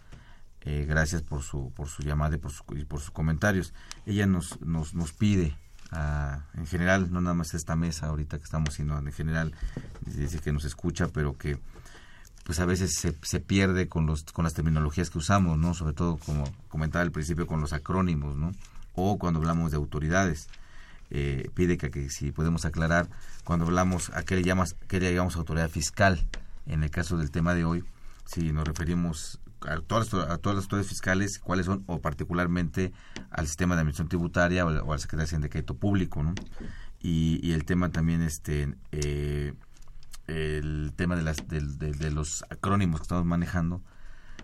Gracias 0.65 1.21
por 1.21 1.43
su 1.43 1.71
por 1.75 1.89
su 1.89 2.03
llamada 2.05 2.37
y 2.37 2.39
por, 2.39 3.01
sus 3.01 3.11
comentarios. 3.11 3.75
Ella 4.07 4.27
nos 4.27 4.63
nos, 4.63 4.95
nos 4.95 5.13
pide, 5.13 5.55
a, 5.91 6.47
en 6.55 6.67
general, 6.67 7.13
no 7.13 7.21
nada 7.21 7.35
más 7.35 7.53
esta 7.53 7.77
mesa 7.77 8.07
ahorita 8.07 8.39
que 8.39 8.45
estamos, 8.45 8.73
sino 8.73 8.99
en 8.99 9.13
general, 9.13 9.53
dice 10.07 10.39
que 10.39 10.53
nos 10.53 10.65
escucha, 10.65 11.09
pero 11.09 11.37
que 11.37 11.59
pues 12.47 12.61
a 12.61 12.65
veces 12.65 12.95
se, 12.95 13.13
se 13.23 13.41
pierde 13.41 13.89
con 13.89 14.07
los 14.07 14.23
con 14.23 14.45
las 14.45 14.55
terminologías 14.55 15.11
que 15.11 15.19
usamos, 15.19 15.59
¿no? 15.59 15.75
Sobre 15.75 15.95
todo 15.95 16.17
como 16.17 16.45
comentaba 16.69 17.03
al 17.03 17.11
principio 17.11 17.47
con 17.49 17.61
los 17.61 17.73
acrónimos, 17.73 18.37
¿no? 18.37 18.53
O 18.95 19.19
cuando 19.19 19.41
hablamos 19.41 19.73
de 19.73 19.77
autoridades. 19.77 20.49
Eh, 21.11 21.51
pide 21.55 21.77
que, 21.77 21.91
que, 21.91 22.11
si 22.11 22.33
podemos 22.33 22.65
aclarar 22.65 23.09
cuando 23.45 23.65
hablamos 23.65 24.11
a 24.11 24.25
qué 24.25 24.35
le 24.35 24.43
llamas 24.43 24.75
qué 24.89 24.99
le 24.99 25.13
llamamos 25.13 25.37
autoridad 25.37 25.71
fiscal 25.71 26.21
en 26.67 26.83
el 26.83 26.91
caso 26.91 27.17
del 27.17 27.31
tema 27.31 27.55
de 27.55 27.65
hoy 27.65 27.85
si 28.25 28.53
nos 28.53 28.67
referimos 28.67 29.39
a 29.61 29.77
todas, 29.79 30.13
a 30.15 30.39
todas 30.39 30.57
las 30.57 30.65
autoridades 30.65 30.89
fiscales 30.89 31.39
cuáles 31.39 31.67
son 31.67 31.85
o 31.87 32.01
particularmente 32.01 32.93
al 33.31 33.47
sistema 33.47 33.77
de 33.77 33.83
administración 33.83 34.09
tributaria 34.09 34.67
o, 34.67 34.85
o 34.85 34.93
al 34.93 34.99
secretario 34.99 35.39
de 35.39 35.49
crédito 35.49 35.77
público 35.77 36.25
¿no? 36.25 36.35
y, 37.01 37.39
y, 37.41 37.53
el 37.53 37.65
tema 37.65 37.91
también 37.91 38.21
este 38.21 38.75
eh, 38.91 39.55
el 40.27 40.93
tema 40.97 41.17
de 41.17 41.23
las 41.23 41.47
de, 41.49 41.61
de, 41.61 41.93
de, 41.93 42.11
los 42.11 42.45
acrónimos 42.51 43.01
que 43.01 43.05
estamos 43.05 43.25
manejando 43.25 43.83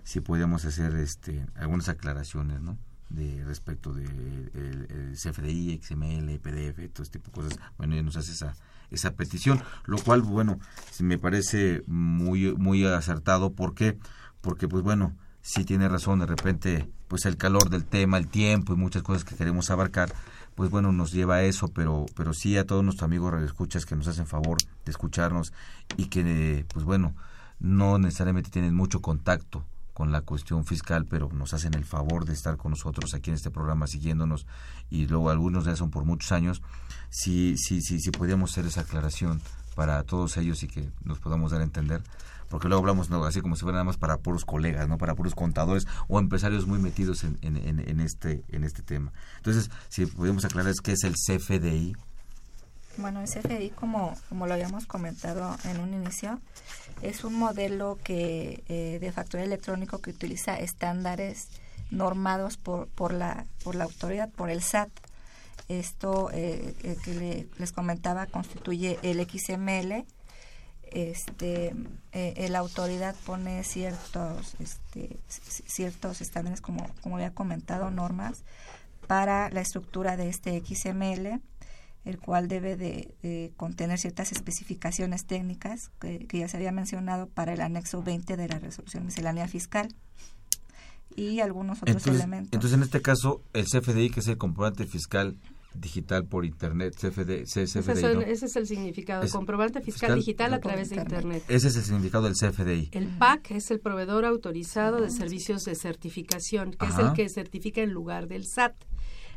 si 0.04 0.20
podíamos 0.20 0.64
hacer 0.64 0.94
este 0.96 1.46
algunas 1.56 1.88
aclaraciones 1.88 2.60
no 2.60 2.78
de 3.12 3.44
respecto 3.44 3.92
de 3.92 4.04
el, 4.04 4.86
el 4.88 5.12
CFDI, 5.12 5.80
XML, 5.82 6.38
PDF, 6.38 6.92
todo 6.92 7.02
este 7.02 7.18
tipo 7.18 7.42
de 7.42 7.48
cosas. 7.48 7.64
Bueno, 7.76 7.94
ya 7.94 8.02
nos 8.02 8.16
hace 8.16 8.32
esa 8.32 8.54
esa 8.90 9.14
petición, 9.14 9.62
lo 9.86 9.98
cual 9.98 10.22
bueno, 10.22 10.58
me 11.00 11.18
parece 11.18 11.82
muy 11.86 12.54
muy 12.54 12.86
acertado. 12.86 13.52
Porque 13.52 13.98
porque 14.40 14.68
pues 14.68 14.82
bueno, 14.82 15.16
sí 15.42 15.64
tiene 15.64 15.88
razón, 15.88 16.20
de 16.20 16.26
repente 16.26 16.88
pues 17.12 17.26
el 17.26 17.36
calor 17.36 17.68
del 17.68 17.84
tema, 17.84 18.16
el 18.16 18.26
tiempo 18.26 18.72
y 18.72 18.76
muchas 18.76 19.02
cosas 19.02 19.22
que 19.22 19.36
queremos 19.36 19.68
abarcar, 19.68 20.10
pues 20.54 20.70
bueno, 20.70 20.92
nos 20.92 21.12
lleva 21.12 21.34
a 21.34 21.42
eso, 21.42 21.68
pero 21.68 22.06
pero 22.16 22.32
sí 22.32 22.56
a 22.56 22.66
todos 22.66 22.82
nuestros 22.82 23.04
amigos 23.04 23.30
radioescuchas 23.30 23.84
que 23.84 23.94
nos 23.94 24.08
hacen 24.08 24.26
favor 24.26 24.56
de 24.86 24.90
escucharnos 24.90 25.52
y 25.98 26.06
que 26.06 26.64
pues 26.72 26.86
bueno, 26.86 27.14
no 27.60 27.98
necesariamente 27.98 28.48
tienen 28.48 28.74
mucho 28.74 29.02
contacto 29.02 29.62
con 29.92 30.10
la 30.10 30.22
cuestión 30.22 30.64
fiscal, 30.64 31.04
pero 31.04 31.28
nos 31.34 31.52
hacen 31.52 31.74
el 31.74 31.84
favor 31.84 32.24
de 32.24 32.32
estar 32.32 32.56
con 32.56 32.70
nosotros 32.70 33.12
aquí 33.12 33.28
en 33.28 33.36
este 33.36 33.50
programa 33.50 33.86
siguiéndonos 33.86 34.46
y 34.88 35.06
luego 35.06 35.28
algunos 35.28 35.66
ya 35.66 35.76
son 35.76 35.90
por 35.90 36.06
muchos 36.06 36.32
años, 36.32 36.62
si, 37.10 37.58
si, 37.58 37.82
si, 37.82 38.00
si 38.00 38.10
podíamos 38.10 38.52
hacer 38.52 38.64
esa 38.64 38.80
aclaración 38.80 39.42
para 39.74 40.02
todos 40.04 40.38
ellos 40.38 40.62
y 40.62 40.68
que 40.68 40.88
nos 41.04 41.18
podamos 41.18 41.50
dar 41.50 41.60
a 41.60 41.64
entender, 41.64 42.02
porque 42.52 42.68
luego 42.68 42.82
hablamos 42.82 43.10
así 43.26 43.40
como 43.40 43.56
si 43.56 43.62
fuera 43.62 43.76
nada 43.76 43.84
más 43.84 43.96
para 43.96 44.18
puros 44.18 44.44
colegas, 44.44 44.86
no 44.86 44.98
para 44.98 45.14
puros 45.14 45.34
contadores 45.34 45.86
o 46.06 46.18
empresarios 46.18 46.66
muy 46.66 46.78
metidos 46.78 47.24
en, 47.24 48.00
este, 48.00 48.44
en 48.50 48.64
este 48.64 48.82
tema. 48.82 49.10
Entonces, 49.38 49.70
si 49.88 50.04
podemos 50.04 50.44
aclarar 50.44 50.74
qué 50.84 50.92
es 50.92 51.02
el 51.04 51.14
CFDI. 51.14 51.96
Bueno, 52.98 53.22
el 53.22 53.26
CFDI, 53.26 53.70
como, 53.70 54.14
como 54.28 54.46
lo 54.46 54.52
habíamos 54.52 54.84
comentado 54.84 55.56
en 55.64 55.80
un 55.80 55.94
inicio, 55.94 56.40
es 57.00 57.24
un 57.24 57.36
modelo 57.38 57.98
que 58.04 58.62
eh, 58.68 58.98
de 59.00 59.12
factura 59.12 59.42
electrónico 59.42 60.02
que 60.02 60.10
utiliza 60.10 60.54
estándares 60.56 61.48
normados 61.90 62.58
por, 62.58 62.86
por, 62.88 63.14
la, 63.14 63.46
por 63.64 63.76
la 63.76 63.84
autoridad, 63.84 64.28
por 64.28 64.50
el 64.50 64.62
SAT. 64.62 64.90
Esto 65.68 66.28
eh, 66.34 66.74
eh, 66.82 66.98
que 67.02 67.14
le, 67.14 67.48
les 67.56 67.72
comentaba 67.72 68.26
constituye 68.26 68.98
el 69.02 69.26
XML. 69.26 70.04
Este, 70.94 71.74
la 72.12 72.58
autoridad 72.58 73.14
pone 73.24 73.64
ciertos, 73.64 74.54
este, 74.58 75.18
ciertos 75.28 76.20
estándares, 76.20 76.60
como, 76.60 76.86
como 77.02 77.16
había 77.16 77.32
comentado, 77.32 77.90
normas 77.90 78.44
para 79.06 79.50
la 79.50 79.60
estructura 79.60 80.16
de 80.16 80.28
este 80.28 80.62
XML 80.64 81.40
el 82.04 82.18
cual 82.18 82.48
debe 82.48 82.76
de, 82.76 83.14
de, 83.22 83.52
contener 83.56 83.98
ciertas 83.98 84.32
especificaciones 84.32 85.24
técnicas 85.24 85.90
que, 86.00 86.26
que, 86.26 86.38
ya 86.40 86.48
se 86.48 86.56
había 86.56 86.72
mencionado 86.72 87.28
para 87.28 87.52
el 87.52 87.60
anexo 87.60 88.02
20 88.02 88.36
de 88.36 88.48
la 88.48 88.58
resolución 88.58 89.06
miscelánea 89.06 89.46
fiscal 89.46 89.88
y 91.16 91.40
algunos 91.40 91.78
otros 91.78 91.96
entonces, 91.96 92.14
elementos. 92.14 92.52
Entonces, 92.52 92.76
en 92.76 92.82
este 92.82 93.02
caso, 93.02 93.42
el 93.52 93.66
CFDI, 93.66 94.10
que 94.10 94.20
es 94.20 94.28
el 94.28 94.38
comprobante 94.38 94.86
fiscal 94.86 95.36
digital 95.74 96.24
por 96.24 96.44
internet, 96.44 96.94
CFD, 96.94 97.44
CFDI, 97.44 97.62
ese, 97.62 97.62
es 97.62 97.74
el, 97.76 98.14
¿no? 98.14 98.20
ese 98.22 98.46
es 98.46 98.56
el 98.56 98.66
significado, 98.66 99.22
es 99.22 99.32
comprobante 99.32 99.80
fiscal, 99.80 100.14
fiscal 100.14 100.18
digital 100.18 100.54
a 100.54 100.60
través 100.60 100.90
de 100.90 100.96
internet. 100.96 101.42
Ese 101.48 101.68
es 101.68 101.76
el 101.76 101.82
significado 101.82 102.24
del 102.24 102.34
CFDI. 102.34 102.90
El 102.92 103.08
PAC 103.08 103.52
es 103.52 103.70
el 103.70 103.80
proveedor 103.80 104.24
autorizado 104.24 105.00
de 105.00 105.10
servicios 105.10 105.64
de 105.64 105.74
certificación, 105.74 106.72
que 106.72 106.86
Ajá. 106.86 107.00
es 107.00 107.08
el 107.08 107.12
que 107.14 107.28
certifica 107.28 107.82
en 107.82 107.92
lugar 107.92 108.28
del 108.28 108.46
SAT 108.46 108.74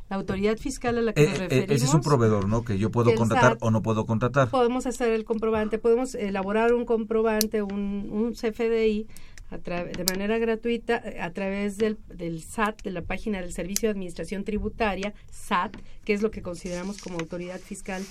la 0.10 0.18
autoridad 0.18 0.58
fiscal 0.58 0.98
a 0.98 1.02
la 1.02 1.14
que 1.14 1.24
eh, 1.24 1.30
nos 1.30 1.38
referimos. 1.40 1.72
ese 1.72 1.86
es 1.86 1.94
un 1.94 2.02
proveedor, 2.02 2.48
¿no? 2.48 2.64
Que 2.64 2.78
yo 2.78 2.92
puedo 2.92 3.14
contratar 3.16 3.54
SAT, 3.54 3.64
o 3.64 3.72
no 3.72 3.82
puedo 3.82 4.06
contratar. 4.06 4.50
Podemos 4.50 4.86
hacer 4.86 5.12
el 5.12 5.24
comprobante, 5.26 5.80
podemos 5.80 6.14
elaborar 6.14 6.74
un 6.74 6.86
comprobante, 6.86 7.64
un, 7.64 8.10
un 8.12 8.34
CFDI 8.34 9.08
de 9.52 10.04
manera 10.06 10.38
gratuita 10.38 11.02
a 11.22 11.30
través 11.32 11.78
del, 11.78 11.98
del, 12.08 12.42
SAT, 12.44 12.84
de 12.84 12.92
la 12.92 13.02
página 13.02 13.40
del 13.42 13.54
Servicio 13.54 13.88
de 13.88 13.92
Administración 13.92 14.44
Tributaria, 14.44 15.14
SAT, 15.32 15.78
que 16.04 16.14
es 16.14 16.22
lo 16.22 16.32
que 16.32 16.42
consideramos 16.42 16.98
como 16.98 17.20
autoridad 17.20 17.60
fiscal 17.60 18.04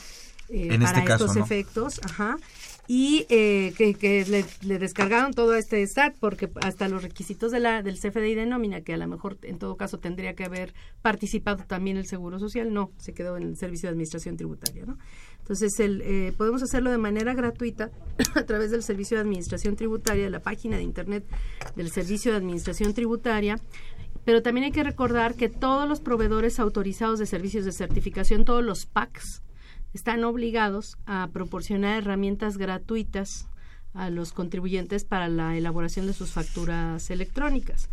eh, 0.49 0.69
en 0.71 0.83
para 0.83 0.99
este 0.99 1.05
caso, 1.05 1.25
estos 1.25 1.37
¿no? 1.37 1.45
efectos. 1.45 2.01
Ajá 2.05 2.39
y 2.87 3.27
eh, 3.31 3.73
que, 3.77 4.25
le, 4.29 4.45
le, 4.63 4.79
descargaron 4.79 5.33
todo 5.33 5.55
este 5.55 5.87
SAT 5.87 6.17
porque 6.21 6.51
hasta 6.63 6.89
los 6.89 7.03
requisitos 7.03 7.51
de 7.51 7.61
la 7.61 7.83
del 7.83 7.99
CFDI 7.99 8.35
de 8.35 8.45
nómina 8.45 8.83
que 8.83 8.93
a 8.93 8.99
lo 8.99 9.07
mejor 9.07 9.39
en 9.43 9.59
todo 9.59 9.77
caso 9.77 9.99
tendría 9.99 10.35
que 10.35 10.45
haber 10.45 10.75
participado 11.01 11.65
también 11.67 11.97
el 11.97 12.07
Seguro 12.07 12.39
Social 12.39 12.75
no 12.75 12.93
se 12.99 13.15
quedó 13.15 13.39
en 13.39 13.45
el 13.45 13.57
Servicio 13.57 13.89
de 13.89 13.93
Administración 13.93 14.37
Tributaria 14.37 14.85
no 14.85 14.99
entonces 15.39 15.81
el, 15.81 16.03
eh, 16.03 16.35
podemos 16.37 16.63
hacerlo 16.63 16.91
de 16.91 16.99
manera 16.99 17.33
gratuita 17.33 17.91
a 18.35 18.43
través 18.43 18.71
del 18.71 18.83
Servicio 18.83 19.17
de 19.17 19.23
Administración 19.23 19.77
Tributaria 19.77 20.25
de 20.25 20.31
la 20.31 20.41
página 20.41 20.77
de 20.77 20.83
internet 20.83 21.25
del 21.77 21.91
Servicio 21.91 22.33
de 22.33 22.39
Administración 22.39 22.93
Tributaria 22.93 23.59
pero 24.27 24.43
también 24.43 24.65
hay 24.65 24.73
que 24.73 24.85
recordar 24.85 25.37
que 25.37 25.49
todos 25.49 25.89
los 25.89 26.01
proveedores 26.01 26.61
autorizados 26.61 27.19
de 27.19 27.25
servicios 27.25 27.65
de 27.65 27.73
certificación 27.73 28.45
todos 28.45 28.63
los 28.63 28.85
PACs 28.85 29.43
están 29.95 30.25
obligados 30.25 30.99
a 31.07 31.29
proporcionar 31.33 31.99
herramientas 31.99 32.59
gratuitas 32.59 33.47
a 33.95 34.11
los 34.11 34.33
contribuyentes 34.33 35.05
para 35.05 35.29
la 35.29 35.57
elaboración 35.57 36.07
de 36.07 36.13
sus 36.13 36.33
facturas 36.33 37.11
electrónicas. 37.11 37.89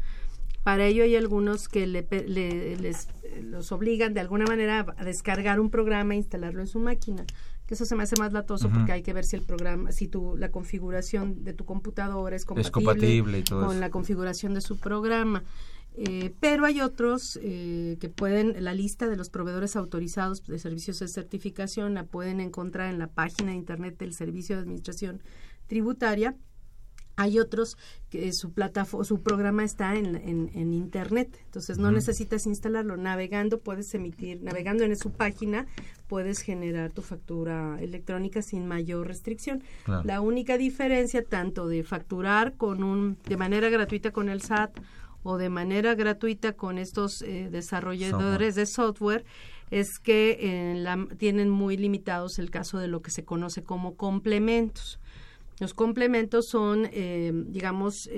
Para 0.64 0.86
ello 0.86 1.04
hay 1.04 1.16
algunos 1.16 1.68
que 1.70 1.88
le, 1.88 2.06
le, 2.28 2.76
les 2.78 3.08
los 3.44 3.72
obligan 3.72 4.14
de 4.14 4.20
alguna 4.20 4.46
manera 4.46 4.86
a 4.98 5.04
descargar 5.04 5.60
un 5.60 5.70
programa 5.70 6.14
e 6.14 6.18
instalarlo 6.18 6.62
en 6.62 6.68
su 6.68 6.80
máquina. 6.80 7.24
Que 7.66 7.76
eso 7.76 7.86
se 7.86 7.96
me 7.96 8.04
hace 8.04 8.16
más 8.18 8.34
latoso 8.34 8.68
uh 8.68 8.70
-huh. 8.70 8.74
porque 8.74 8.92
hay 8.92 9.02
que 9.02 9.14
ver 9.14 9.24
si 9.26 9.36
el 9.38 9.44
programa, 9.44 9.92
si 9.92 10.08
tu, 10.08 10.36
la 10.38 10.50
configuración 10.50 11.44
de 11.44 11.54
tu 11.54 11.66
computadora 11.66 12.36
es 12.36 12.46
compatible, 12.46 12.68
es 12.68 12.72
compatible 12.72 13.40
y 13.40 13.44
todo 13.44 13.62
con 13.62 13.72
eso. 13.72 13.80
la 13.80 13.90
configuración 13.90 14.54
de 14.54 14.62
su 14.62 14.78
programa. 14.78 15.44
Eh, 15.96 16.34
pero 16.40 16.66
hay 16.66 16.80
otros 16.82 17.38
eh, 17.42 17.98
que 18.00 18.08
pueden, 18.08 18.64
la 18.64 18.74
lista 18.74 19.10
de 19.10 19.18
los 19.18 19.30
proveedores 19.30 19.76
autorizados 19.76 20.46
de 20.46 20.58
servicios 20.58 21.00
de 21.00 21.08
certificación 21.10 21.94
la 21.96 22.06
pueden 22.06 22.40
encontrar 22.40 22.92
en 22.92 23.00
la 23.00 23.08
página 23.08 23.52
de 23.52 23.58
internet 23.58 23.98
del 23.98 24.14
Servicio 24.14 24.56
de 24.56 24.62
Administración 24.62 25.22
Tributaria. 25.68 26.36
Hay 27.18 27.40
otros 27.40 27.78
que 28.10 28.32
su 28.32 28.54
plataforma, 28.54 29.04
su 29.04 29.22
programa 29.22 29.66
está 29.66 29.96
en, 29.96 30.16
en, 30.16 30.50
en 30.54 30.74
internet, 30.74 31.38
entonces 31.44 31.78
no 31.78 31.90
uh 31.90 31.92
-huh. 31.92 31.96
necesitas 31.96 32.48
instalarlo. 32.48 32.96
Navegando 32.96 33.60
puedes 33.60 33.94
emitir, 33.94 34.42
navegando 34.42 34.86
en 34.86 34.96
su 34.96 35.12
página 35.12 35.68
puedes 36.08 36.40
generar 36.40 36.92
tu 36.94 37.02
factura 37.02 37.78
electrónica 37.82 38.42
sin 38.42 38.66
mayor 38.66 39.08
restricción. 39.08 39.62
Claro. 39.84 40.04
La 40.06 40.22
única 40.22 40.58
diferencia 40.58 41.24
tanto 41.24 41.68
de 41.68 41.84
facturar 41.84 42.54
con 42.56 42.82
un 42.82 43.18
de 43.28 43.38
manera 43.38 43.70
gratuita 43.70 44.12
con 44.12 44.30
el 44.30 44.42
SAT 44.42 44.80
o 45.24 45.38
de 45.38 45.50
manera 45.50 45.96
gratuita 45.96 46.54
con 46.54 46.78
estos 46.78 47.22
eh, 47.22 47.50
desarrolladores 47.52 48.56
software. 48.56 48.56
de 48.56 48.66
software 48.66 49.26
es 49.70 50.00
que 50.00 50.38
eh, 50.42 50.76
la, 50.76 51.08
tienen 51.18 51.50
muy 51.50 51.78
limitados 51.78 52.40
el 52.40 52.50
caso 52.50 52.78
de 52.80 52.88
lo 52.88 53.02
que 53.02 53.12
se 53.12 53.24
conoce 53.24 53.64
como 53.64 53.96
complementos. 53.96 55.00
Los 55.60 55.74
complementos 55.74 56.48
son, 56.50 56.90
eh, 56.92 57.32
digamos, 57.34 58.10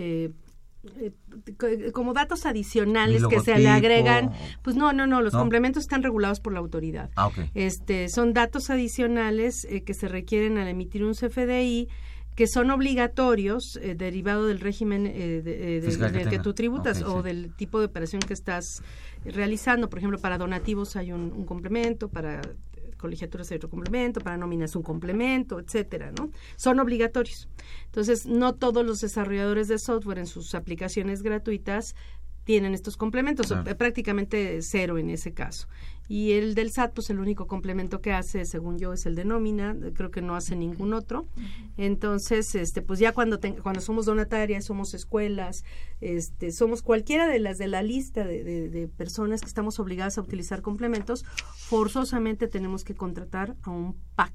como 1.93 2.13
datos 2.13 2.45
adicionales 2.45 3.27
que 3.27 3.41
se 3.41 3.59
le 3.59 3.67
agregan. 3.67 4.31
Pues 4.61 4.77
no, 4.77 4.93
no, 4.93 5.07
no, 5.07 5.21
los 5.21 5.33
¿No? 5.33 5.39
complementos 5.39 5.83
están 5.83 6.03
regulados 6.03 6.39
por 6.39 6.53
la 6.53 6.59
autoridad. 6.59 7.09
Ah, 7.15 7.27
okay. 7.27 7.51
este, 7.53 8.07
son 8.07 8.33
datos 8.33 8.69
adicionales 8.69 9.67
que 9.85 9.93
se 9.93 10.07
requieren 10.07 10.57
al 10.57 10.69
emitir 10.69 11.03
un 11.03 11.13
CFDI 11.13 11.89
que 12.35 12.47
son 12.47 12.71
obligatorios 12.71 13.77
eh, 13.77 13.95
derivado 13.95 14.47
del 14.47 14.59
régimen 14.59 15.05
eh, 15.05 15.41
de, 15.43 15.81
de, 15.81 15.81
Fiscal 15.81 16.11
del 16.11 16.23
que, 16.23 16.37
que 16.37 16.39
tú 16.39 16.53
tributas 16.53 17.01
okay, 17.01 17.13
o 17.13 17.17
sí. 17.17 17.27
del 17.27 17.53
tipo 17.55 17.79
de 17.79 17.85
operación 17.85 18.21
que 18.21 18.33
estás 18.33 18.81
realizando. 19.25 19.89
Por 19.89 19.99
ejemplo, 19.99 20.19
para 20.19 20.37
donativos 20.37 20.95
hay 20.95 21.11
un, 21.11 21.31
un 21.31 21.45
complemento, 21.45 22.09
para 22.09 22.41
colegiaturas 23.03 23.51
hay 23.51 23.57
otro 23.57 23.69
complemento, 23.69 24.21
para 24.21 24.37
nóminas 24.37 24.77
un 24.77 24.81
complemento, 24.81 25.59
etcétera, 25.59 26.13
¿no? 26.17 26.31
Son 26.55 26.79
obligatorios. 26.79 27.49
Entonces, 27.87 28.25
no 28.25 28.55
todos 28.55 28.85
los 28.85 29.01
desarrolladores 29.01 29.67
de 29.67 29.77
software 29.77 30.19
en 30.19 30.25
sus 30.25 30.55
aplicaciones 30.55 31.21
gratuitas 31.21 31.95
tienen 32.43 32.73
estos 32.73 32.97
complementos, 32.97 33.47
Claro. 33.47 33.69
eh, 33.69 33.75
prácticamente 33.75 34.61
cero 34.61 34.97
en 34.97 35.09
ese 35.09 35.33
caso. 35.33 35.67
Y 36.09 36.33
el 36.33 36.53
del 36.53 36.69
SAT, 36.69 36.93
pues 36.93 37.09
el 37.09 37.19
único 37.19 37.47
complemento 37.47 38.01
que 38.01 38.11
hace, 38.11 38.43
según 38.43 38.77
yo, 38.77 38.91
es 38.91 39.05
el 39.05 39.15
de 39.15 39.23
nómina, 39.23 39.73
creo 39.93 40.11
que 40.11 40.21
no 40.21 40.35
hace 40.35 40.55
ningún 40.57 40.93
otro. 40.93 41.27
Entonces, 41.77 42.53
este, 42.55 42.81
pues 42.81 42.99
ya 42.99 43.13
cuando 43.13 43.39
ten- 43.39 43.55
cuando 43.55 43.79
somos 43.81 44.05
donatarias, 44.05 44.65
somos 44.65 44.93
escuelas, 44.93 45.63
este, 46.01 46.51
somos 46.51 46.81
cualquiera 46.81 47.27
de 47.27 47.39
las 47.39 47.57
de 47.57 47.67
la 47.67 47.81
lista 47.81 48.25
de, 48.25 48.43
de- 48.43 48.69
de 48.69 48.87
personas 48.89 49.39
que 49.41 49.47
estamos 49.47 49.79
obligadas 49.79 50.17
a 50.17 50.21
utilizar 50.21 50.61
complementos, 50.61 51.23
forzosamente 51.55 52.47
tenemos 52.47 52.83
que 52.83 52.95
contratar 52.95 53.55
a 53.63 53.69
un 53.71 53.95
PAC 54.15 54.33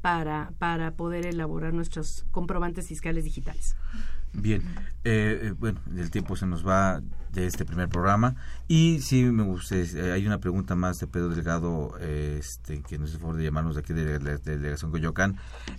para, 0.00 0.52
para 0.58 0.92
poder 0.92 1.26
elaborar 1.26 1.74
nuestros 1.74 2.24
comprobantes 2.30 2.86
fiscales 2.88 3.24
digitales. 3.24 3.76
Bien, 4.32 4.62
eh, 5.04 5.40
eh, 5.42 5.54
bueno, 5.58 5.80
el 5.96 6.10
tiempo 6.10 6.34
se 6.36 6.46
nos 6.46 6.66
va 6.66 7.02
de 7.32 7.46
este 7.46 7.64
primer 7.64 7.88
programa 7.88 8.34
y 8.66 9.00
sí 9.00 9.22
me 9.24 9.42
gusta, 9.44 9.76
eh, 9.76 10.12
hay 10.12 10.26
una 10.26 10.38
pregunta 10.38 10.74
más 10.74 10.98
de 10.98 11.06
Pedro 11.06 11.28
Delgado, 11.28 11.94
eh, 12.00 12.38
este, 12.40 12.82
que 12.82 12.98
nos 12.98 13.10
hace 13.10 13.18
favor 13.18 13.36
de 13.36 13.44
llamarnos 13.44 13.74
de 13.76 13.80
aquí 13.80 13.92
de 13.92 14.04
la 14.18 14.18
de 14.18 14.38
la 14.38 14.38
delegación 14.38 14.90
Coyoacán. 14.90 15.36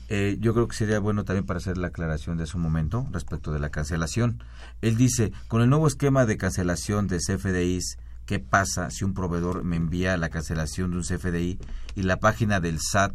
Eh, 0.07 0.37
yo 0.39 0.53
creo 0.53 0.67
que 0.67 0.75
sería 0.75 0.99
bueno 0.99 1.23
también 1.25 1.45
para 1.45 1.57
hacer 1.57 1.77
la 1.77 1.87
aclaración 1.87 2.37
de 2.37 2.43
hace 2.43 2.57
un 2.57 2.63
momento 2.63 3.07
respecto 3.11 3.51
de 3.51 3.59
la 3.59 3.69
cancelación. 3.69 4.43
Él 4.81 4.95
dice, 4.97 5.31
con 5.47 5.61
el 5.61 5.69
nuevo 5.69 5.87
esquema 5.87 6.25
de 6.25 6.37
cancelación 6.37 7.07
de 7.07 7.17
CFDIs, 7.19 7.97
¿qué 8.25 8.39
pasa 8.39 8.89
si 8.89 9.03
un 9.03 9.13
proveedor 9.13 9.63
me 9.63 9.75
envía 9.75 10.15
la 10.17 10.29
cancelación 10.29 10.91
de 10.91 10.97
un 10.97 11.03
CFDI 11.03 11.59
y 11.95 12.03
la 12.03 12.17
página 12.17 12.59
del 12.59 12.79
SAT 12.79 13.13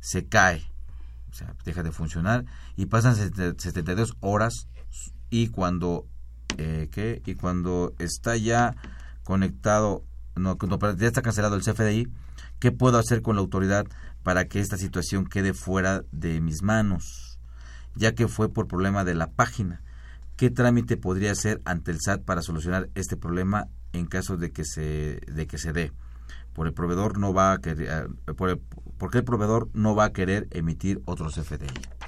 se 0.00 0.26
cae? 0.26 0.64
o 1.30 1.32
sea, 1.32 1.54
deja 1.64 1.84
de 1.84 1.92
funcionar 1.92 2.44
y 2.74 2.86
pasan 2.86 3.14
sete- 3.14 3.54
72 3.56 4.16
horas 4.18 4.66
y 5.30 5.46
cuando 5.46 6.04
eh, 6.58 6.88
¿qué? 6.90 7.22
y 7.24 7.34
cuando 7.34 7.94
está 7.98 8.36
ya 8.36 8.74
conectado 9.24 10.04
no, 10.36 10.56
cuando 10.58 10.78
ya 10.96 11.06
está 11.06 11.22
cancelado 11.22 11.56
el 11.56 11.62
CFDI 11.62 12.08
¿qué 12.58 12.72
puedo 12.72 12.98
hacer 12.98 13.22
con 13.22 13.36
la 13.36 13.40
autoridad 13.42 13.86
para 14.22 14.46
que 14.46 14.60
esta 14.60 14.76
situación 14.76 15.24
quede 15.26 15.54
fuera 15.54 16.02
de 16.12 16.40
mis 16.40 16.62
manos? 16.62 17.38
ya 17.96 18.14
que 18.14 18.28
fue 18.28 18.52
por 18.52 18.68
problema 18.68 19.04
de 19.04 19.14
la 19.14 19.28
página 19.30 19.82
¿qué 20.36 20.50
trámite 20.50 20.96
podría 20.96 21.32
hacer 21.32 21.60
ante 21.64 21.90
el 21.90 21.98
SAT 22.00 22.22
para 22.22 22.42
solucionar 22.42 22.88
este 22.94 23.16
problema 23.16 23.68
en 23.92 24.06
caso 24.06 24.36
de 24.36 24.52
que 24.52 24.64
se 24.64 25.20
de 25.26 25.46
que 25.46 25.58
se 25.58 25.72
dé? 25.72 25.92
por 26.54 26.66
el 26.66 26.72
proveedor 26.72 27.18
no 27.18 27.32
va 27.32 27.52
a 27.52 27.58
querer, 27.58 28.08
eh, 28.26 28.34
por 28.34 28.50
el- 28.50 28.58
¿por 28.98 29.10
qué 29.10 29.18
el 29.18 29.24
proveedor 29.24 29.68
no 29.72 29.94
va 29.94 30.06
a 30.06 30.12
querer 30.12 30.48
emitir 30.50 31.00
otros 31.06 31.38
FDI? 31.38 31.99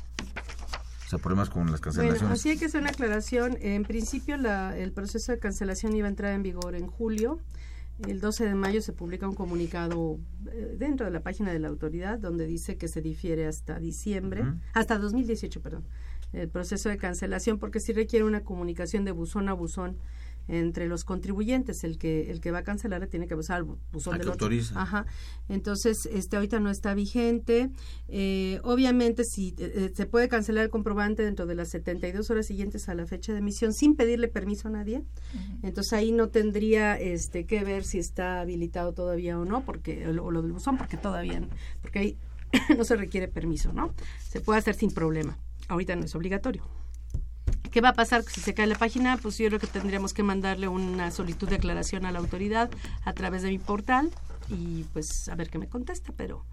Sea, 1.12 1.18
problemas 1.18 1.50
con 1.50 1.70
las 1.70 1.82
Bueno, 1.82 1.94
cancelaciones. 1.98 2.38
así 2.40 2.48
hay 2.48 2.56
que 2.56 2.64
hacer 2.64 2.80
una 2.80 2.88
aclaración. 2.88 3.58
En 3.60 3.82
principio, 3.84 4.38
la- 4.38 4.74
el 4.78 4.92
proceso 4.92 5.30
de 5.30 5.38
cancelación 5.38 5.94
iba 5.94 6.06
a 6.06 6.10
entrar 6.10 6.32
en 6.32 6.42
vigor 6.42 6.74
en 6.74 6.86
julio. 6.86 7.38
El 8.08 8.18
12 8.22 8.46
de 8.46 8.54
mayo 8.54 8.80
se 8.80 8.94
publica 8.94 9.28
un 9.28 9.34
comunicado 9.34 10.18
eh, 10.50 10.74
dentro 10.78 11.04
de 11.04 11.12
la 11.12 11.20
página 11.20 11.52
de 11.52 11.58
la 11.58 11.68
autoridad 11.68 12.18
donde 12.18 12.46
dice 12.46 12.78
que 12.78 12.88
se 12.88 13.02
difiere 13.02 13.46
hasta 13.46 13.78
diciembre, 13.78 14.40
Ujú. 14.40 14.54
hasta 14.72 14.96
2018, 14.98 15.60
perdón, 15.60 15.84
el 16.32 16.48
proceso 16.48 16.88
de 16.88 16.96
cancelación 16.96 17.58
porque 17.58 17.78
sí 17.78 17.92
requiere 17.92 18.24
una 18.24 18.40
comunicación 18.40 19.04
de 19.04 19.10
buzón 19.12 19.50
a 19.50 19.52
buzón 19.52 19.98
entre 20.48 20.86
los 20.88 21.04
contribuyentes. 21.04 21.84
El 21.84 21.98
que 21.98 22.30
el 22.30 22.40
que 22.40 22.50
va 22.50 22.58
a 22.58 22.62
cancelar 22.64 23.00
le 23.00 23.06
tiene 23.06 23.26
que 23.26 23.34
usar 23.34 23.62
bu- 23.62 23.78
buzón 23.92 24.14
del 24.14 24.22
que 24.22 24.28
otro. 24.30 24.46
autoriza. 24.46 24.80
Ajá. 24.80 25.06
Entonces, 25.48 26.06
este 26.12 26.36
ahorita 26.36 26.60
no 26.60 26.70
está 26.70 26.94
vigente. 26.94 27.70
Eh, 28.08 28.60
obviamente, 28.64 29.24
si 29.24 29.54
eh, 29.58 29.72
eh, 29.74 29.92
se 29.94 30.06
puede 30.06 30.28
cancelar 30.28 30.64
el 30.64 30.70
comprobante 30.70 31.22
dentro 31.24 31.46
de 31.46 31.54
las 31.54 31.70
72 31.70 32.30
horas 32.30 32.46
siguientes 32.46 32.88
a 32.88 32.94
la 32.94 33.06
fecha 33.06 33.32
de 33.32 33.38
emisión 33.38 33.72
sin 33.72 33.94
pedirle 33.96 34.28
permiso 34.28 34.68
a 34.68 34.70
nadie. 34.70 35.02
Entonces 35.62 35.92
ahí 35.92 36.12
no 36.12 36.28
tendría 36.28 36.98
este 36.98 37.46
que 37.46 37.64
ver 37.64 37.84
si 37.84 37.98
está 37.98 38.40
habilitado 38.40 38.92
todavía 38.92 39.38
o 39.38 39.44
no, 39.44 39.64
porque 39.64 40.06
o 40.08 40.12
lo, 40.12 40.24
o 40.24 40.30
lo 40.30 40.42
del 40.42 40.52
buzón, 40.52 40.76
porque 40.76 40.96
todavía, 40.96 41.40
no, 41.40 41.48
porque 41.80 41.98
ahí 41.98 42.18
no 42.76 42.84
se 42.84 42.96
requiere 42.96 43.28
permiso, 43.28 43.72
¿no? 43.72 43.94
Se 44.20 44.40
puede 44.40 44.58
hacer 44.58 44.74
sin 44.74 44.90
problema. 44.90 45.38
Ahorita 45.68 45.96
no 45.96 46.04
es 46.04 46.14
obligatorio. 46.14 46.62
¿Qué 47.72 47.80
va 47.80 47.88
a 47.88 47.94
pasar 47.94 48.22
si 48.22 48.42
se 48.42 48.52
cae 48.52 48.66
la 48.66 48.76
página? 48.76 49.16
Pues 49.16 49.38
yo 49.38 49.48
creo 49.48 49.58
que 49.58 49.66
tendríamos 49.66 50.12
que 50.12 50.22
mandarle 50.22 50.68
una 50.68 51.10
solicitud 51.10 51.48
de 51.48 51.56
aclaración 51.56 52.04
a 52.04 52.12
la 52.12 52.18
autoridad 52.18 52.70
a 53.04 53.12
través 53.14 53.40
de 53.42 53.48
mi 53.48 53.58
portal 53.58 54.10
y 54.50 54.84
pues 54.92 55.28
a 55.30 55.34
ver 55.36 55.48
qué 55.48 55.58
me 55.58 55.68
contesta, 55.68 56.12
pero 56.14 56.44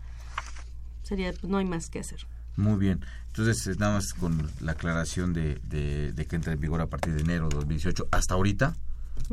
sería, 1.03 1.33
pues 1.33 1.43
no 1.43 1.57
hay 1.57 1.65
más 1.65 1.89
que 1.89 1.99
hacer. 1.99 2.25
Muy 2.55 2.79
bien. 2.79 3.05
Entonces, 3.27 3.77
nada 3.79 3.95
más 3.95 4.13
con 4.13 4.49
la 4.61 4.71
aclaración 4.71 5.33
de, 5.33 5.55
de, 5.65 6.13
de 6.13 6.25
que 6.25 6.37
entra 6.37 6.53
en 6.53 6.61
vigor 6.61 6.79
a 6.79 6.87
partir 6.87 7.13
de 7.13 7.21
enero 7.21 7.49
de 7.49 7.57
2018 7.57 8.07
hasta 8.11 8.35
ahorita. 8.35 8.77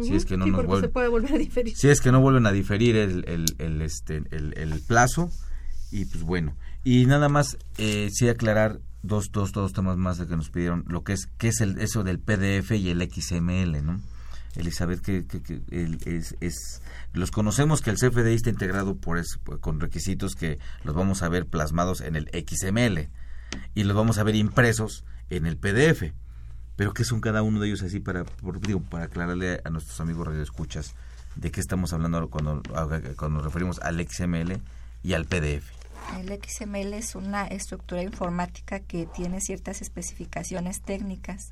Si 0.03 0.17
es 0.17 0.25
que 0.25 0.37
no 0.37 0.45
sí, 0.45 0.51
nos 0.51 0.67
vuelven 0.67 0.89
se 0.89 0.93
puede 0.93 1.09
volver 1.09 1.35
a 1.35 1.39
diferir. 1.39 1.77
si 1.77 1.89
es 1.89 2.01
que 2.01 2.11
no 2.11 2.21
vuelven 2.21 2.47
a 2.47 2.53
diferir 2.53 2.97
el, 2.97 3.25
el, 3.29 3.47
el, 3.59 3.81
este, 3.81 4.25
el, 4.33 4.59
el 4.59 4.81
plazo 4.81 5.31
y 5.93 6.05
pues 6.07 6.25
bueno 6.25 6.57
y 6.83 7.07
nada 7.07 7.29
más 7.29 7.57
eh, 7.79 8.11
sí 8.13 8.29
aclarar 8.29 8.81
dos, 9.07 9.31
dos, 9.33 9.53
dos 9.53 9.73
temas 9.73 9.97
más 9.97 10.19
de 10.19 10.27
que 10.27 10.37
nos 10.37 10.51
pidieron 10.51 10.85
lo 10.89 11.03
que 11.05 11.13
es 11.13 11.29
qué 11.39 11.49
es 11.49 11.61
el, 11.61 11.79
eso 11.79 12.05
del 12.05 12.19
PDF 12.19 12.73
y 12.73 12.91
el 12.91 13.01
XML 13.11 13.85
no 13.85 14.01
Elizabeth 14.55 15.01
que, 15.01 15.27
que, 15.27 15.43
que 15.43 16.17
es, 16.17 16.37
es 16.41 16.83
los 17.13 17.31
conocemos 17.31 17.83
que 17.83 17.91
el 17.91 17.97
CFDI 17.97 18.35
está 18.35 18.51
integrado 18.51 18.97
por 18.97 19.19
eso, 19.19 19.39
con 19.61 19.81
requisitos 19.81 20.35
que 20.35 20.59
los 20.85 20.95
vamos 20.95 21.23
a 21.23 21.29
ver 21.29 21.47
plasmados 21.47 22.01
en 22.01 22.17
el 22.17 22.29
XML 22.29 23.09
y 23.75 23.85
los 23.85 23.97
vamos 23.97 24.19
a 24.19 24.23
ver 24.23 24.35
impresos 24.35 25.05
en 25.31 25.47
el 25.47 25.57
PDF 25.57 26.13
pero 26.77 26.93
qué 26.93 27.05
son 27.05 27.21
cada 27.21 27.43
uno 27.43 27.61
de 27.61 27.69
ellos 27.69 27.83
así 27.83 28.01
para 28.01 28.25
digo, 28.63 28.81
para 28.81 29.05
aclararle 29.05 29.61
a 29.65 29.71
nuestros 29.71 30.01
amigos 30.01 30.27
radioescuchas 30.27 30.95
de 31.37 31.51
qué 31.51 31.61
estamos 31.61 31.93
hablando 31.93 32.29
cuando 32.31 32.63
cuando 33.17 33.37
nos 33.37 33.45
referimos 33.45 33.79
al 33.81 34.05
XML 34.07 34.61
y 35.03 35.13
al 35.13 35.27
PDF 35.27 35.76
El 36.15 36.29
XML 36.29 36.95
es 36.95 37.15
una 37.15 37.47
estructura 37.47 38.03
informática 38.03 38.81
que 38.81 39.07
tiene 39.07 39.41
ciertas 39.41 39.83
especificaciones 39.83 40.81
técnicas. 40.81 41.51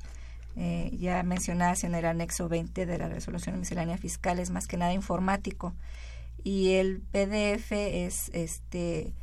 Eh, 0.57 0.95
ya 0.97 1.21
mencionadas 1.23 1.83
en 1.83 1.95
el 1.95 2.05
anexo 2.05 2.47
20 2.47 2.85
de 2.85 2.97
la 2.97 3.09
resolución 3.09 3.59
miscelánea 3.59 3.97
fiscal, 3.97 4.39
es 4.39 4.51
más 4.51 4.67
que 4.67 4.77
nada 4.77 4.93
informático. 4.93 5.73
Y 6.43 6.73
el 6.73 7.01
PDF 7.01 7.71
es 7.71 8.29
este 8.33 9.13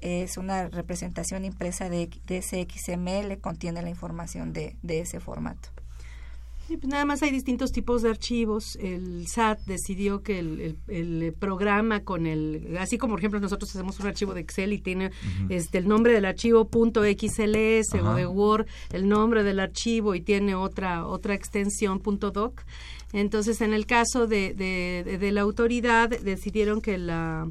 es 0.00 0.36
una 0.36 0.68
representación 0.68 1.44
impresa 1.44 1.88
de, 1.88 2.10
de 2.26 2.38
ese 2.38 2.66
XML, 2.68 3.38
contiene 3.40 3.82
la 3.82 3.88
información 3.88 4.52
de, 4.52 4.76
de 4.82 5.00
ese 5.00 5.20
formato. 5.20 5.68
Sí, 6.72 6.78
pues 6.78 6.90
nada 6.90 7.04
más 7.04 7.22
hay 7.22 7.30
distintos 7.30 7.70
tipos 7.70 8.00
de 8.00 8.08
archivos. 8.08 8.76
El 8.76 9.26
SAT 9.26 9.60
decidió 9.66 10.22
que 10.22 10.38
el, 10.38 10.78
el- 10.88 11.22
el 11.22 11.32
programa 11.34 12.00
con 12.02 12.26
el, 12.26 12.78
así 12.80 12.96
como 12.96 13.12
por 13.12 13.18
ejemplo 13.20 13.40
nosotros 13.40 13.68
hacemos 13.76 14.00
un 14.00 14.06
archivo 14.06 14.32
de 14.32 14.40
Excel 14.40 14.72
y 14.72 14.78
tiene 14.78 15.10
este 15.50 15.76
el 15.76 15.86
nombre 15.86 16.14
del 16.14 16.24
archivo 16.24 16.66
.xls 16.72 17.92
o 18.02 18.14
de 18.14 18.26
Word, 18.26 18.66
el 18.90 19.06
nombre 19.06 19.42
del 19.44 19.60
archivo 19.60 20.14
y 20.14 20.22
tiene 20.22 20.54
otra 20.54 21.06
otra 21.06 21.34
extensión 21.34 22.00
.doc. 22.02 22.62
Entonces 23.12 23.60
en 23.60 23.74
el 23.74 23.84
caso 23.84 24.26
de, 24.26 24.54
de, 24.54 25.02
de- 25.04 25.18
de 25.18 25.30
la 25.32 25.42
autoridad 25.42 26.08
decidieron 26.08 26.80
que 26.80 26.96
la 26.96 27.50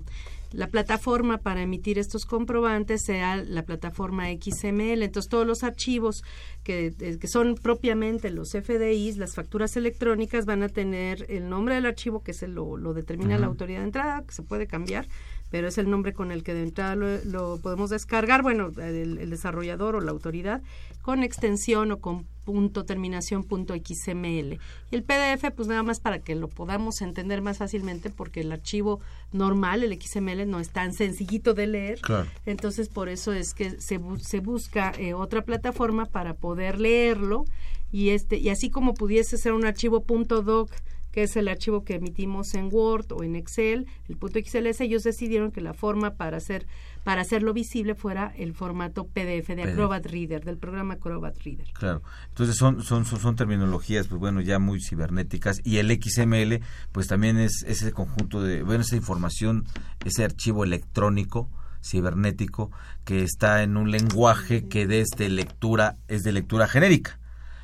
la 0.52 0.68
plataforma 0.68 1.38
para 1.38 1.62
emitir 1.62 1.98
estos 1.98 2.26
comprobantes 2.26 3.04
sea 3.04 3.38
la 3.38 3.64
plataforma 3.64 4.28
XML. 4.30 5.04
Entonces, 5.04 5.30
todos 5.30 5.48
los 5.48 5.64
archivos 5.64 6.24
que, 6.64 6.94
que 7.20 7.28
son 7.28 7.56
propiamente 7.56 8.30
los 8.30 8.52
FDIs, 8.52 9.18
las 9.18 9.36
facturas 9.36 9.78
electrónicas, 9.78 10.46
van 10.46 10.64
a 10.64 10.70
tener 10.70 11.26
el 11.30 11.50
nombre 11.50 11.76
del 11.76 11.86
archivo, 11.86 12.22
que 12.22 12.34
se 12.34 12.48
lo, 12.48 12.78
lo 12.78 12.94
determina 12.94 13.38
la 13.38 13.48
autoridad 13.48 13.80
de 13.80 13.86
entrada, 13.86 14.24
que 14.26 14.34
se 14.34 14.44
puede 14.44 14.68
cambiar, 14.68 15.08
pero 15.52 15.68
es 15.68 15.78
el 15.78 15.90
nombre 15.90 16.14
con 16.14 16.32
el 16.32 16.44
que 16.44 16.54
de 16.54 16.64
entrada 16.64 16.96
lo, 16.96 17.24
lo 17.26 17.58
podemos 17.58 17.90
descargar, 17.90 18.42
bueno, 18.42 18.72
el, 18.78 19.20
el 19.20 19.30
desarrollador 19.30 19.96
o 19.96 20.02
la 20.02 20.12
autoridad, 20.12 20.62
con 21.02 21.24
extensión 21.24 21.92
o 21.92 22.00
con 22.00 22.26
punto 22.46 22.86
terminación 22.86 23.44
punto 23.44 23.76
XML. 23.76 24.60
Y 24.92 24.96
el 24.96 25.04
PDF, 25.04 25.52
pues 25.56 25.68
nada 25.68 25.84
más 25.84 26.00
para 26.00 26.20
que 26.20 26.36
lo 26.36 26.48
podamos 26.48 27.02
entender 27.02 27.42
más 27.42 27.58
fácilmente, 27.60 28.10
porque 28.10 28.42
el 28.42 28.52
archivo 28.52 29.00
normal, 29.32 29.84
el 29.84 30.02
XML, 30.02 30.50
no 30.50 30.60
es 30.60 30.70
tan 30.70 30.94
sencillito 30.94 31.54
de 31.54 31.68
leer. 31.68 32.02
Claro. 32.02 32.28
Entonces, 32.46 32.90
por 32.90 33.10
eso 33.10 33.34
es 33.34 33.54
que 33.54 33.80
se, 33.82 34.00
se 34.20 34.40
busca 34.40 34.94
eh, 34.98 35.14
otra 35.14 35.44
plataforma 35.44 36.06
para 36.06 36.34
poder 36.34 36.80
leerlo 36.80 37.46
y 37.92 38.10
este 38.10 38.38
y 38.38 38.50
así 38.50 38.70
como 38.70 38.94
pudiese 38.94 39.38
ser 39.38 39.52
un 39.54 39.66
archivo 39.66 40.06
.doc 40.08 40.72
que 41.12 41.24
es 41.24 41.36
el 41.36 41.48
archivo 41.48 41.84
que 41.84 41.96
emitimos 41.96 42.54
en 42.54 42.70
Word 42.72 43.12
o 43.12 43.24
en 43.24 43.36
Excel, 43.36 43.88
el 44.08 44.18
.xls, 44.18 44.82
ellos 44.82 45.04
decidieron 45.04 45.52
que 45.52 45.62
la 45.62 45.74
forma 45.74 46.16
para 46.16 46.38
hacer 46.38 46.68
para 47.04 47.22
hacerlo 47.22 47.54
visible 47.54 47.96
fuera 47.96 48.32
el 48.38 48.54
formato 48.54 49.08
PDF 49.08 49.48
de. 49.48 49.64
Acrobat 49.64 50.06
Reader, 50.06 50.44
del 50.46 50.58
programa 50.58 50.96
Acrobat 50.96 51.36
Reader. 51.44 51.68
Claro, 51.74 52.04
entonces 52.30 52.56
son, 52.56 52.84
son, 52.84 53.06
son, 53.06 53.20
son 53.20 53.36
terminologías, 53.36 54.08
pues 54.08 54.20
bueno, 54.20 54.42
ya 54.42 54.60
muy 54.60 54.80
cibernéticas 54.82 55.62
y 55.64 55.78
el 55.78 55.92
XML, 55.92 56.62
pues 56.92 57.08
también 57.08 57.38
es 57.38 57.64
ese 57.68 57.92
conjunto 57.92 58.42
de, 58.42 58.64
bueno, 58.64 58.82
esa 58.82 58.96
información, 58.96 59.66
ese 60.06 60.24
archivo 60.24 60.64
electrónico, 60.64 61.50
cibernético, 61.84 62.72
que 63.04 63.24
está 63.24 63.64
en 63.64 63.78
un 63.78 63.90
lenguaje 63.90 64.68
que 64.68 64.86
desde 64.86 65.30
lectura, 65.30 65.98
es 66.08 66.22
de 66.22 66.32
lectura 66.32 66.68
genérica. 66.68 67.20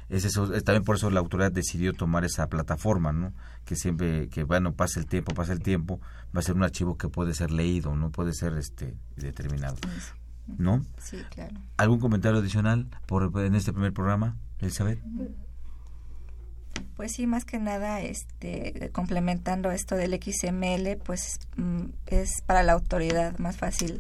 Es 0.10 0.26
eso, 0.26 0.54
es 0.54 0.64
también 0.64 0.84
por 0.84 0.96
eso 0.96 1.10
la 1.10 1.20
autoridad 1.20 1.52
decidió 1.52 1.94
tomar 1.94 2.24
esa 2.24 2.48
plataforma, 2.48 3.12
¿no? 3.12 3.34
Que 3.66 3.76
siempre, 3.76 4.30
que 4.30 4.44
bueno, 4.44 4.74
pase 4.74 5.00
el 5.00 5.06
tiempo, 5.06 5.34
pase 5.34 5.52
el 5.52 5.60
tiempo, 5.60 6.00
va 6.36 6.40
a 6.40 6.44
ser 6.44 6.56
un 6.56 6.64
archivo 6.64 6.98
que 6.98 7.10
puede 7.10 7.34
ser 7.34 7.52
leído, 7.52 7.96
no 7.96 8.10
puede 8.12 8.34
ser 8.34 8.54
este 8.54 8.96
determinado, 9.18 9.78
¿no? 10.58 10.82
Sí, 10.98 11.18
claro. 11.30 11.56
¿Algún 11.76 12.00
comentario 12.00 12.40
adicional 12.40 12.88
por 13.06 13.32
en 13.44 13.56
este 13.56 13.74
primer 13.74 13.94
programa, 13.94 14.38
Elizabeth? 14.60 15.00
Pues 16.96 17.12
sí, 17.12 17.28
más 17.28 17.44
que 17.46 17.60
nada, 17.60 18.02
este, 18.02 18.90
complementando 18.94 19.72
esto 19.72 19.96
del 19.96 20.14
XML, 20.14 20.98
pues 21.04 21.40
mm, 21.58 21.86
es 22.08 22.42
para 22.46 22.64
la 22.64 22.74
autoridad 22.74 23.38
más 23.40 23.58
fácil 23.58 24.00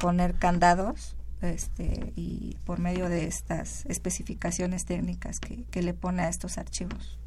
poner 0.00 0.34
candados 0.34 1.15
este, 1.42 2.12
y 2.16 2.56
por 2.64 2.78
medio 2.78 3.08
de 3.08 3.26
estas 3.26 3.84
especificaciones 3.86 4.84
técnicas 4.84 5.40
que, 5.40 5.64
que 5.70 5.82
le 5.82 5.94
pone 5.94 6.22
a 6.22 6.28
estos 6.28 6.58
archivos. 6.58 7.18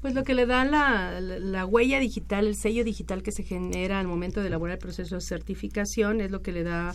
Pues 0.00 0.14
lo 0.14 0.22
que 0.22 0.34
le 0.34 0.46
da 0.46 0.64
la, 0.64 1.20
la, 1.20 1.66
huella 1.66 1.98
digital, 1.98 2.46
el 2.46 2.56
sello 2.56 2.84
digital 2.84 3.22
que 3.22 3.32
se 3.32 3.42
genera 3.42 3.98
al 3.98 4.06
momento 4.06 4.40
de 4.40 4.46
elaborar 4.46 4.74
el 4.74 4.78
proceso 4.78 5.16
de 5.16 5.20
certificación 5.20 6.20
es 6.20 6.30
lo 6.30 6.40
que 6.40 6.52
le 6.52 6.62
da 6.62 6.92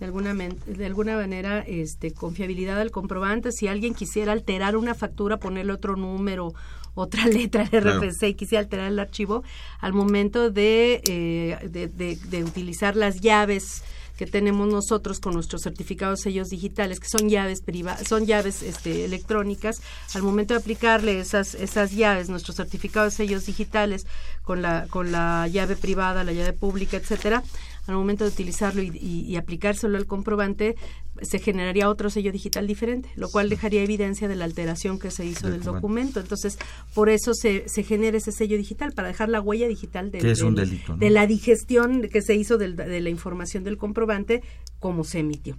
de 0.00 0.06
alguna 0.06 0.34
de 0.34 0.86
alguna 0.86 1.16
manera 1.16 1.60
este 1.60 2.12
confiabilidad 2.12 2.80
al 2.80 2.90
comprobante. 2.90 3.52
Si 3.52 3.68
alguien 3.68 3.94
quisiera 3.94 4.32
alterar 4.32 4.76
una 4.76 4.94
factura 4.94 5.38
ponerle 5.38 5.72
otro 5.72 5.96
número 5.96 6.54
otra 6.94 7.26
letra 7.28 7.64
de 7.64 7.80
RFC 7.80 8.22
y 8.28 8.34
quisiera 8.34 8.62
alterar 8.62 8.90
el 8.90 8.98
archivo 8.98 9.44
al 9.78 9.92
momento 9.92 10.50
de, 10.50 11.02
eh, 11.06 11.68
de, 11.68 11.88
de, 11.88 12.16
de 12.16 12.44
utilizar 12.44 12.96
las 12.96 13.20
llaves 13.20 13.84
que 14.16 14.26
tenemos 14.26 14.68
nosotros 14.68 15.20
con 15.20 15.34
nuestros 15.34 15.62
certificados 15.62 16.20
sellos 16.20 16.48
digitales, 16.48 17.00
que 17.00 17.08
son 17.08 17.28
llaves 17.28 17.62
son 18.08 18.26
llaves 18.26 18.62
este, 18.62 19.04
electrónicas, 19.04 19.80
al 20.14 20.22
momento 20.22 20.54
de 20.54 20.60
aplicarle 20.60 21.20
esas, 21.20 21.54
esas 21.54 21.92
llaves, 21.92 22.28
nuestros 22.28 22.56
certificados 22.56 23.14
sellos 23.14 23.46
digitales 23.46 24.06
con 24.42 24.62
la, 24.62 24.86
con 24.88 25.12
la 25.12 25.48
llave 25.48 25.76
privada, 25.76 26.24
la 26.24 26.32
llave 26.32 26.52
pública, 26.52 26.96
etcétera, 26.96 27.42
al 27.86 27.94
momento 27.94 28.24
de 28.24 28.30
utilizarlo 28.30 28.82
y, 28.82 28.90
y, 28.98 29.36
aplicárselo 29.36 29.96
al 29.96 30.06
comprobante, 30.06 30.76
se 31.22 31.38
generaría 31.38 31.88
otro 31.88 32.10
sello 32.10 32.32
digital 32.32 32.66
diferente, 32.66 33.08
lo 33.16 33.28
cual 33.30 33.48
dejaría 33.48 33.82
evidencia 33.82 34.28
de 34.28 34.36
la 34.36 34.44
alteración 34.44 34.98
que 34.98 35.10
se 35.10 35.24
hizo 35.24 35.48
del 35.48 35.62
documento. 35.62 36.20
Entonces, 36.20 36.58
por 36.94 37.08
eso 37.08 37.32
se, 37.34 37.68
se 37.68 37.82
genera 37.82 38.18
ese 38.18 38.32
sello 38.32 38.56
digital, 38.56 38.92
para 38.92 39.08
dejar 39.08 39.28
la 39.28 39.40
huella 39.40 39.68
digital 39.68 40.10
de 40.10 41.10
la 41.10 41.26
digestión 41.26 42.02
que 42.02 42.22
se 42.22 42.34
hizo 42.34 42.58
de 42.58 43.00
la 43.00 43.10
información 43.10 43.64
del 43.64 43.78
comprobante 43.78 44.42
como 44.80 45.04
se 45.04 45.20
emitió. 45.20 45.56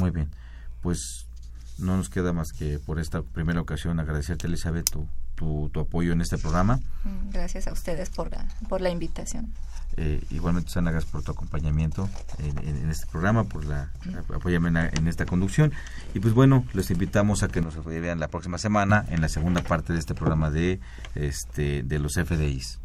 Muy 0.00 0.10
bien, 0.10 0.28
pues 0.82 1.26
no 1.78 1.96
nos 1.96 2.08
queda 2.08 2.32
más 2.32 2.52
que 2.52 2.78
por 2.78 2.98
esta 2.98 3.22
primera 3.22 3.60
ocasión 3.60 3.98
agradecerte, 4.00 4.46
Elizabeth, 4.46 4.90
tu, 4.90 5.06
tu, 5.34 5.70
tu 5.72 5.80
apoyo 5.80 6.12
en 6.12 6.20
este 6.20 6.38
programa. 6.38 6.80
Gracias 7.32 7.66
a 7.66 7.72
ustedes 7.72 8.10
por 8.10 8.30
la, 8.30 8.46
por 8.68 8.80
la 8.80 8.90
invitación. 8.90 9.52
Eh, 9.96 10.22
igualmente, 10.30 10.68
Susana, 10.68 10.90
gracias 10.90 11.12
por 11.12 11.22
tu 11.22 11.32
acompañamiento 11.32 12.08
en, 12.38 12.90
este 12.90 13.06
programa, 13.06 13.44
por 13.44 13.64
la 13.64 13.90
apoyarme 14.34 14.90
en, 14.92 15.08
esta 15.08 15.26
conducción. 15.26 15.72
Y 16.14 16.20
pues 16.20 16.34
bueno, 16.34 16.64
los 16.72 16.90
invitamos 16.90 17.42
a 17.42 17.48
que 17.48 17.60
nos 17.60 17.82
vean 17.84 18.20
la 18.20 18.28
próxima 18.28 18.58
semana 18.58 19.04
en 19.10 19.20
la 19.20 19.28
segunda 19.28 19.62
parte 19.62 19.92
de 19.92 19.98
este 19.98 20.14
programa 20.14 20.50
de 20.50 20.80
este 21.14 21.82
de 21.82 21.98
los 21.98 22.14
FDIs. 22.14 22.80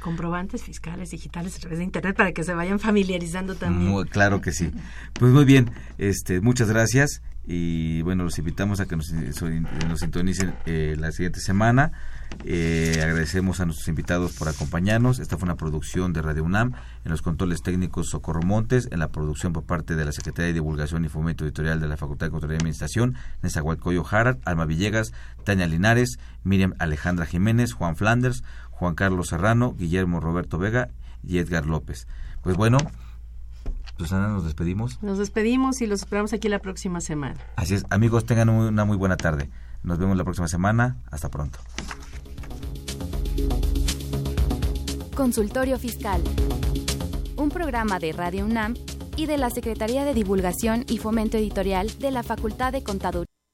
Comprobantes 0.00 0.62
fiscales 0.62 1.10
digitales 1.10 1.56
a 1.56 1.58
través 1.60 1.78
de 1.78 1.84
internet 1.84 2.16
para 2.16 2.32
que 2.32 2.44
se 2.44 2.54
vayan 2.54 2.78
familiarizando 2.78 3.54
también. 3.54 4.04
claro 4.06 4.40
que 4.40 4.52
sí. 4.52 4.72
Pues 5.14 5.32
muy 5.32 5.44
bien, 5.44 5.70
este, 5.98 6.40
muchas 6.40 6.68
gracias 6.68 7.22
y 7.50 8.02
bueno, 8.02 8.24
los 8.24 8.38
invitamos 8.38 8.78
a 8.78 8.84
que 8.84 8.94
nos, 8.94 9.10
nos 9.10 10.00
sintonicen 10.00 10.54
eh, 10.66 10.96
la 10.98 11.10
siguiente 11.12 11.40
semana. 11.40 11.92
Eh, 12.44 13.00
agradecemos 13.02 13.60
a 13.60 13.64
nuestros 13.64 13.88
invitados 13.88 14.34
por 14.34 14.50
acompañarnos. 14.50 15.18
Esta 15.18 15.38
fue 15.38 15.46
una 15.46 15.56
producción 15.56 16.12
de 16.12 16.20
Radio 16.20 16.44
UNAM. 16.44 16.74
En 17.06 17.10
los 17.10 17.22
controles 17.22 17.62
técnicos 17.62 18.10
Socorro 18.10 18.42
Montes, 18.42 18.88
en 18.92 18.98
la 18.98 19.08
producción 19.08 19.54
por 19.54 19.64
parte 19.64 19.96
de 19.96 20.04
la 20.04 20.12
Secretaría 20.12 20.48
de 20.48 20.52
Divulgación 20.52 21.06
y 21.06 21.08
Fomento 21.08 21.44
Editorial 21.44 21.80
de 21.80 21.88
la 21.88 21.96
Facultad 21.96 22.26
de 22.26 22.32
Contaduría 22.32 22.56
y 22.56 22.60
Administración, 22.60 23.14
Nezahualcóyotl 23.40 24.14
Harad, 24.14 24.36
Alma 24.44 24.66
Villegas, 24.66 25.14
Tania 25.44 25.66
Linares, 25.66 26.18
Miriam 26.44 26.74
Alejandra 26.78 27.24
Jiménez, 27.24 27.72
Juan 27.72 27.96
Flanders, 27.96 28.44
Juan 28.72 28.94
Carlos 28.94 29.28
Serrano, 29.28 29.72
Guillermo 29.72 30.20
Roberto 30.20 30.58
Vega 30.58 30.90
y 31.26 31.38
Edgar 31.38 31.64
López. 31.64 32.08
Pues 32.42 32.58
bueno, 32.58 32.76
Susana, 33.98 34.28
nos 34.28 34.44
despedimos. 34.44 35.02
Nos 35.02 35.18
despedimos 35.18 35.80
y 35.80 35.86
los 35.86 36.00
esperamos 36.00 36.32
aquí 36.32 36.48
la 36.48 36.60
próxima 36.60 37.00
semana. 37.00 37.36
Así 37.56 37.74
es, 37.74 37.84
amigos, 37.90 38.26
tengan 38.26 38.48
una 38.48 38.84
muy 38.84 38.96
buena 38.96 39.16
tarde. 39.16 39.50
Nos 39.82 39.98
vemos 39.98 40.16
la 40.16 40.24
próxima 40.24 40.48
semana. 40.48 40.98
Hasta 41.10 41.28
pronto. 41.28 41.58
Consultorio 45.16 45.78
Fiscal. 45.78 46.22
Un 47.36 47.48
programa 47.50 47.98
de 47.98 48.12
Radio 48.12 48.44
UNAM 48.44 48.74
y 49.16 49.26
de 49.26 49.36
la 49.36 49.50
Secretaría 49.50 50.04
de 50.04 50.14
Divulgación 50.14 50.84
y 50.88 50.98
Fomento 50.98 51.36
Editorial 51.36 51.98
de 51.98 52.12
la 52.12 52.22
Facultad 52.22 52.72
de 52.72 52.84
Contaduría. 52.84 53.37